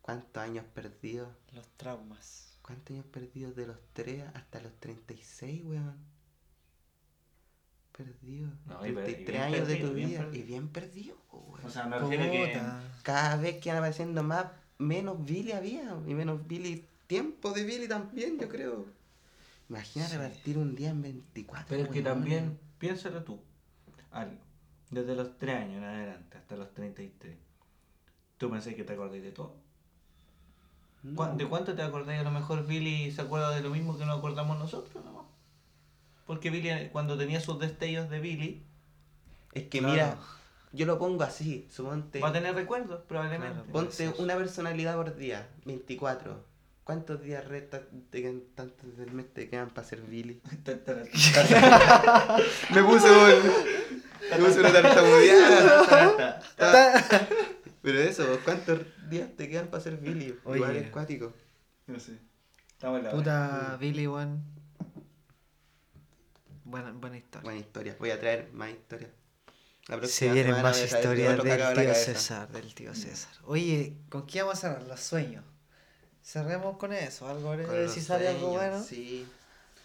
¿Cuántos 0.01 0.43
años 0.43 0.65
perdidos? 0.73 1.29
Los 1.53 1.67
traumas. 1.77 2.57
¿Cuántos 2.61 2.93
años 2.95 3.05
perdidos 3.07 3.55
de 3.55 3.67
los 3.67 3.77
3 3.93 4.23
hasta 4.35 4.59
los 4.61 4.73
36, 4.79 5.63
weón? 5.65 5.97
Perdido. 7.91 8.49
No, 8.65 8.85
y 8.85 8.91
per- 8.93 9.09
y 9.09 9.13
33 9.13 9.25
bien 9.25 9.41
años 9.43 9.67
de 9.67 9.73
perdido, 9.75 9.89
tu 9.89 9.95
bien 9.95 10.09
vida. 10.09 10.19
perdido. 10.21 10.43
Y 10.43 10.47
bien 10.47 10.67
perdido, 10.69 11.17
weón. 11.31 11.65
O 11.65 11.69
sea, 11.69 11.85
me 11.85 11.99
refiero 11.99 12.23
que. 12.31 12.61
Cada 13.03 13.35
vez 13.37 13.57
que 13.59 13.69
iban 13.69 13.77
apareciendo 13.79 14.23
más, 14.23 14.45
menos 14.77 15.23
Billy 15.25 15.51
había. 15.51 15.95
Y 16.07 16.13
menos 16.13 16.47
Billy, 16.47 16.85
tiempo 17.07 17.51
de 17.51 17.63
Billy 17.63 17.87
también, 17.87 18.39
yo 18.39 18.47
creo. 18.49 18.85
Imagina 19.69 20.05
Sí. 20.07 20.17
repartir 20.17 20.57
un 20.57 20.75
día 20.75 20.89
en 20.89 21.01
24. 21.01 21.65
Pero 21.69 21.83
es 21.83 21.89
que 21.89 22.01
también, 22.01 22.59
piénsalo 22.77 23.23
tú, 23.23 23.39
algo. 24.11 24.37
Desde 24.89 25.15
los 25.15 25.37
3 25.37 25.55
años 25.57 25.77
en 25.77 25.83
adelante 25.85 26.37
hasta 26.37 26.55
los 26.57 26.73
33. 26.73 27.37
¿Tú 28.37 28.49
pensás 28.49 28.73
que 28.73 28.83
te 28.83 28.93
acordáis 28.93 29.23
de 29.23 29.31
todo? 29.31 29.55
No. 31.03 31.15
¿Cuán- 31.15 31.37
¿De 31.37 31.47
cuánto 31.47 31.73
te 31.75 31.81
acordáis? 31.81 32.19
A 32.19 32.23
lo 32.23 32.31
mejor 32.31 32.65
Billy 32.67 33.11
se 33.11 33.21
acuerda 33.21 33.51
de 33.55 33.61
lo 33.61 33.69
mismo 33.69 33.97
que 33.97 34.05
nos 34.05 34.17
acordamos 34.17 34.57
nosotros, 34.59 35.03
¿no? 35.05 35.30
Porque 36.31 36.49
Billy, 36.49 36.87
cuando 36.93 37.17
tenía 37.17 37.41
sus 37.41 37.59
destellos 37.59 38.09
de 38.09 38.21
Billy, 38.21 38.63
Es 39.51 39.63
que 39.63 39.79
Claro. 39.79 39.91
mira, 39.93 40.15
yo 40.71 40.85
lo 40.85 40.97
pongo 40.97 41.23
así, 41.25 41.67
suponte. 41.69 42.21
va 42.21 42.29
a 42.29 42.31
tener 42.31 42.55
recuerdos, 42.55 43.01
probablemente. 43.05 43.55
Claro. 43.55 43.69
Ponte 43.73 44.13
una 44.17 44.37
personalidad 44.37 44.95
por 44.95 45.13
día, 45.17 45.49
24. 45.65 46.41
¿Cuántos 46.85 47.21
días 47.21 47.43
quedan, 48.11 48.43
tantos 48.55 48.95
del 48.95 49.11
mes 49.11 49.25
te 49.33 49.49
quedan 49.49 49.71
para 49.71 49.85
ser 49.85 49.99
Billy? 50.03 50.41
Me 52.73 52.81
puse 52.81 53.11
un. 53.11 53.33
Me 54.31 54.37
puse 54.37 54.59
una 54.61 54.71
tartamudeada. 54.71 56.41
Pero 57.81 57.99
eso, 57.99 58.39
¿cuántos 58.45 58.79
días 59.09 59.27
te 59.35 59.49
quedan 59.49 59.67
para 59.67 59.83
ser 59.83 59.97
Billy? 59.97 60.33
Oye. 60.45 60.59
Igual 60.59 60.77
es 60.77 60.89
cuático. 60.91 61.33
No 61.87 61.99
sé. 61.99 62.19
Estamos 62.69 62.99
en 62.99 63.03
la. 63.03 63.11
Puta 63.11 63.75
Billy, 63.81 64.07
weón. 64.07 64.60
Buena, 66.71 66.91
buena 66.93 67.17
historia. 67.17 67.43
Buena 67.43 67.59
historia. 67.59 67.95
Voy 67.99 68.11
a 68.11 68.19
traer 68.19 68.49
más 68.53 68.69
historias. 68.69 69.11
La 69.87 70.07
Se 70.07 70.31
vienen 70.31 70.61
más 70.61 70.81
historias 70.81 71.43
del 71.43 71.75
tío. 71.75 71.93
César, 71.93 72.47
del 72.49 72.73
tío 72.73 72.95
César. 72.95 73.33
Oye, 73.45 73.97
¿con 74.07 74.25
qué 74.25 74.41
vamos 74.41 74.57
a 74.57 74.61
cerrar? 74.61 74.83
Los 74.83 75.01
sueños. 75.01 75.43
Cerremos 76.23 76.77
con 76.77 76.93
eso, 76.93 77.27
algo 77.27 77.53
si 77.89 77.99
sale 77.99 78.29
algo 78.29 78.51
bueno. 78.51 78.81
Sí. 78.81 79.27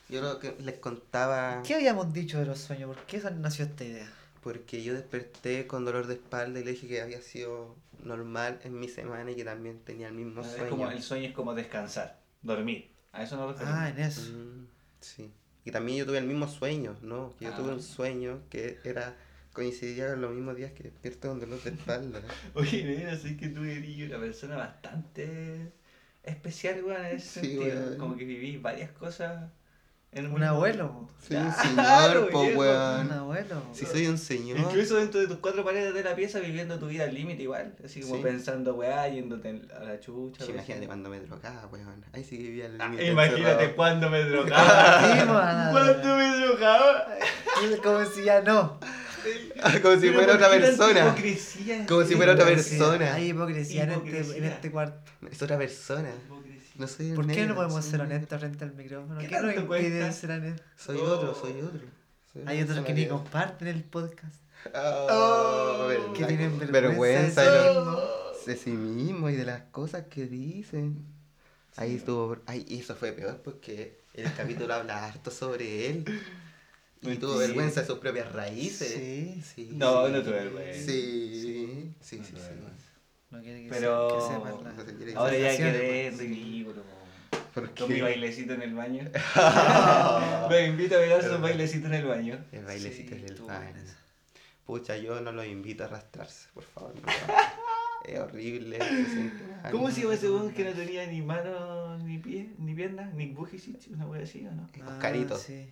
Yo 0.08 0.20
lo 0.22 0.38
que 0.38 0.54
les 0.60 0.78
contaba. 0.78 1.60
¿Qué 1.64 1.74
habíamos 1.74 2.12
dicho 2.12 2.38
de 2.38 2.46
los 2.46 2.60
sueños? 2.60 2.94
¿Por 2.94 3.04
qué 3.06 3.20
nació 3.32 3.64
esta 3.64 3.82
idea? 3.82 4.08
Porque 4.40 4.84
yo 4.84 4.94
desperté 4.94 5.66
con 5.66 5.84
dolor 5.84 6.06
de 6.06 6.14
espalda 6.14 6.60
y 6.60 6.64
le 6.64 6.70
dije 6.70 6.86
que 6.86 7.02
había 7.02 7.20
sido 7.20 7.74
normal 8.04 8.60
en 8.62 8.78
mi 8.78 8.88
semana 8.88 9.28
y 9.32 9.34
que 9.34 9.44
también 9.44 9.80
tenía 9.80 10.06
el 10.06 10.14
mismo 10.14 10.44
sueño. 10.44 10.70
como, 10.70 10.88
el 10.88 11.02
sueño 11.02 11.30
es 11.30 11.34
como 11.34 11.52
descansar, 11.54 12.20
dormir. 12.42 12.92
A 13.10 13.24
eso 13.24 13.36
no 13.36 13.48
referimos. 13.48 13.76
Ah, 13.76 13.88
en 13.88 13.98
eso. 13.98 14.20
Mm, 14.30 14.68
sí. 15.00 15.32
Y 15.66 15.70
también 15.72 15.98
yo 15.98 16.06
tuve 16.06 16.18
el 16.18 16.26
mismo 16.26 16.48
sueño, 16.48 16.96
¿no? 17.02 17.34
Que 17.38 17.46
yo 17.46 17.54
tuve 17.54 17.72
Ah. 17.72 17.74
un 17.74 17.82
sueño 17.82 18.40
que 18.48 18.78
era 18.84 19.14
coincidía 19.52 20.10
con 20.10 20.20
los 20.22 20.32
mismos 20.32 20.56
días 20.56 20.72
que 20.72 20.84
despierto 20.84 21.28
con 21.28 21.40
dolor 21.40 21.62
de 21.62 21.70
espalda. 21.70 22.22
Oye, 22.54 22.84
nena, 22.84 23.16
sé 23.16 23.36
que 23.36 23.48
tú 23.48 23.64
eres 23.64 24.08
una 24.08 24.18
persona 24.20 24.56
bastante 24.56 25.72
especial, 26.22 26.84
weón, 26.84 27.04
en 27.06 27.16
ese 27.16 27.40
Sí, 27.40 27.56
sentido. 27.56 27.98
Como 27.98 28.16
que 28.16 28.24
vivís 28.24 28.62
varias 28.62 28.90
cosas 28.92 29.50
en 30.16 30.32
Un 30.32 30.42
abuelo. 30.42 31.06
Soy 31.26 31.36
un 31.38 31.52
señor, 31.52 32.30
po, 32.32 32.42
viejo. 32.42 32.60
Un 32.60 32.66
weón. 32.66 33.12
abuelo. 33.12 33.62
Si 33.72 33.84
soy 33.84 34.06
un 34.06 34.16
señor. 34.18 34.58
Incluso 34.58 34.96
dentro 34.96 35.20
de 35.20 35.26
tus 35.26 35.38
cuatro 35.38 35.64
paredes 35.64 35.92
de 35.92 36.02
la 36.04 36.14
pieza 36.14 36.38
viviendo 36.38 36.78
tu 36.78 36.86
vida 36.86 37.04
al 37.04 37.14
límite 37.14 37.42
igual. 37.42 37.74
Así 37.84 38.00
como 38.00 38.16
Sí. 38.16 38.22
pensando, 38.22 38.74
weá, 38.74 39.08
yéndote 39.08 39.62
a 39.76 39.82
la 39.84 39.98
chucha. 40.00 40.44
Sí, 40.44 40.52
imagínate 40.52 40.86
cuando 40.86 41.10
me 41.10 41.18
drogaba, 41.20 41.66
weón. 41.72 42.04
Ahí 42.12 42.22
sí 42.22 42.36
que 42.36 42.42
vivía 42.44 42.66
el 42.66 42.80
Ah, 42.80 42.84
límite 42.86 43.06
imagínate 43.10 43.50
encerrado. 43.50 43.76
cuando 43.76 44.10
me 44.10 44.22
drogaba. 44.30 45.70
Cuando 45.72 46.16
me 46.16 46.36
drogaba. 46.38 47.06
Como 47.82 48.04
si 48.06 48.24
ya 48.24 48.40
no. 48.42 48.78
Como 49.82 49.94
si 49.96 50.00
Pero 50.02 50.12
fuera 50.14 50.26
¿por 50.26 50.36
otra 50.36 50.50
persona. 50.50 51.00
hipocresía? 51.08 51.86
Como 51.86 52.04
si 52.04 52.14
fuera 52.14 52.32
otra 52.34 52.44
persona. 52.46 53.14
Hay 53.14 53.28
hipocresía, 53.30 53.82
En, 53.82 53.90
este, 53.90 54.38
en 54.38 54.44
este 54.44 54.70
cuarto. 54.70 55.10
Es 55.28 55.42
otra 55.42 55.58
persona. 55.58 56.10
Hipocresía. 56.26 56.45
No 56.78 56.86
soy 56.86 57.12
¿Por 57.12 57.26
qué 57.26 57.46
no 57.46 57.54
podemos 57.54 57.84
ser 57.84 58.00
honestos 58.00 58.38
frente 58.40 58.64
al 58.64 58.74
micrófono? 58.74 59.18
¿Qué 59.20 59.28
¿Qué 59.28 59.40
nos 59.40 59.54
impide 59.56 60.12
ser 60.12 60.30
honestos? 60.32 60.66
Soy 60.76 60.98
Oh. 60.98 61.04
otro, 61.04 61.34
soy 61.34 61.60
otro. 61.60 61.80
Soy 62.32 62.42
una 62.42 62.50
Hay 62.50 62.62
otros 62.62 62.84
que 62.84 62.92
ni 62.94 63.06
comparten 63.06 63.68
el 63.68 63.82
podcast. 63.84 64.34
Oh, 64.74 65.86
verdad, 65.88 66.12
Que 66.12 66.24
tienen 66.24 66.58
que- 66.58 66.66
vergüenza 66.66 67.42
de, 67.50 67.74
mismos. 67.74 68.00
de 68.46 68.56
sí 68.56 68.70
mismo 68.72 69.30
y 69.30 69.36
de 69.36 69.44
las 69.44 69.62
cosas 69.70 70.04
que 70.10 70.26
dicen. 70.26 71.04
Ahí 71.76 71.94
estuvo. 71.96 72.36
Ay, 72.46 72.64
y 72.68 72.80
eso 72.80 72.94
fue 72.96 73.12
peor 73.12 73.40
porque 73.44 74.00
el 74.14 74.32
capítulo 74.34 74.74
habla 74.74 75.04
harto 75.06 75.30
sobre 75.30 75.90
él. 75.90 76.04
Y 77.02 77.16
tuvo 77.16 77.36
vergüenza 77.36 77.82
de 77.82 77.86
sus 77.86 77.98
propias 77.98 78.32
raíces. 78.32 78.92
Sí. 78.92 79.42
Sí. 79.54 79.70
No, 79.74 80.06
sí. 80.06 80.12
no 80.12 80.22
tuve 80.22 80.32
vergüenza. 80.32 80.80
Sí, 80.80 81.40
sí, 81.42 81.94
sí, 82.00 82.18
No 82.18 82.24
sí. 82.24 82.32
vergüenza. 82.32 82.85
No 83.30 83.40
quiere 83.42 83.62
que, 83.64 83.68
Pero- 83.70 84.10
se- 84.10 84.16
que 84.28 84.34
sepan 84.34 84.64
la- 84.64 84.72
No 84.72 84.84
se 84.84 84.94
quiere 84.96 85.14
Ahora 85.14 85.32
ya 85.32 85.38
sensaciones, 85.50 85.80
quedé 85.80 86.10
pues. 86.12 86.18
ridículo. 86.20 86.82
¿Por 87.54 87.74
Con 87.74 87.88
mi 87.92 88.00
bailecito 88.02 88.52
en 88.52 88.62
el 88.62 88.74
baño. 88.74 89.10
Me 90.50 90.66
invito 90.66 90.94
a 90.96 90.98
bailar 90.98 91.22
su 91.24 91.38
bailecito 91.40 91.86
en 91.86 91.94
el 91.94 92.04
baño. 92.06 92.44
El 92.52 92.64
bailecito 92.64 93.14
Sí, 93.14 93.20
del 93.22 93.30
estuvo 93.32 93.46
baño. 93.48 93.74
Pucha, 94.64 94.96
yo 94.96 95.20
no 95.20 95.32
los 95.32 95.46
invito 95.46 95.84
a 95.84 95.86
arrastrarse, 95.86 96.48
por 96.52 96.64
favor. 96.64 96.94
no 96.96 97.02
es 98.04 98.18
horrible. 98.20 98.78
¿Cómo 99.70 99.90
se 99.90 100.02
llama 100.02 100.14
ese 100.14 100.30
weón 100.30 100.52
que 100.52 100.64
no 100.64 100.72
tenía 100.72 101.06
ni 101.06 101.22
manos, 101.22 102.00
ni 102.02 102.18
pies, 102.18 102.46
ni 102.58 102.74
piernas? 102.74 103.12
Nick 103.14 103.34
Bujicic, 103.34 103.76
una 103.92 104.06
wea 104.06 104.22
así, 104.24 104.46
¿o 104.46 104.52
no? 104.52 104.68
Ah, 104.82 104.88
Oscarito. 104.92 105.36
sí. 105.38 105.68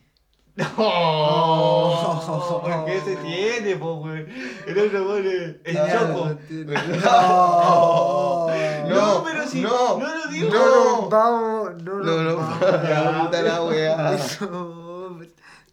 No, 0.57 2.21
porque 2.63 2.97
ese 2.97 3.17
tiene, 3.17 3.75
po, 3.77 3.95
weón. 3.95 4.29
El 4.67 4.79
otro 4.79 5.19
es 5.19 5.57
el 5.65 5.77
choco. 5.77 6.39
no 6.51 8.47
No. 8.89 8.95
No, 8.95 9.25
pero 9.25 9.49
si 9.49 9.63
no, 9.63 9.99
no 9.99 10.17
lo 10.17 10.27
digo. 10.31 10.51
no. 10.51 11.01
No, 11.01 11.09
vamos, 11.09 11.83
no, 11.83 11.95
No, 11.99 12.23
no, 12.23 13.25
puta 13.25 13.43
la 13.43 13.63
weá. 13.65 14.17
No, 14.43 15.21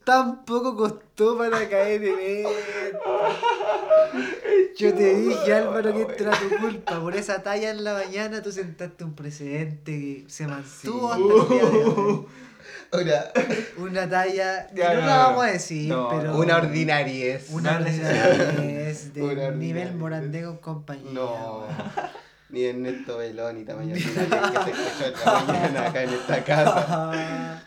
Tampoco 0.04 0.76
costó 0.76 1.38
para 1.38 1.70
caer 1.70 2.04
en 2.04 2.20
esto. 2.20 3.00
Yo 4.78 4.94
te 4.96 5.16
dije, 5.16 5.54
Álvaro, 5.54 5.94
que 5.94 6.02
esto 6.02 6.24
era 6.24 6.40
tu 6.40 6.50
culpa. 6.58 7.00
Por 7.00 7.16
esa 7.16 7.44
talla 7.44 7.70
en 7.70 7.84
la 7.84 7.94
mañana 7.94 8.42
tú 8.42 8.52
sentaste 8.52 9.04
un 9.04 9.14
precedente 9.14 10.24
que 10.24 10.26
se 10.28 10.48
mantuvo 10.48 11.12
hasta 11.12 11.24
el 11.24 11.50
día 11.50 11.70
de 11.70 11.86
hoy. 11.86 12.26
Ahora, 12.92 13.32
Una 13.78 14.10
talla, 14.10 14.68
que 14.68 14.76
Ya, 14.82 14.94
no 14.96 15.02
no, 15.02 15.08
la 15.08 15.18
vamos 15.18 15.46
a 15.46 15.52
decir, 15.52 15.90
No, 15.90 16.10
pero... 16.10 16.38
una 16.38 16.58
ordinariez. 16.58 17.50
Una 17.52 17.78
ordinariez 17.78 19.14
de 19.14 19.22
Una 19.24 19.52
nivel 19.52 19.98
con 20.44 20.58
compañía. 20.58 21.12
No. 21.12 21.60
weón. 21.60 22.12
Ni 22.50 22.66
Ernesto 22.66 23.18
Velón 23.18 23.56
ni 23.60 23.64
tamaño 23.64 23.94
que 23.96 24.02
se 24.02 24.10
escuchó 24.12 25.06
en 25.06 25.14
la 25.26 25.40
mañana 25.42 25.86
acá 25.88 26.04
en 26.04 26.10
esta 26.10 26.44
casa. 26.44 27.64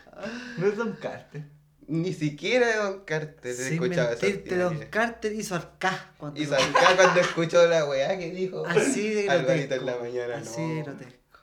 No 0.57 0.67
es 0.67 0.77
Don 0.77 0.93
Carter. 0.93 1.41
Ni 1.87 2.13
siquiera 2.13 2.67
de 2.67 2.75
Don 2.77 2.99
Carter 3.05 3.51
escuchado 3.51 4.13
esa 4.13 4.25
mentirte, 4.25 4.57
Don. 4.57 4.77
Carter 4.91 5.33
hizo 5.33 5.55
arcá 5.55 6.11
cuando 6.17 6.39
Y 6.41 6.45
lo- 6.45 6.55
acá 6.55 6.95
cuando 6.95 7.19
escuchó 7.19 7.65
la 7.67 7.85
weá 7.85 8.17
que 8.17 8.29
dijo. 8.31 8.63
Así 8.65 9.09
de 9.09 9.23
grotesco. 9.23 9.73
en 9.75 9.85
la 9.85 9.97
mañana, 9.97 10.37
Así 10.37 10.61
no. 10.61 10.67
de 10.75 10.81
grotesco. 10.83 11.39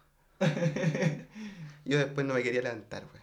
Yo 1.84 1.98
después 1.98 2.26
no 2.26 2.34
me 2.34 2.43
quería 2.43 2.62
levantar, 2.62 3.02
weón. 3.05 3.21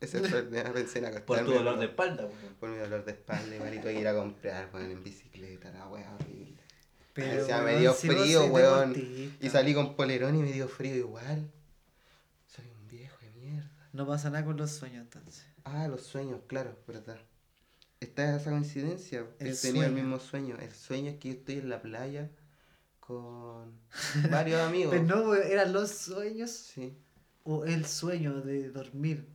Ese 0.00 0.20
fue 0.28 0.38
el 0.40 0.50
día, 0.50 0.72
pensé 0.72 0.98
en 1.00 1.06
acostarme. 1.06 1.42
Por 1.44 1.44
tu 1.44 1.52
dolor 1.52 1.78
de 1.78 1.86
espalda, 1.86 2.24
weón. 2.26 2.54
Por 2.60 2.68
mi 2.70 2.76
dolor 2.78 3.04
de 3.04 3.10
espalda, 3.12 3.54
igual, 3.56 3.74
y 3.74 3.78
tuve 3.80 3.94
que 3.94 4.00
ir 4.00 4.08
a 4.08 4.14
comprar, 4.14 4.70
weón, 4.72 4.90
en 4.90 5.02
bicicleta, 5.02 5.70
la 5.72 5.88
weá 5.88 6.14
horrible. 6.14 6.56
Pero, 7.14 7.40
Encima 7.40 7.58
me 7.58 7.64
weón, 7.64 7.80
dio 7.80 7.92
si 7.94 8.08
frío, 8.08 8.44
weón. 8.46 8.92
deportista. 8.92 9.46
Y 9.46 9.50
salí 9.50 9.74
con 9.74 9.96
polerón 9.96 10.36
y 10.36 10.42
me 10.42 10.52
dio 10.52 10.68
frío 10.68 10.94
igual. 10.94 11.50
Soy 12.46 12.64
un 12.80 12.86
viejo 12.88 13.16
de 13.20 13.30
mierda. 13.40 13.70
No 13.92 14.06
pasa 14.06 14.30
nada 14.30 14.44
con 14.44 14.56
los 14.56 14.70
sueños 14.70 15.02
entonces. 15.02 15.44
Ah, 15.64 15.88
los 15.88 16.02
sueños, 16.02 16.40
claro, 16.46 16.78
verdad. 16.86 17.18
Está 18.00 18.36
esa 18.36 18.50
coincidencia. 18.50 19.26
El 19.40 19.48
He 19.48 19.54
tenido 19.56 19.84
el 19.86 19.92
mismo 19.92 20.20
sueño. 20.20 20.56
El 20.60 20.72
sueño 20.72 21.10
es 21.10 21.16
que 21.18 21.28
yo 21.30 21.34
estoy 21.34 21.56
en 21.56 21.68
la 21.70 21.82
playa 21.82 22.30
con 23.00 23.72
varios 24.30 24.60
amigos. 24.68 24.92
Pero 24.94 25.04
no, 25.04 25.30
weón, 25.30 25.42
eran 25.50 25.72
los 25.72 25.90
sueños 25.90 26.50
Sí. 26.52 26.96
o 27.42 27.64
el 27.64 27.84
sueño 27.86 28.40
de 28.42 28.70
dormir. 28.70 29.26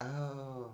Ah, 0.00 0.66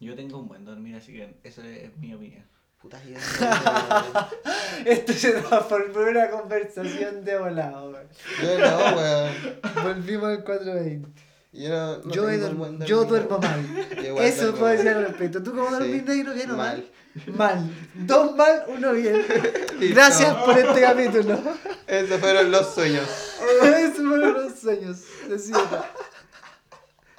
Yo 0.00 0.14
tengo 0.14 0.38
un 0.38 0.48
buen 0.48 0.64
dormir, 0.64 0.96
así 0.96 1.12
que 1.12 1.38
esa 1.42 1.66
es 1.66 1.96
mi 1.96 2.14
opinión. 2.14 2.44
puta 2.80 3.00
yo. 3.04 3.16
Esto 4.84 5.12
se 5.12 5.32
transformó 5.32 6.00
en 6.02 6.08
una 6.16 6.30
conversación 6.30 7.24
de 7.24 7.38
volado, 7.38 7.90
weón. 7.90 8.08
Yo 8.42 8.58
no, 8.58 8.96
weón. 8.96 9.34
Volvimos 9.82 10.28
al 10.28 10.44
420. 10.44 11.22
Yo 11.50 11.68
no, 11.70 11.98
no 12.04 12.10
yo, 12.14 12.28
he 12.28 12.38
yo 12.86 13.04
duermo 13.04 13.38
mal. 13.38 13.86
Yo 14.04 14.18
Eso 14.20 14.42
duermo 14.52 14.58
puedo 14.58 14.66
mal. 14.68 14.76
decir 14.76 14.88
al 14.90 15.04
respecto. 15.06 15.42
¿Tú 15.42 15.50
cómo 15.52 15.70
dormís 15.70 16.02
Sí. 16.02 16.06
negro 16.06 16.34
bien 16.34 16.50
o 16.50 16.56
mal? 16.56 16.90
Mal. 17.34 17.70
Dos 17.94 18.36
mal, 18.36 18.64
uno 18.68 18.92
bien. 18.92 19.16
Listo. 19.80 19.94
Gracias 19.94 20.34
por 20.44 20.58
este 20.58 20.80
capítulo. 20.82 21.40
Esos 21.86 22.20
fueron 22.20 22.50
los 22.50 22.74
sueños. 22.74 23.08
Esos 23.64 24.06
fueron 24.06 24.34
los 24.34 24.52
sueños. 24.58 25.02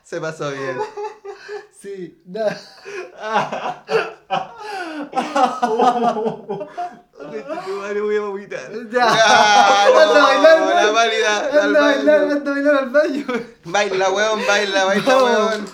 Se 0.03 0.21
pasó 0.21 0.51
bien. 0.51 0.77
Sí, 1.81 2.21
nada. 2.25 2.59
Vale, 7.17 8.01
voy 8.01 8.15
a 8.17 8.21
vomitar. 8.21 8.69
Ya. 8.91 9.07
Anda 9.87 10.03
a 10.03 10.23
bailar, 10.23 10.61
weón. 10.61 10.75
la 10.75 10.91
válida. 10.91 11.63
Anda 11.63 11.79
a 11.79 11.83
bailar, 11.83 12.21
anda 12.23 12.51
a 12.51 12.53
bailar 12.53 12.75
al 12.75 12.89
baño. 12.89 13.25
Baila, 13.63 14.09
weón, 14.11 14.45
baila, 14.45 14.85
baila, 14.85 15.23
weón. 15.23 15.65